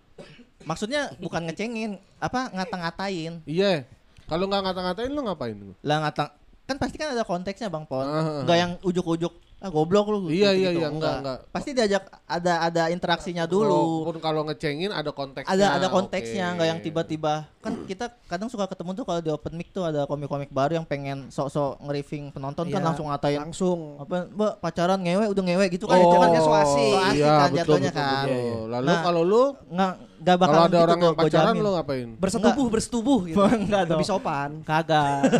[0.61, 3.41] maksudnya bukan ngecengin, apa ngata-ngatain.
[3.45, 3.89] Iya.
[4.25, 5.57] Kalau nggak ngata-ngatain lo ngapain?
[5.81, 6.25] Lah ngata
[6.63, 8.03] kan pasti kan ada konteksnya Bang Pon.
[8.03, 9.33] Ah, ah, Enggak yang ujuk-ujuk
[9.63, 10.19] ah goblok lu.
[10.27, 10.81] Iya, iya, gitu-gitu.
[10.83, 11.39] iya, enggak, enggak.
[11.55, 14.03] Pasti diajak ada ada interaksinya dulu.
[14.03, 15.55] Walaupun kalau ngecengin ada konteksnya.
[15.55, 16.55] ada ada konteksnya oke.
[16.59, 20.03] nggak yang tiba-tiba kan kita kadang suka ketemu tuh kalau di open mic tuh ada
[20.03, 24.99] komik-komik baru yang pengen sok-sok nge-riffing penonton kan Iya, langsung ngatain langsung apa mbak pacaran
[24.99, 26.91] ngewe udah ngewe gitu kan Oh, itu kan Jatuhnya so asik.
[26.91, 28.63] so asik iya, kan betul, jatuhnya betul, kan betul.
[28.67, 29.93] Lalu Nah, kalau lu nggak
[30.23, 31.61] nggak bakal kalau ada gitu orang yang gua pacaran jamin.
[31.61, 32.09] lo ngapain?
[32.15, 33.37] bersetubuh bersetubuh gitu.
[33.43, 33.99] Enggak dong.
[33.99, 34.51] Lebih sopan.
[34.63, 35.21] kagak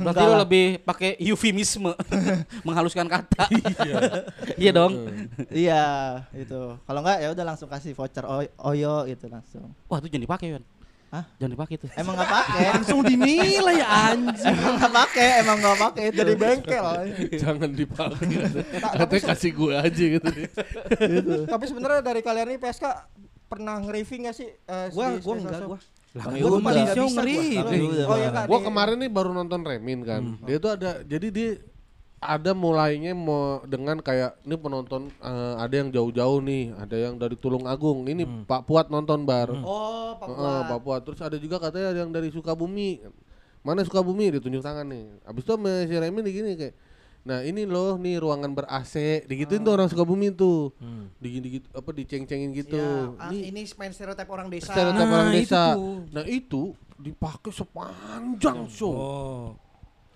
[0.00, 0.40] Berarti Enggak lu lah.
[0.40, 1.92] lebih pakai eufemisme,
[2.66, 3.44] menghaluskan kata.
[4.56, 4.92] iya dong.
[5.50, 5.84] iya
[6.32, 10.24] itu kalau nggak ya udah langsung kasih voucher oy- oyo gitu langsung Wah, itu jangan
[10.24, 10.64] dipakai, Yon.
[11.10, 11.26] Hah?
[11.36, 11.90] Jangan dipakai tuh.
[11.92, 14.46] emang nggak pakai Langsung dinilai anjing.
[14.46, 16.86] emang nggak pakai emang nggak pakai itu Jadi bengkel.
[17.34, 18.36] Jangan dipakai.
[18.94, 20.30] Katanya kasih gue aja gitu.
[21.44, 22.84] Tapi sebenarnya dari kalian ini PSK
[23.50, 24.48] pernah nge-riffing gak sih?
[24.54, 25.78] eh, Gua gua enggak gua.
[26.10, 27.42] Lah di udah show bisa ngeri.
[28.06, 28.42] Oh iya mah.
[28.42, 28.44] kak.
[28.46, 30.22] Gua kemarin nih baru nonton Remin kan.
[30.46, 31.50] Dia tuh ada jadi dia
[32.20, 37.34] ada mulainya mau dengan kayak ini penonton eh, ada yang jauh-jauh nih, ada yang dari
[37.34, 38.06] Tulung Agung.
[38.06, 39.50] Ini Pak Puat nonton bar.
[39.50, 40.68] Oh, Heeh, Papua.
[40.68, 41.00] Pak Puat.
[41.08, 43.02] Terus ada juga katanya ada yang dari Sukabumi.
[43.64, 45.04] Mana Sukabumi ditunjuk tangan nih.
[45.24, 46.74] Abis itu sama si Remin di gini kayak
[47.20, 50.72] Nah ini loh nih ruangan ber AC digituin tuh orang Sukabumi tuh
[51.16, 54.72] digini gitu apa diceng-cengin gitu Ya, ah, Nih, ini main stereotip orang desa.
[54.72, 55.96] stereotip Nah, orang itu desa tuh.
[56.10, 56.62] nah itu
[56.96, 59.46] dipakai sepanjang show Oh.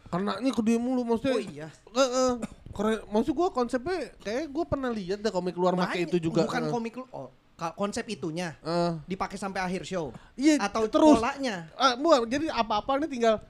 [0.06, 1.68] karena ini ke dia mulu maksudnya Oh iya.
[1.90, 2.32] Eh, eh,
[2.70, 6.44] keren maksud gua konsepnya kayak gua pernah lihat deh komik luar pakai Banyak- itu juga
[6.44, 7.04] Bukan Eh, komik lu.
[7.10, 7.28] Oh,
[7.74, 8.96] konsep itunya eh.
[9.04, 10.08] dipakai sampai akhir show.
[10.34, 11.68] iya Atau terus polanya.
[11.74, 13.44] Ah, bukan, jadi apa-apa nih tinggal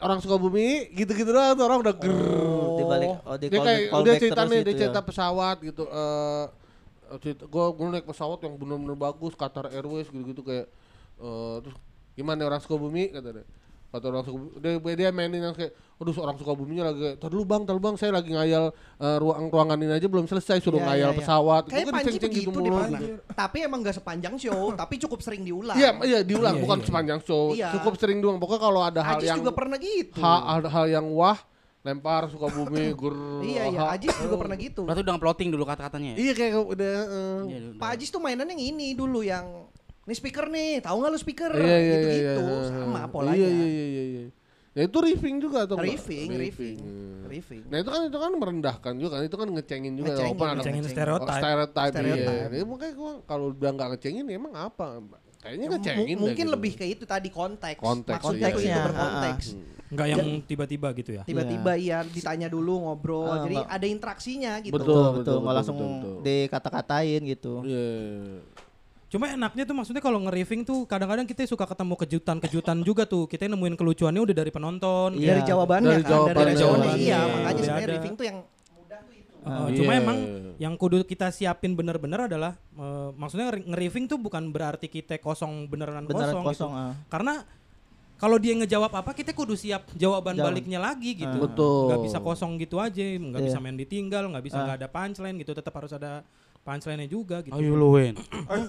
[0.00, 2.16] orang Sukabumi gitu-gitu doang tuh orang udah ger.
[2.76, 4.80] di balik oh di dia kayak dia back cerita terus nih gitu dia ya.
[4.80, 6.46] cerita pesawat gitu eh
[7.22, 10.66] cerita, gua gua naik pesawat yang bener-bener bagus Qatar Airways gitu-gitu kayak
[11.20, 11.76] eh terus
[12.16, 13.44] gimana orang Sukabumi kata dia
[13.88, 17.62] kata orang Sukabumi dia, dia mainin yang kayak aduh seorang Sukabuminya lagi tar dulu bang
[17.62, 18.68] tar bang saya lagi ngayal
[18.98, 21.18] eh, ruang ruangan ini aja belum selesai suruh Iya, ngayal iya, iya.
[21.18, 22.76] pesawat Kayak Itu kan diceng-ceng begitu di mulu.
[22.76, 22.98] mana.
[23.32, 25.72] Tapi emang gak sepanjang show, tapi cukup sering diulang.
[25.74, 26.86] Iya, iya diulang Iya, bukan iya.
[26.86, 27.44] sepanjang show.
[27.56, 28.36] Cukup sering doang.
[28.36, 30.20] Pokoknya kalau ada hal Ajis yang juga pernah gitu.
[30.20, 31.38] ha- ada hal yang wah
[31.80, 33.14] lempar suka bumi gur.
[33.40, 34.82] Iya iya, Ajis juga pernah gitu.
[34.84, 36.12] Berarti udah plotting dulu kata-katanya.
[36.12, 36.16] ya?
[36.20, 37.40] Iya kayak udah eh.
[37.46, 37.58] Iya.
[37.78, 39.70] Pak Ajis tuh mainan yang ini dulu yang
[40.06, 41.50] nih speaker nih, tahu nggak lu speaker?
[41.52, 41.92] Iya iya iya.
[41.92, 42.62] Gitu-gitu, iya.
[42.70, 43.36] sama polanya.
[43.36, 44.04] Iya iya iya iya.
[44.06, 44.24] iya.
[44.76, 45.88] Ya itu riffing juga atau enggak?
[45.88, 47.24] Riffing, riffing, Hmm.
[47.26, 47.62] riffing.
[47.66, 50.56] Nah itu kan itu kan merendahkan juga kan itu kan ngecengin juga Ngecengin, walaupun ada
[50.60, 51.32] ngecengin oh, stereotype.
[51.34, 52.48] stereotype, Stereotype.
[52.52, 52.58] Iya.
[52.60, 54.86] Ya, makanya gua kalau udah nggak ngecengin ya emang apa?
[55.40, 56.54] Kayaknya Ya, ngecengin mungkin gitu.
[56.54, 57.80] lebih ke itu tadi konteks.
[57.80, 58.68] Konteks, Maksudnya itu, iya.
[58.68, 59.44] itu berkonteks.
[59.86, 61.22] Enggak yang tiba-tiba gitu ya.
[61.24, 64.76] Tiba-tiba iya ditanya dulu ngobrol, Ah, jadi ada interaksinya gitu.
[64.76, 64.92] Betul.
[64.92, 66.16] betul betul nggak betul, langsung betul, betul.
[66.20, 67.86] dikata-katain gitu Iya.
[69.06, 73.24] Cuma enaknya tuh maksudnya kalau nge-riffing tuh kadang-kadang kita suka ketemu kejutan-kejutan juga tuh.
[73.24, 75.14] Kita nemuin kelucuannya udah dari penonton.
[75.14, 75.28] Iya.
[75.30, 76.36] Dari jawabannya Dari kan, jawabannya.
[76.36, 76.96] dari jawabannya.
[76.96, 78.38] Iya, Iya, makanya sebenarnya riffing tuh yang
[79.46, 79.78] Uh, Iya.
[79.78, 80.18] Cuma emang
[80.58, 85.70] yang kudu kita siapin bener-bener adalah uh, maksudnya nge- nge-riffing tuh bukan berarti kita kosong
[85.70, 86.82] beneran, beneran kosong, kosong, gitu.
[86.82, 86.92] ah.
[87.06, 87.46] Karena
[88.18, 90.50] kalau dia ngejawab apa kita kudu siap jawaban Jawab.
[90.50, 91.38] baliknya lagi gitu.
[91.38, 91.86] Betul.
[91.86, 93.46] Nggak bisa kosong gitu aja, nggak Iya.
[93.46, 94.62] bisa main ditinggal, nggak bisa Ah.
[94.66, 95.52] nggak ada punchline gitu.
[95.54, 96.26] Tetap harus ada
[96.66, 97.54] punchline-nya juga gitu.
[97.54, 98.18] Ayo lu Wen.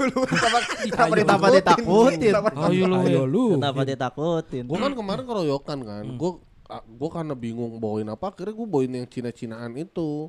[0.94, 2.32] kenapa kenapa ditakutin?
[2.38, 3.28] Ayo lu Ayo Wen.
[3.28, 3.46] lu.
[3.58, 4.64] kenapa ditakutin?
[4.64, 6.32] Gue kan kemarin keroyokan kan, gue
[6.68, 10.28] gue karena bingung bawain apa, akhirnya gue bawain yang Cina-Cinaan itu,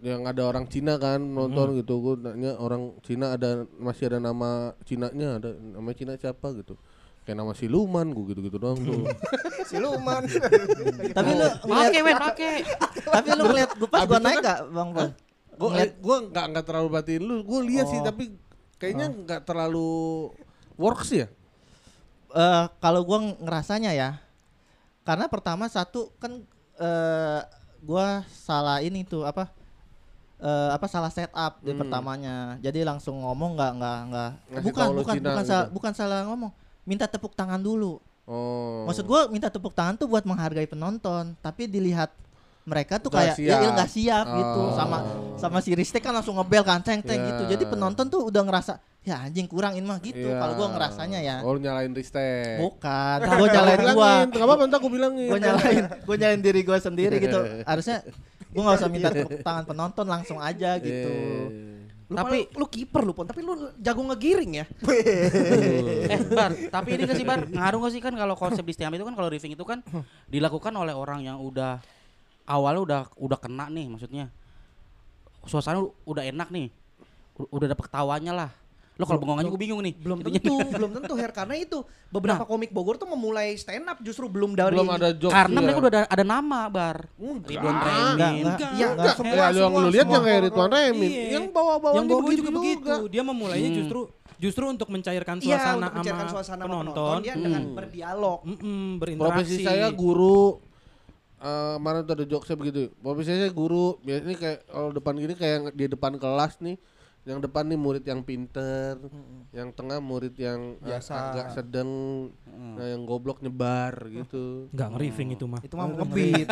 [0.00, 4.72] yang ada orang Cina kan nonton gitu, gue nanya orang Cina ada masih ada nama
[4.86, 6.54] Cinanya, ada nama Cina siapa?
[6.54, 6.78] gitu,
[7.26, 9.10] kayak nama Siluman, gue gitu-gitu doang tuh.
[9.70, 10.22] Siluman.
[11.18, 12.54] tapi lu ngeliat Pakai Wen, pakai.
[13.04, 15.08] tapi lu ngeliat gue pas itu naik kan- gak bang Pol
[15.60, 18.06] gue Ngeliat- gue nggak nggak terlalu batin lu, gue lihat sih Oh.
[18.06, 18.32] tapi
[18.74, 20.32] kayaknya nggak terlalu
[20.74, 21.28] works ya.
[22.30, 24.10] Eh, kalau gua ngerasanya ya
[25.02, 26.40] karena pertama satu kan
[26.78, 27.40] eh
[27.82, 29.50] gua salah ini tuh apa
[30.38, 31.80] eh apa salah setup di Hmm.
[31.80, 34.30] pertamanya jadi langsung ngomong nggak nggak nggak
[34.62, 35.50] bukan bukan Cina bukan gitu.
[35.50, 36.52] salah bukan salah ngomong
[36.82, 38.86] minta tepuk tangan dulu Oh.
[38.86, 42.14] maksud gua minta tepuk tangan tuh buat menghargai penonton tapi dilihat
[42.70, 43.72] mereka tuh Nggak kayak ya siap.
[43.74, 44.70] nggak siap gitu Oh.
[44.72, 44.98] sama
[45.34, 47.28] sama si Ristek kan langsung ngebel kan ceng ceng Iya.
[47.28, 50.38] gitu jadi penonton tuh udah ngerasa ya anjing kurang ini mah gitu Iya.
[50.38, 52.60] kalau gua ngerasanya ya Oh nyalain Ristek.
[52.60, 55.28] bukan gua nyalain gua Enggak apa-apa, ntar gue bilangin.
[55.28, 58.06] gue nyalain gue nyalain diri gue sendiri gitu harusnya
[58.46, 61.06] Gue nggak usah minta tepuk tangan penonton langsung aja gitu.
[61.06, 61.46] Eh.
[62.10, 64.66] Lu Tapi- lu kiper lu pon, tapi lu jago ngegiring ya.
[66.10, 68.90] eh bar tapi ini gak sih bar ngaruh gak sih kan kalau konsep di stand
[68.92, 69.78] itu kan kalau riffing itu kan
[70.26, 71.78] dilakukan oleh orang yang udah
[72.50, 74.26] awalnya udah udah kena nih maksudnya
[75.42, 76.68] suasana udah enak nih
[77.36, 78.50] U- udah dapet ketawanya lah
[78.94, 81.78] lo kalau bengong aja gue bingung nih Belum Intinya- tentu, belum tentu Her karena itu
[82.10, 85.32] beberapa komik Bogor tuh memulai stand up justru belum dari Belum ada joke.
[85.32, 85.64] karena iya.
[85.64, 87.80] mereka udah ada, ada nama bar Ridwan Enggak.
[87.80, 88.70] Remin Enggak, enggak.
[88.76, 89.14] Ya, enggak.
[89.16, 91.24] semua- Ya, yang lu lihat yang kayak Ridwan Remin, Iya.
[91.32, 92.92] yang bawa-bawa yang bawa juga begitu.
[93.08, 93.78] Dia memulainya Hmm.
[93.80, 94.00] justru
[94.36, 96.92] justru untuk mencairkan Iya, suasana untuk mencairkan sama suasana sama penonton.
[96.92, 97.74] penonton dia dengan Hmm.
[97.74, 98.38] berdialog.
[98.42, 99.32] Mm-mm, berinteraksi.
[99.32, 100.60] Profesi saya guru.
[101.40, 102.92] Eh, kemarin tuh ada jokesnya begitu.
[103.00, 103.96] Profesi saya guru.
[104.04, 106.76] Biasanya kayak kalau depan gini kayak di depan kelas nih.
[107.20, 108.96] Yang depan nih murid yang pinter,
[109.52, 111.36] yang tengah murid yang Biasa.
[111.36, 111.88] agak sedang,
[112.48, 114.72] nah yang goblok nyebar gitu.
[114.72, 115.60] Enggak nge-riffing itu mah.
[115.60, 116.48] Itu mah ngebeat.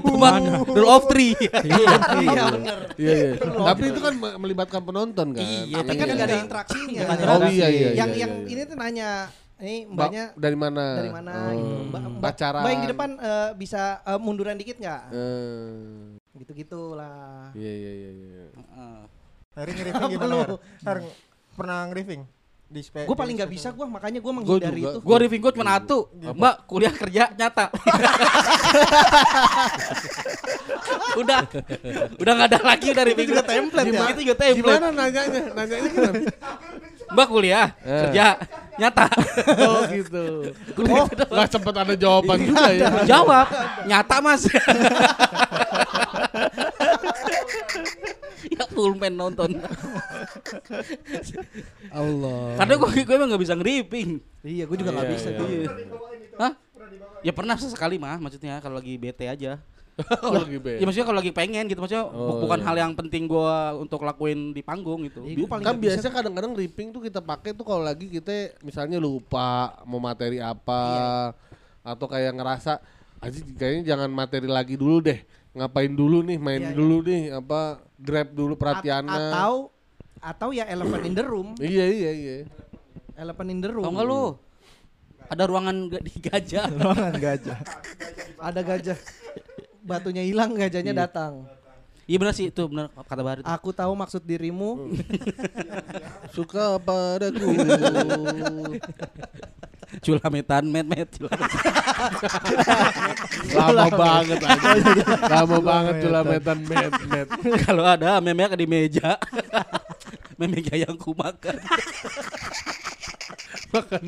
[0.00, 0.40] itu mah
[0.72, 2.80] rule of three Iya benar.
[2.96, 3.30] Iya iya.
[3.44, 5.44] Tapi itu kan me- melibatkan penonton kan.
[5.44, 7.00] Iya, Tapi kan enggak ada interaksinya.
[7.36, 7.88] Oh iya iya.
[7.92, 8.52] yang iya, yang iya.
[8.56, 10.84] ini tuh nanya ini Mbak, mbaknya dari mana?
[10.94, 11.48] dari mana Oh.
[11.50, 11.74] gitu.
[11.86, 12.60] Mbak, mbak, Pacaran.
[12.60, 15.02] mbak yang di depan eh, bisa eh, munduran dikit nggak?
[15.10, 17.48] Eh, Gitu-gitulah.
[17.50, 18.44] Iya iya iya iya.
[19.54, 20.60] Hari nge-riffing gimana?
[20.84, 20.98] Her,
[21.50, 22.22] pernah nge-riffing?
[22.66, 24.90] Di Gue paling nggak bisa gue makanya gue Gua menghindari juga.
[24.92, 25.00] itu.
[25.00, 27.70] gue riffing gue cuma satu mbak kuliah kerja nyata
[31.16, 31.38] udah
[32.18, 35.42] udah nggak ada lagi udah riffing juga template ya itu juga template Gimana nanyanya?
[35.54, 36.20] Nanyanya gimana?
[37.16, 38.00] mbak kuliah Eh.
[38.04, 38.36] kerja
[38.76, 39.08] nyata
[39.64, 40.52] oh gitu.
[40.84, 42.92] Oh, nggak sempet ada jawaban juga ya.
[43.08, 43.48] jawab
[43.86, 44.44] nyata mas
[48.48, 49.50] ya full man nonton
[51.90, 52.54] Allah.
[52.56, 54.10] karena gue gue emang nggak bisa ngeripping
[54.42, 55.28] Iya, gue juga nggak Iya, bisa.
[55.28, 55.38] iya.
[55.40, 55.48] tuh.
[56.38, 56.52] Hah?
[57.20, 59.58] Ya pernah sesekali mah maksudnya kalau lagi bete aja.
[60.20, 60.60] Kalau lagi.
[60.60, 62.66] Ya maksudnya kalau lagi pengen gitu maksudnya Oh, bukan iya.
[62.68, 65.24] hal yang penting gua untuk lakuin di panggung gitu.
[65.24, 68.96] Iya, gua paling kan biasa kadang-kadang ripping tuh kita pakai tuh kalau lagi kita misalnya
[68.96, 71.32] lupa mau materi apa
[71.80, 72.76] atau kayak ngerasa
[73.18, 76.76] aja kayaknya jangan materi lagi dulu deh ngapain dulu nih main Iya, iya.
[76.76, 77.60] dulu nih apa
[77.96, 79.52] grab dulu At- perhatiannya atau
[80.18, 81.48] atau ya elephant in the room.
[81.56, 82.36] iya iya iya
[83.16, 83.80] Elephant in the room.
[83.80, 84.36] Tau nggak lu?
[85.26, 86.68] Ada ruangan ga- di gajah.
[86.68, 87.58] Ruangan gajah.
[88.36, 88.98] Ada gajah.
[89.86, 91.02] Batunya hilang, gajahnya Iya.
[91.06, 91.46] datang.
[92.06, 93.46] Iya benar sih itu benar kata Bahar itu.
[93.50, 94.94] Aku tahu maksud dirimu.
[96.36, 97.50] suka padaku
[100.06, 101.10] Culametan met met.
[103.58, 107.28] lama banget aja lama banget culametan met met
[107.66, 109.18] Kalau ada meme di meja.
[110.38, 111.10] meme yang ku
[113.76, 114.02] makan.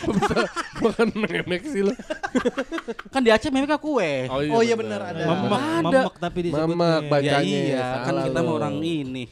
[0.00, 0.36] makan bisa
[0.80, 1.92] makan memek sih lo
[3.12, 4.26] Kan di Aceh meme kue.
[4.32, 5.24] Oh iya benar, ada.
[5.28, 6.00] Memek, Ada.
[6.06, 6.68] memek tapi disebutnya.
[6.72, 9.24] Memek, Ya bacanya iya, kan kita mau orang ini.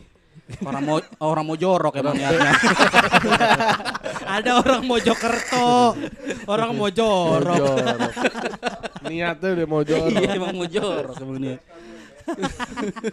[0.64, 2.52] Orang mau orang mau jorok emang niatnya.
[4.40, 5.92] Ada orang Mojokerto,
[6.48, 7.68] orang mau jorok.
[9.08, 11.60] niatnya udah mau jorok Iya emang mau jorok niat.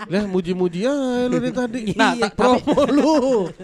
[0.05, 0.93] Lah muji-muji aja
[1.26, 1.82] lu dari tadi.
[1.93, 3.13] Nah, Iya, ta- promo lu.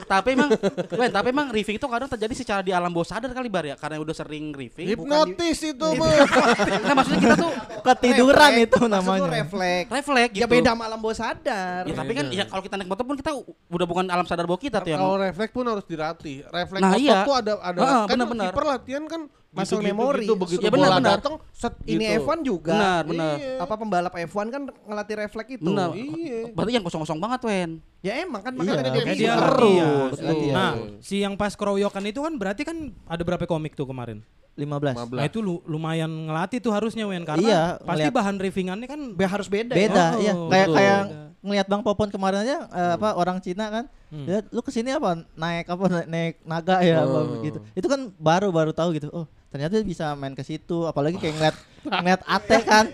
[0.03, 0.49] tapi emang
[0.91, 3.75] Wen, tapi emang riffing itu kadang terjadi secara di alam bawah sadar kali bar ya
[3.75, 6.09] karena udah sering riffing Hipnotis itu mah.
[6.85, 9.29] nah maksudnya kita tuh Ketiduran itu namanya.
[9.33, 9.87] refleks.
[9.89, 11.83] refleks gitu Ya beda malam bawah sadar.
[11.83, 13.31] ya tapi kan ya kalau kita naik motor pun kita
[13.67, 16.45] udah bukan alam sadar bawah kita tuh yang Kalau refleks pun harus dilatih.
[16.45, 17.21] Refleks Nah, iya.
[17.23, 19.21] tuh ada ada kan kiper latihan kan
[19.51, 20.23] Muscle gitu-gitu memory.
[20.23, 21.11] gitu, begitu Ya, benar, bola benar.
[21.13, 22.23] datang set Ini gitu.
[22.23, 22.71] F1 juga.
[22.71, 23.55] benar benar Iya.
[23.59, 25.63] Apa pembalap F1 kan ngelatih refleks itu.
[25.65, 26.39] benar Iya.
[26.49, 29.13] berarti yang kosong-kosong banget Wen Ya emang kan Iya, makanya dia bisa.
[29.13, 30.25] dia Terus, latihan.
[30.25, 30.55] latihan.
[30.55, 34.23] Nah, si yang pas keroyokan itu kan berarti kan ada berapa komik tuh kemarin?
[34.53, 34.95] 15.
[34.97, 35.13] 15.
[35.13, 38.15] Nah itu lu- lumayan ngelatih tuh harusnya Wen karena Iya, pasti ngeliat.
[38.15, 39.71] bahan riffingannya kan Be- harus beda.
[39.71, 40.33] Beda, Oh, iya.
[40.33, 40.75] Kayak betul.
[40.75, 40.99] kayak
[41.41, 43.85] ngelihat Bang Popon kemarin aja eh, apa orang Cina kan.
[44.07, 44.25] Hmm.
[44.25, 47.39] Dia, lu ke sini apa naik apa naik, naik naga ya apa Oh.
[47.39, 47.59] gitu.
[47.71, 49.07] Itu kan baru baru tahu gitu.
[49.09, 51.55] Oh, ternyata bisa main ke situ apalagi kayak ngeliat
[52.01, 52.85] ngeliat ate kan.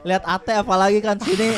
[0.00, 1.52] Lihat ate apalagi kan sini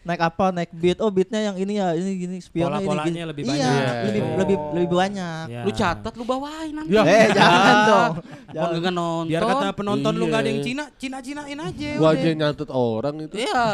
[0.00, 3.28] naik apa naik beat oh beatnya yang ini ya ini gini spionnya ini Pola-polanya gini.
[3.28, 3.92] lebih iya, banyak.
[4.00, 4.36] lebih Oh.
[4.40, 5.62] lebih lebih banyak Ya.
[5.62, 7.02] lu catat lu bawain nanti Ya.
[7.04, 8.12] eh jangan dong
[8.48, 10.30] Kalau nggak nonton Biar kata penonton lu Iya.
[10.32, 11.90] nggak ada yang Cina, Cina-Cinain aja.
[11.94, 13.34] Gua aja nyatet orang itu.
[13.36, 13.64] iya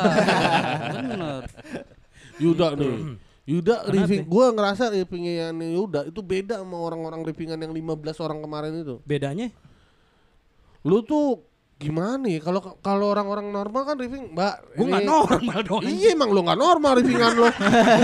[1.07, 1.43] bener
[2.37, 2.95] Yuda nih.
[3.45, 3.93] Yuda Kenapa?
[3.93, 8.73] riffing gua ngerasa riffingnya yang Yuda itu beda sama orang-orang riffingan yang 15 orang kemarin
[8.81, 9.05] itu.
[9.05, 9.53] Bedanya?
[10.81, 14.55] Lu tuh gimana ya kalau kalau orang-orang normal kan riffing, Mbak.
[14.79, 17.49] gue nggak normal dong Iya emang lo nggak normal riffingan lo.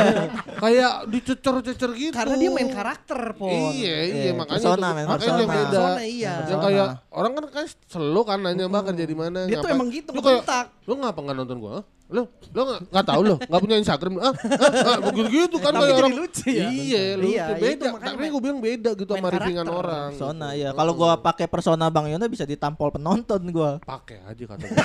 [0.62, 2.12] Kayak dicecer-cecer gitu.
[2.12, 3.48] Karena dia main karakter, Pon.
[3.48, 5.56] Iya, iya, Iya, makanya persona, itu, makanya yang persona.
[5.56, 5.70] beda.
[5.80, 6.34] Persona, iya.
[6.44, 9.38] Yang kayak orang kan kan selalu kan nanya mbak kerja di mana.
[9.48, 10.44] Dia tuh emang gitu, Lu kayak,
[10.84, 11.76] lu ngapa nggak nonton gua?
[12.10, 15.70] Lu lu nggak nggak tahu lu nggak punya Instagram ah, ah, ah begitu gitu kan
[15.72, 16.66] kayak orang lucu ya.
[16.66, 19.62] iya lu Iya, itu beda tapi gue bilang beda gitu sama karakter.
[19.64, 20.60] orang Persona gitu.
[20.60, 20.68] ya.
[20.74, 23.78] Kalau gua pakai persona Bang Yona bisa ditampol penonton gua.
[23.80, 24.84] pakai aja kata gua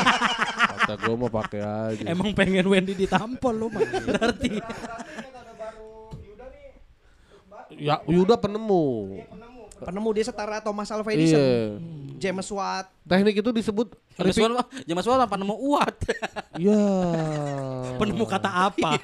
[0.74, 3.86] kata gua mau pakai aja Emang pengen Wendy ditampol lu mah.
[3.86, 4.50] Berarti.
[7.72, 8.84] ya Yuda penemu
[9.22, 9.55] Penemu
[10.14, 11.36] dia setara Thomas Alva Edison.
[11.36, 11.76] iya.
[12.16, 12.88] James Watt.
[13.04, 15.36] teknik itu disebut James Watt, James Watt apa?
[15.36, 15.96] Nemu uat?
[16.64, 16.80] ya
[18.00, 18.96] Penemu kata apa?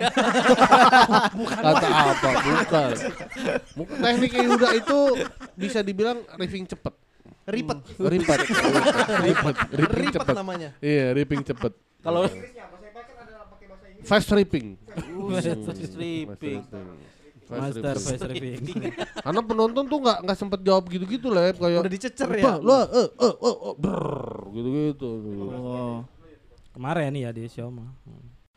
[1.61, 2.29] kata apa?
[2.33, 2.91] Bukan.
[3.77, 3.97] Bukan.
[4.01, 4.99] teknik Yuda itu
[5.53, 6.95] bisa dibilang riffing cepet.
[7.43, 7.79] Ripet.
[7.99, 8.39] ripet
[9.19, 10.35] ripet ripping Ripet cepet.
[10.35, 10.71] namanya.
[10.79, 11.75] iya ripping cepet.
[12.01, 12.25] Kalau
[14.03, 14.79] fast ripping.
[15.29, 15.51] Fast
[17.53, 18.63] Master face ripping.
[19.25, 22.39] Karena penonton tuh nggak nggak sempet jawab gitu-gitu lah kayak Udah dicecer "Apa?
[22.41, 22.53] ya.
[22.59, 25.11] Lu eh eh eh eh, brrr," gitu-gitu.
[25.53, 25.97] Oh.
[26.73, 27.93] Kemarin ya di show mah.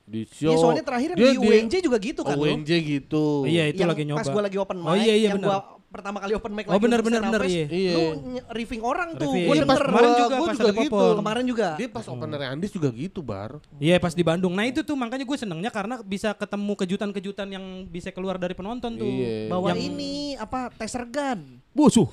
[0.05, 0.53] Di show.
[0.53, 2.37] Iya soalnya terakhir dia di UNJ juga gitu kan.
[2.37, 2.53] Oh, lo.
[2.53, 3.43] UNJ gitu.
[3.43, 4.21] Iya itu yang lagi nyoba.
[4.23, 5.49] Pas gua lagi open mic, Oh iya iya yang benar.
[5.49, 5.59] gua
[5.95, 7.65] pertama kali open mic Oh, lagi benar, untuk benar, benar, fest, iya.
[7.65, 8.41] Lu Iya.
[8.51, 9.31] riffing orang tuh.
[9.31, 9.45] Riffing.
[9.45, 9.79] Gua Iya, pas.
[9.79, 10.91] Kemarin gua- juga gua pas juga ada gitu.
[10.91, 11.11] Popol.
[11.15, 11.67] Kemarin juga.
[11.75, 13.51] Dia pas opener Andis juga gitu, Bar.
[13.77, 14.51] Iya pas di Bandung.
[14.51, 18.91] Nah itu tuh makanya gue senengnya karena bisa ketemu kejutan-kejutan yang bisa keluar dari penonton
[18.93, 19.07] tuh.
[19.07, 19.47] Iya.
[19.47, 21.63] Bawa Yang- ini apa taser gun.
[21.75, 22.07] Busuh.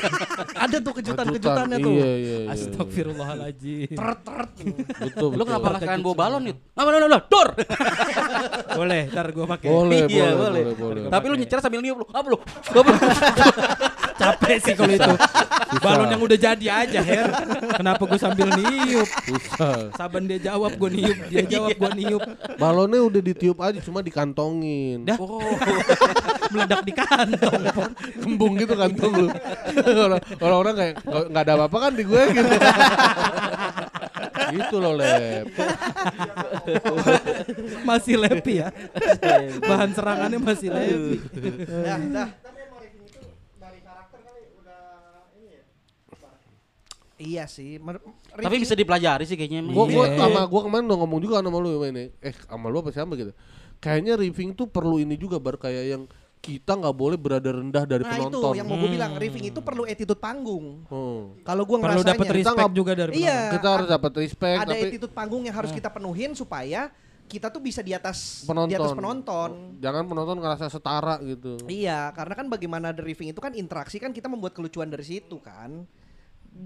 [0.64, 1.92] Ada tuh kejutan-kejutannya tuh.
[1.92, 2.52] Iya, iya, iya.
[2.56, 3.92] Astagfirullahaladzim.
[3.92, 4.50] Teret teret.
[4.96, 5.44] Betul, Lu betul.
[5.44, 6.54] kenapa nggak sekalian bawa balon nih?
[6.72, 7.48] Apa lu lu dor.
[8.72, 9.68] boleh, ntar gue pakai.
[9.68, 10.62] Boleh, Iya, boleh, boleh.
[10.72, 10.74] boleh,
[11.04, 11.12] boleh.
[11.12, 12.06] Tapi lu nyecer sambil niup lu.
[12.08, 12.38] Apa lu?
[14.14, 15.12] Capek sih kalau itu.
[15.74, 17.26] Balon yang udah jadi aja, Her.
[17.74, 19.08] Kenapa gue sambil niup?
[19.26, 19.90] Susah.
[19.92, 21.18] Saban dia jawab, gue niup.
[21.26, 22.22] Dia jawab, gue niup.
[22.56, 25.02] Balonnya udah ditiup aja cuma dikantongin.
[25.02, 25.18] Dah.
[25.18, 25.42] Oh.
[26.52, 27.62] Meledak di kantong.
[28.20, 29.28] Kembung gitu kantong lu.
[29.82, 32.54] Orang- Orang-orang kayak nggak nggak ada apa-apa kan di gue gitu.
[34.54, 35.46] gitu loh, Lep.
[37.82, 38.68] masih lepi ya.
[39.60, 41.18] Bahan serangannya masih lepi.
[41.66, 42.28] Dah, dah.
[47.24, 47.80] Iya sih.
[47.80, 49.64] Mer- Tapi bisa dipelajari sih kayaknya.
[49.64, 49.72] emang.
[49.72, 50.18] Gua gua Iya.
[50.20, 52.12] sama gua kemarin udah ngomong juga sama lu ini.
[52.20, 53.32] Eh sama lu apa siapa gitu.
[53.80, 56.02] Kayaknya riffing tuh perlu ini juga bar kayak yang
[56.38, 58.52] kita nggak boleh berada rendah dari Nah penonton.
[58.52, 58.96] itu yang mau gue Hmm.
[59.00, 60.84] bilang riffing itu perlu attitude panggung.
[60.84, 61.40] Hmm.
[61.40, 63.24] Kalau gue Perlu ngerasanya dapat Kita respect nggak- juga dari Iya.
[63.24, 63.52] penonton.
[63.56, 66.92] Kita harus dapat respect ada tapi attitude panggung yang harus kita penuhin supaya
[67.24, 68.68] kita tuh bisa di atas penonton.
[68.68, 69.50] di atas penonton.
[69.80, 71.56] Jangan penonton ngerasa setara gitu.
[71.64, 75.40] Iya, karena kan bagaimana the riffing itu kan interaksi kan kita membuat kelucuan dari situ
[75.40, 75.88] kan.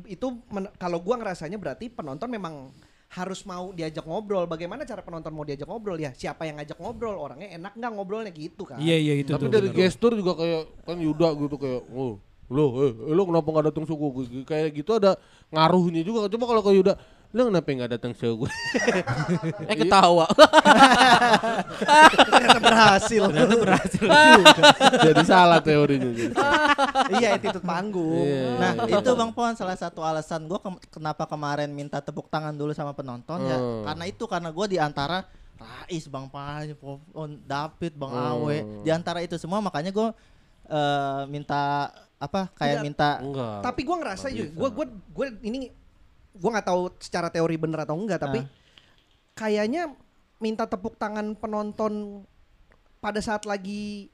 [0.04, 2.70] Itu men- kalau gua ngerasanya berarti penonton memang
[3.08, 4.44] harus mau diajak ngobrol.
[4.44, 6.12] Bagaimana cara penonton mau diajak ngobrol ya?
[6.12, 7.16] Siapa yang ngajak ngobrol?
[7.16, 8.76] Orangnya enak nggak ngobrolnya gitu kan?
[8.76, 9.52] Iya iya itu Tapi tuh.
[9.52, 9.80] dari bener.
[9.88, 13.84] gestur juga kayak kan Yuda gitu kayak oh lo eh, eh, lo kenapa nggak datang
[13.84, 14.06] suku
[14.48, 15.20] kayak gitu ada
[15.52, 16.96] ngaruhnya juga coba kalau ke Yuda
[17.28, 18.48] lo kenapa nggak datang suku
[19.70, 20.24] Eh ketawa.
[22.32, 23.22] Ternyata berhasil.
[23.28, 24.08] Ternyata berhasil.
[25.12, 26.08] jadi salah teorinya
[27.20, 28.24] iya, attitude panggung.
[28.24, 28.56] Iya.
[28.56, 30.56] Nah itu Bang Pon salah satu alasan gue
[30.88, 33.84] kenapa kemarin minta tepuk tangan dulu sama penonton ya Hmm.
[33.84, 35.26] karena itu karena gue di antara
[35.58, 38.30] Rais, Bang Popon, David, Bang Hmm.
[38.38, 40.08] Awe di antara itu semua makanya gue
[40.68, 42.84] eh, minta apa kayak Enggak.
[42.84, 45.70] minta enggak Tapi gua ngerasa juga, gua gua gua ini
[46.38, 48.46] gua nggak tahu secara teori bener atau enggak, tapi Ah.
[49.34, 49.92] kayaknya
[50.38, 52.22] minta tepuk tangan penonton
[52.98, 54.10] pada saat lagi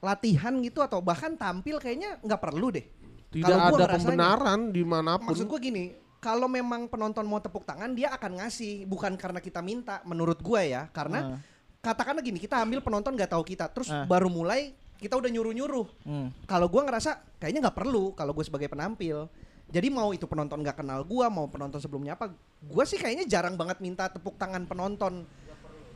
[0.00, 2.86] latihan gitu atau bahkan tampil kayaknya nggak perlu deh.
[3.30, 7.38] tidak Kalau gua ada pembenaran di mana pun Maksud gua gini, kalau memang penonton mau
[7.38, 10.02] tepuk tangan dia akan ngasih, bukan karena kita minta.
[10.02, 11.38] Menurut gua ya, karena Ah.
[11.78, 14.02] katakanlah gini, kita ambil penonton nggak tahu kita, terus Ah.
[14.02, 15.86] baru mulai kita udah nyuruh-nyuruh.
[16.04, 19.30] hmm, Kalau gua ngerasa kayaknya nggak perlu kalau gue sebagai penampil.
[19.70, 22.34] Jadi mau itu penonton nggak kenal gua, mau penonton sebelumnya apa,
[22.66, 25.22] gua sih kayaknya jarang banget minta tepuk tangan penonton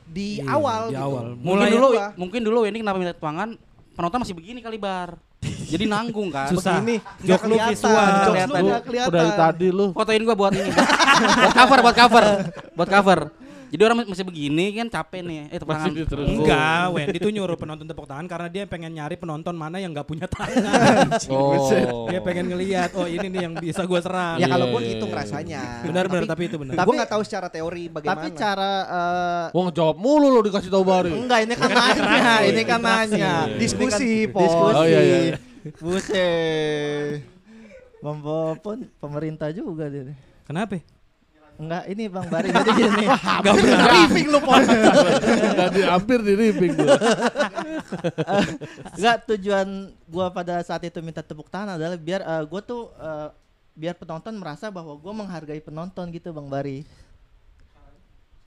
[0.06, 1.02] di Iya, awal di gitu.
[1.02, 1.26] awal.
[1.34, 2.06] Mungkin Mulai dulu gua.
[2.14, 3.58] mungkin dulu ini kenapa minta tangan
[3.94, 5.18] penonton masih begini kali bar.
[5.64, 6.48] Jadi nanggung kan.
[6.54, 6.78] Susah.
[6.78, 8.12] Begini, Jok lu kelihatan, visual.
[8.28, 8.62] Kelihatan.
[8.64, 10.70] udah dari tadi lu Fotoin gua buat ini.
[11.42, 12.24] buat cover, buat cover.
[12.78, 13.18] Buat cover.
[13.74, 15.50] Jadi orang masih begini kan capek nih.
[15.50, 15.90] Eh tepuk tangan.
[16.30, 20.06] Enggak, Wendy tuh nyuruh penonton tepuk tangan karena dia pengen nyari penonton mana yang nggak
[20.06, 21.10] punya tangan.
[21.34, 24.38] oh dia pengen ngelihat, oh ini nih yang bisa gua serang.
[24.38, 25.10] Ya kalau Iya, gua iya, gitu iya.
[25.10, 25.62] ngerasanya.
[25.90, 26.70] Benar benar tapi itu benar.
[26.70, 28.14] Tapi, Tapi- gua nggak tahu secara teori bagaimana.
[28.14, 32.62] tapi cara eh, Wah ngejawab mulu lo dikasih tahu Bari enggak ini kan nanya ini
[32.62, 35.36] kan nanya Diskusi, kan diskusi Oh, iya, iya.
[35.82, 37.26] Buset.
[37.98, 40.14] Popon pemerintah juga dia.
[40.46, 40.78] Kenapa?
[41.54, 43.06] Enggak, ini Bang Bari jadi gini.
[43.40, 43.86] Enggak benar.
[43.86, 44.62] briefing lu pon.
[44.64, 46.98] Nggak di, hampir di ripping gua.
[48.98, 49.68] Enggak tujuan
[50.10, 53.28] gua pada saat itu minta tepuk tangan adalah biar eh, gua tuh eh,
[53.74, 56.78] biar penonton merasa bahwa gue menghargai penonton gitu bang Bari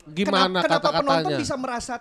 [0.07, 1.99] Gimana kenapa, kenapa penonton bisa merasa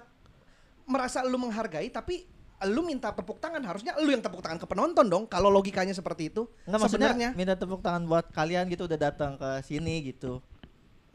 [0.86, 2.22] merasa lu menghargai tapi
[2.70, 6.30] lu minta tepuk tangan harusnya lu yang tepuk tangan ke penonton dong kalau logikanya seperti
[6.30, 10.38] itu Enggak maksudnya sebenarnya minta tepuk tangan buat kalian gitu udah datang ke sini gitu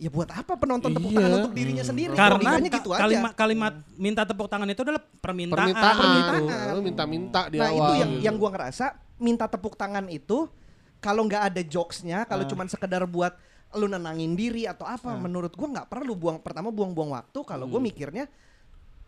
[0.02, 1.18] ya buat apa penonton tepuk Iya.
[1.22, 4.98] tangan untuk dirinya sendiri Karena ka- gitu aja kalimat kalimat minta tepuk tangan itu adalah
[4.98, 5.62] permintaan.
[5.62, 5.96] Permintaan.
[5.96, 6.74] Permintaan.
[6.74, 7.78] Lu minta-minta di nah awal.
[7.78, 8.24] itu yang gitu.
[8.26, 10.50] yang gua ngerasa minta tepuk tangan itu
[10.98, 12.50] kalau nggak ada jokesnya kalau Ah.
[12.50, 13.38] cuman sekedar buat
[13.72, 17.78] lu nenangin diri atau apa menurut gua nggak perlu buang pertama buang-buang waktu kalau gua
[17.80, 18.26] mikirnya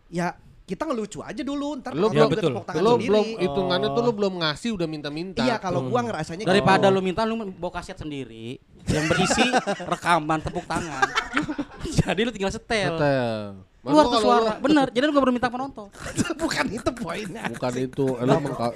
[0.06, 2.50] ya kita ngelucu aja dulu ntar Lu kalau belum- betul.
[2.50, 5.40] tepuk tangan Lu sendiri belum hitungannya tuh lu belum ngasih udah minta-minta.
[5.40, 6.94] iya kalau gua ngerasanya Daripada gitu.
[6.94, 9.44] lu minta lu bawa kaset sendiri yang berisi
[9.92, 11.04] rekaman tepuk tangan.
[11.96, 12.90] Jadi lu tinggal setel.
[12.90, 13.60] Hotel.
[13.84, 14.40] Keluar Maksud tuh suara.
[14.40, 14.86] lu- Bener.
[14.88, 15.86] Jadi lu gak perlu minta penonton.
[16.40, 18.74] bukan itu poinnya Bukan itu, eh, lu mengka-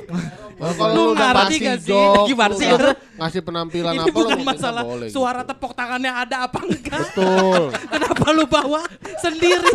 [0.59, 2.05] kalau Lu lu udah ngerti ngasih gak sih?
[2.27, 2.69] Gimana lu sih?
[3.19, 5.51] ngasih penampilan Ini apa lu bukan masalah boleh suara gitu.
[5.51, 7.03] tepuk tangannya ada apa enggak.
[7.09, 7.63] Betul.
[7.93, 8.81] Kenapa lu bawa
[9.19, 9.67] sendiri?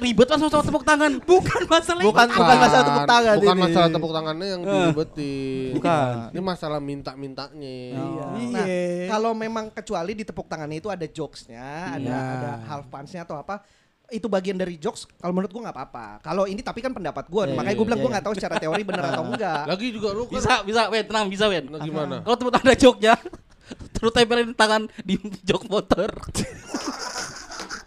[0.00, 1.12] Ribet pas sama tepuk tangan.
[1.20, 2.34] bukan masalah bukan itu.
[2.34, 3.62] bukan masalah tepuk tangan Bukan ini.
[3.62, 5.70] masalah tepuk tangannya yang diribetin.
[5.76, 6.14] Bukan.
[6.30, 7.78] Ini masalah minta-mintanya.
[8.50, 8.66] Nah,
[9.08, 12.16] kalau memang kecuali di tepuk tangannya itu ada jokesnya, ada Iya.
[12.16, 13.60] ada half punch-nya atau apa,
[14.10, 15.06] itu bagian dari jokes.
[15.18, 16.06] Kalau menurut gua nggak apa-apa.
[16.20, 18.34] Kalau ini tapi kan pendapat gua, Iya, makanya iya, gua bilang iya, gua nggak tahu
[18.36, 19.62] secara teori benar atau enggak.
[19.70, 21.04] Lagi juga lu kan Bisa, bisa, Wen.
[21.06, 21.64] Tenang, bisa, Wen.
[21.70, 22.16] Nah, gimana?
[22.26, 23.14] Kalau tangan ada joknya,
[23.94, 25.14] terus tempelin tangan di
[25.46, 26.10] jok motor.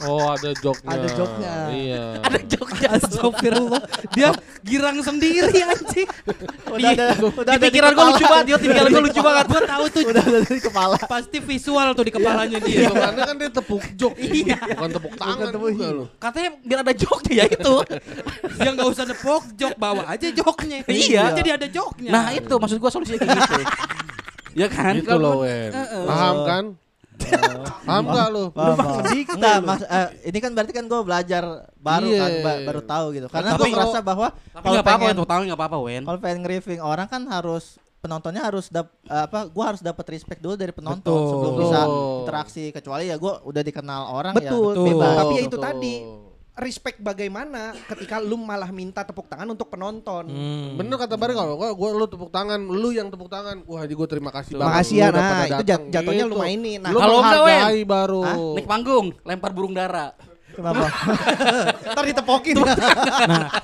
[0.04, 0.90] Oh, ada joknya.
[0.92, 1.54] Ada joknya.
[1.72, 2.06] Iya.
[2.22, 2.88] ada joknya.
[3.00, 3.82] Astagfirullah.
[4.12, 4.30] Dia
[4.64, 6.10] girang sendiri anjing.
[6.74, 9.46] udah ada Di udah ada di pikiran gue lucu banget, dia pikiran gue lucu banget.
[9.48, 12.80] Gua tahu tuh udah ada di kepala pasti visual tuh di kepalanya dia.
[12.88, 14.14] Hitungannya kan dia tepuk jok.
[14.20, 14.60] Iya.
[14.76, 16.06] Bukan tepuk tangan tepuk- juga lu.
[16.20, 17.76] Katanya biar ada joknya ya itu.
[18.60, 20.78] Dia nggak usah nepok jok, bawa aja joknya.
[20.88, 21.24] Iya.
[21.34, 22.12] Jadi ada joknya.
[22.12, 23.56] Nah itu maksud gue solusinya kayak gitu.
[24.62, 24.94] ya kan?
[24.98, 25.72] Gitu loh, Wen.
[26.06, 26.64] Paham kan?
[27.84, 28.44] Paham gak lu?
[29.30, 31.44] Enggak, mas, eh, ini kan berarti kan gue belajar
[31.76, 32.20] baru Iya.
[32.20, 33.28] kan, ba- baru tahu gitu.
[33.28, 35.44] Karena Tapi gue kalau- merasa bahwa Tapi kalau nggak apa-apa, pengen Wen.
[35.44, 36.02] Nggak apa-apa, Wen.
[36.04, 37.66] kalau pengen nge-riffing orang kan harus
[38.00, 41.30] penontonnya harus dap eh, apa gue harus dapat respect dulu dari penonton Betul.
[41.30, 42.20] sebelum bisa Betul.
[42.20, 44.86] interaksi kecuali ya gue udah dikenal orang Betul, ya Betul.
[44.92, 45.14] bebas.
[45.16, 45.64] Tapi ya itu Betul.
[45.64, 45.94] tadi
[46.54, 50.30] respect bagaimana ketika lu malah minta tepuk tangan untuk penonton.
[50.30, 50.78] Hmm.
[50.78, 53.66] Bener kata Bari kalau gua gua lu tepuk tangan, lu yang tepuk tangan.
[53.66, 54.70] Wah, jadi gua terima kasih banget.
[54.70, 56.44] Makasih ya, Lu nah, itu jat- jatuhnya lu Gitu.
[56.46, 56.80] mainin.
[56.82, 58.22] Nah, lu kalau enggak, baru.
[58.54, 60.14] Naik panggung, lempar burung dara.
[60.54, 60.86] Kenapa?
[61.94, 62.56] Ntar ditepokin.
[62.62, 62.78] Nah,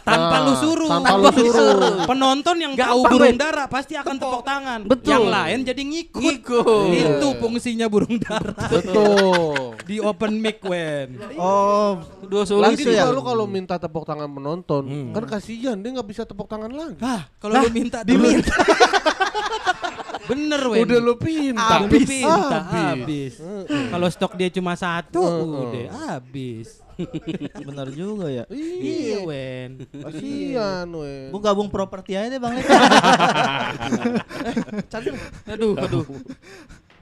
[0.02, 0.90] tanpa Nah, lu suruh.
[0.90, 1.96] tanpa lu suruh.
[2.04, 3.38] Penonton yang Gampang, tahu burung Wen.
[3.38, 4.80] dara pasti akan tepuk tangan.
[4.84, 5.12] Betul.
[5.12, 6.22] Yang lain jadi ngikut.
[6.22, 6.86] Ngikut.
[6.90, 8.54] Itu fungsinya burung dara.
[8.58, 9.78] Betul.
[9.86, 11.14] Di open mic, Wen.
[11.36, 12.82] oh, Dua solusi.
[12.82, 13.06] Langsung ya?
[13.08, 16.98] lu kalau minta tepuk tangan penonton, kan kasihan dia nggak bisa tepuk tangan lagi.
[17.00, 18.50] Hah, kalau lu minta diminta.
[20.30, 20.80] Bener, Wen.
[20.86, 21.82] Udah lu pinta.
[21.82, 22.08] Habis.
[22.64, 23.34] habis.
[23.66, 25.22] Kalau stok dia cuma satu,
[25.66, 26.80] udah habis.
[27.68, 28.44] benar juga ya.
[28.46, 29.18] Iya, Iya.
[29.24, 29.70] Wen.
[29.90, 31.32] Kasihan, weh.
[31.32, 32.54] Gue gabung properti aja deh bang.
[35.50, 36.06] Aduh, aduh.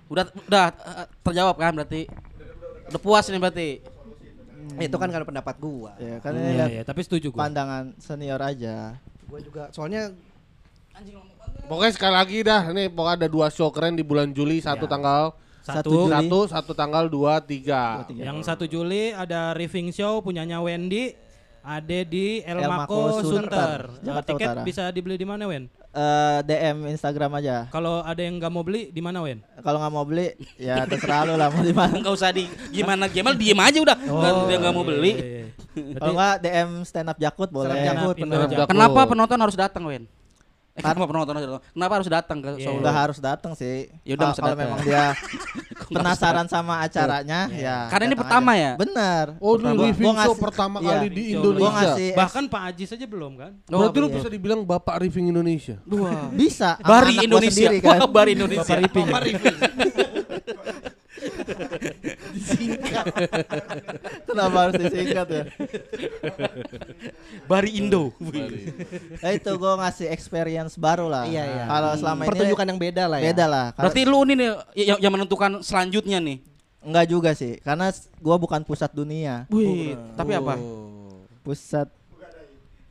[0.07, 2.07] Udah udah eh, terjawab kan berarti.
[2.87, 3.69] Udah puas nih berarti.
[4.77, 5.95] itu kan karena pendapat gua.
[5.97, 7.39] ya kan Iya, lihat iya, tapi setuju gua.
[7.43, 8.99] pandangan senior aja.
[9.25, 10.11] Gua juga soalnya
[11.67, 14.89] Pokoknya sekali lagi dah, nih pokoknya ada dua show keren di bulan Juli, satu Ya.
[14.89, 15.23] tanggal
[15.59, 16.11] Satu, Juli.
[16.15, 18.07] satu, satu tanggal dua tiga.
[18.09, 21.11] yang satu Juli ada riffing show punyanya Wendy.
[21.59, 23.27] Ada di El, El Mako Sunter.
[23.43, 24.61] Sunter, Nah, Jakarta tiket Utara.
[24.63, 25.67] bisa dibeli di mana, Wen?
[25.89, 27.67] Eh, DM Instagram aja.
[27.67, 29.43] Kalau ada yang nggak mau beli di mana, Wen?
[29.59, 31.91] Kalau nggak mau beli, ya terserah lu lah mau di mana.
[31.91, 33.97] Enggak usah di gimana gimana diem aja udah.
[33.99, 35.11] Nggak dia nggak mau beli.
[35.11, 35.27] iya,
[35.75, 35.95] iya.
[35.99, 37.67] Kalau nggak DM stand up Jakut boleh.
[37.67, 38.15] Stand up.
[38.15, 38.67] Jakut.
[38.71, 40.07] Kenapa penonton harus datang, Wen?
[40.77, 41.63] Eh, kenapa penonton harus datang?
[41.73, 42.65] Kenapa harus datang ke Iya.
[42.69, 42.77] Solo?
[42.79, 43.89] Nggak harus datang sih.
[44.05, 45.03] Ya udah, Kalau- memang dia
[45.89, 47.89] penasaran sama acaranya, ya.
[47.89, 48.61] Karena ini pertama aja.
[48.61, 48.71] ya?
[48.77, 49.25] Bener.
[49.39, 50.89] Oh, lu Gua- living gua show ngasih- pertama iya.
[50.93, 51.23] kali di.
[51.33, 51.91] Indonesia.
[52.13, 53.51] Bahkan Pak Ajis aja belum kan?
[53.65, 54.15] Berarti lu iya.
[54.15, 55.81] bisa dibilang Bapak Riffing Indonesia.
[55.81, 56.29] Dua.
[56.29, 56.77] bisa.
[56.77, 57.57] Bari Indonesia.
[57.57, 57.97] sendiri kan.
[57.97, 58.73] Wah, Bari Indonesia.
[58.77, 60.36] Bapak
[61.17, 62.71] Ripping.
[64.27, 65.43] Kenapa harus disingkat ya?
[67.45, 68.13] Bari Indo.
[69.19, 71.25] Eh, itu gue ngasih experience baru lah.
[71.25, 71.63] Iya, iya.
[71.65, 73.25] Kalau selama ini pertunjukan yang beda lah ya.
[73.33, 73.65] beda lah.
[73.73, 74.49] Karena- Berarti lu ini nih
[74.85, 76.39] yang, yang menentukan selanjutnya nih.
[76.77, 77.91] enggak juga sih, karena
[78.23, 79.43] gua bukan pusat dunia.
[79.51, 80.55] Wih, tapi apa?
[81.43, 81.91] Pusat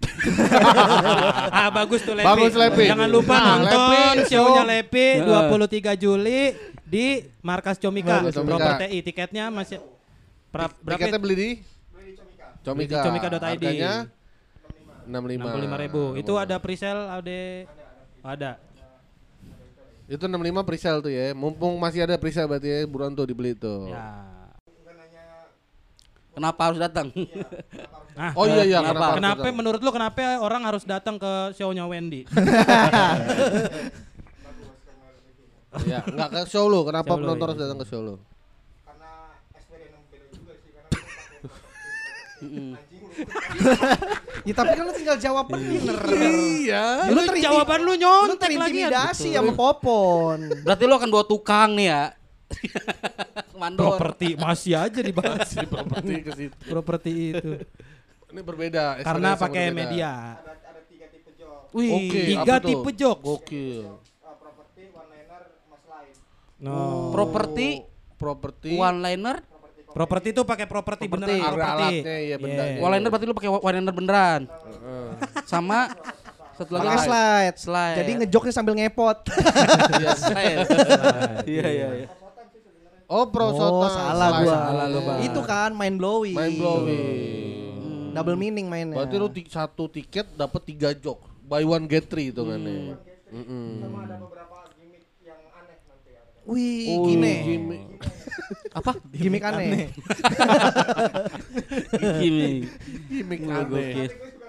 [1.59, 2.27] ah bagus tuh Lepi.
[2.27, 2.85] Bagus, Lepi.
[2.87, 4.71] Jangan lupa Nah, nonton Lepi, show-nya show.
[4.71, 5.93] Lepi Heeh.
[5.95, 6.41] 23 Juli
[6.83, 7.07] di
[7.41, 8.21] Markas Comika.
[8.21, 8.51] Markas Comika.
[8.57, 9.79] Proper TI tiketnya masih
[10.49, 10.99] pra- berapa?
[10.99, 11.51] Tiketnya beli di
[11.91, 12.17] Beli di
[12.63, 13.03] Comika.
[13.03, 13.43] comika.id.
[13.43, 13.93] Harganya
[15.07, 15.39] 65.
[15.71, 16.03] 65 ribu.
[16.15, 17.39] Itu ada presale ada
[18.23, 18.51] ada.
[20.07, 21.31] Itu 65 presale tuh ya.
[21.33, 23.91] Mumpung masih ada presale berarti ya, buruan tuh dibeli tuh.
[23.91, 24.35] Ya.
[26.37, 27.09] Kenapa harus datang?
[28.17, 29.21] Nah, Oh iya iya, Kenapa?
[29.21, 29.45] kenapa?
[29.45, 32.25] Kenapa menurut lu kenapa orang harus datang ke show-nya Wendy?
[35.85, 36.81] Iya, enggak ke show lu.
[36.89, 37.53] Kenapa Show lu, penonton iya.
[37.53, 38.15] harus datang ke show lu?
[38.81, 39.11] karena
[39.53, 40.89] experience yang beda juga sih karena
[44.49, 45.97] Ya tapi kan lu tinggal jawab bener.
[46.17, 46.85] Iya.
[47.13, 48.89] Lu Lu jawaban lu Lu nyontek lagi ya.
[48.89, 50.39] terintimidasi sama Popon.
[50.65, 52.05] Berarti lu akan bawa tukang nih ya.
[53.67, 53.83] Mandor.
[53.91, 56.57] Properti masih aja dibahas Properti ke situ.
[56.65, 57.51] properti itu.
[58.27, 59.03] Ini berbeda.
[59.03, 59.81] Karena pakai berbeda.
[59.83, 60.13] media.
[60.37, 61.91] ada ada tiga tipe job Wih.
[61.93, 62.69] Oke, Tiga apa tuh?
[62.71, 62.91] tipe.
[62.95, 63.83] Gokil.
[63.83, 63.99] uh,
[64.37, 66.15] properti one liner mas lain
[66.57, 67.11] No.
[67.11, 67.69] Properti
[68.15, 68.71] Properti.
[68.73, 69.37] one liner.
[69.89, 71.73] Properti itu pakai properti beneran Ada properti.
[71.97, 72.79] alatnya, iya, bendanya.
[72.79, 74.41] One liner berarti lu pakai one liner beneran.
[75.45, 75.89] Sama
[76.53, 77.05] satu lagi Pakai apa?
[77.05, 77.57] slide.
[77.57, 77.97] Slide.
[77.97, 79.19] Jadi ngejoknya sambil ngepot.
[79.97, 80.59] Iya, slide.
[81.47, 82.07] Iya iya iya.
[83.07, 83.87] Oh, prosotan.
[83.87, 84.57] Oh, salah gua.
[84.67, 85.19] Salah lu, Bang.
[85.23, 86.35] Itu kan mind blowing.
[86.35, 88.11] Main blowing.
[88.11, 88.97] Double meaning mainnya.
[88.99, 91.21] Berarti lu satu tiket dapat tiga jok.
[91.45, 92.99] Buy one get three itu kan ya.
[93.27, 93.83] Mm-mm.
[93.83, 97.33] sama ada beberapa gimmick yang aneh nanti ada Wih, Oh, gini.
[97.43, 97.83] gimmick.
[98.79, 98.93] Apa?
[99.11, 99.91] Gimik aneh.
[103.11, 103.51] Gimmick Gokil.
[103.51, 104.07] aneh.
[104.07, 104.49] tapi gue suka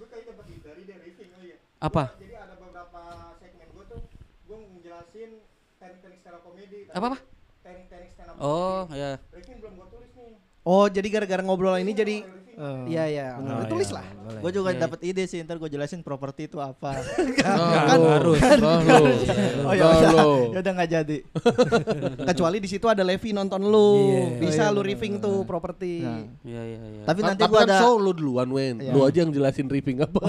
[0.00, 2.04] gue kayak dapat dari dari briefing oh iya Apa?
[2.16, 3.00] jadi ada beberapa
[3.36, 4.00] segmen gue tuh
[4.48, 5.30] gue ngejelasin
[5.76, 7.18] teknik-teknik stand up comedy Apa apa?
[8.38, 9.18] Oh, ya.
[9.30, 10.32] briefing belum gue tulis nih
[10.64, 12.16] Oh, jadi gara-gara ngobrol ini jadi
[12.54, 12.86] Oh.
[12.86, 13.26] Iya, iya.
[13.34, 14.06] Oh, Lu tulis iya, lah.
[14.38, 14.86] Gue juga Iya.
[14.86, 17.02] dapat ide sih, ntar gue jelasin properti itu apa.
[17.42, 18.38] Kan harus.
[18.38, 19.04] Lah lu.
[19.66, 20.10] Oh ya udah,
[20.54, 21.18] ya udah nggak jadi.
[22.30, 23.90] Kecuali di situ ada Levi nonton lu.
[24.06, 24.38] Iya.
[24.38, 26.06] Bisa Oh, iya, lu riffing tuh properti.
[26.06, 27.02] Nah, Iya, iya, iya.
[27.02, 28.78] tapi Kan- nanti gue kan ada, show lu duluan Wen.
[28.78, 28.92] Iya.
[28.94, 30.14] Lu aja yang jelasin riffing apa.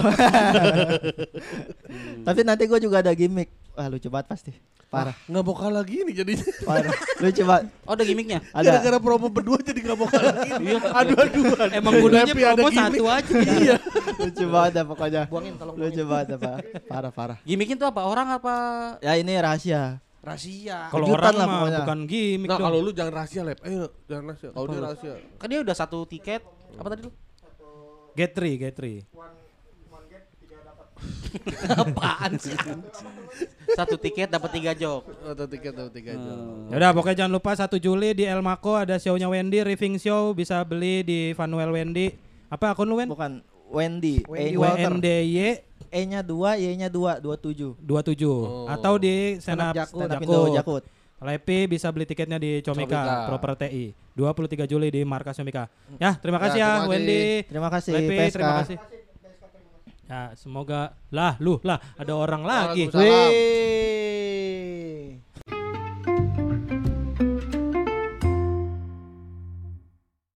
[2.26, 3.54] tapi nanti gue juga ada gimmick.
[3.76, 4.52] Wah lucu banget pasti.
[4.86, 6.46] Parah, Nggak mau kalah gini jadinya.
[6.62, 6.94] parah.
[7.18, 7.64] lucu banget.
[7.84, 8.38] Oh, ada gimmicknya.
[8.54, 8.66] Ada.
[8.70, 10.64] Gara-gara promo berdua jadi nggak mau kalah gini.
[10.78, 11.68] Adu-aduan.
[11.74, 12.86] Emang gunanya Lepi ada promo gimmick.
[12.94, 13.32] satu aja.
[13.36, 13.76] Iya.
[14.16, 15.22] lucu banget dah pokoknya.
[15.26, 16.50] Buangin tolong Lucu banget apa?
[16.86, 17.38] Parah parah.
[17.42, 18.00] Gimmicknya tuh apa?
[18.06, 18.54] Orang apa?
[19.02, 19.98] Ya ini rahasia.
[20.22, 20.88] Rahasia.
[20.88, 21.78] Kalau orang lah mah pokoknya.
[21.82, 23.58] bukan gimmick Nah kalau lu jangan rahasia lep.
[23.66, 24.48] Ayo jangan rahasia.
[24.54, 25.14] Kalau dia rahasia.
[25.36, 26.40] Kan dia udah satu tiket.
[26.78, 27.12] Apa tadi lu?
[28.14, 29.02] Get three, get three.
[29.12, 29.34] one
[31.82, 32.54] Apaan sih?
[33.76, 35.04] satu tiket dapat tiga jok.
[35.26, 36.70] Atau tiket atau tiga jam.
[36.72, 40.32] Ya udah pokoknya jangan lupa 1 Juli di El Mako ada show-nya Wendy, Riffing Show
[40.32, 42.14] bisa beli di Vanuel Wendy.
[42.48, 43.10] Apa akun lu Wen?
[43.10, 44.22] Bukan Wendy.
[44.24, 44.94] Wendy E, Walter.
[44.94, 45.38] WNDY
[45.92, 47.78] E-nya 2, Y-nya 2, 27.
[47.78, 48.66] 27 Oh.
[48.66, 50.02] atau di up Jakut.
[50.02, 50.50] Up Jakut.
[50.54, 50.82] Jakut.
[51.16, 53.26] Lepi bisa beli tiketnya di Comika, Comika.
[53.32, 53.96] Proper TI.
[54.12, 55.68] 23 Juli di markas Comika.
[55.96, 56.90] Ya, terima Ya, kasih ya, terima kasih.
[56.92, 57.22] Wendy.
[57.48, 59.05] Terima kasih Lepi, terima kasih.
[60.06, 62.86] Ya, semoga lah lu lah ada orang lagi.
[62.94, 64.15] Wih.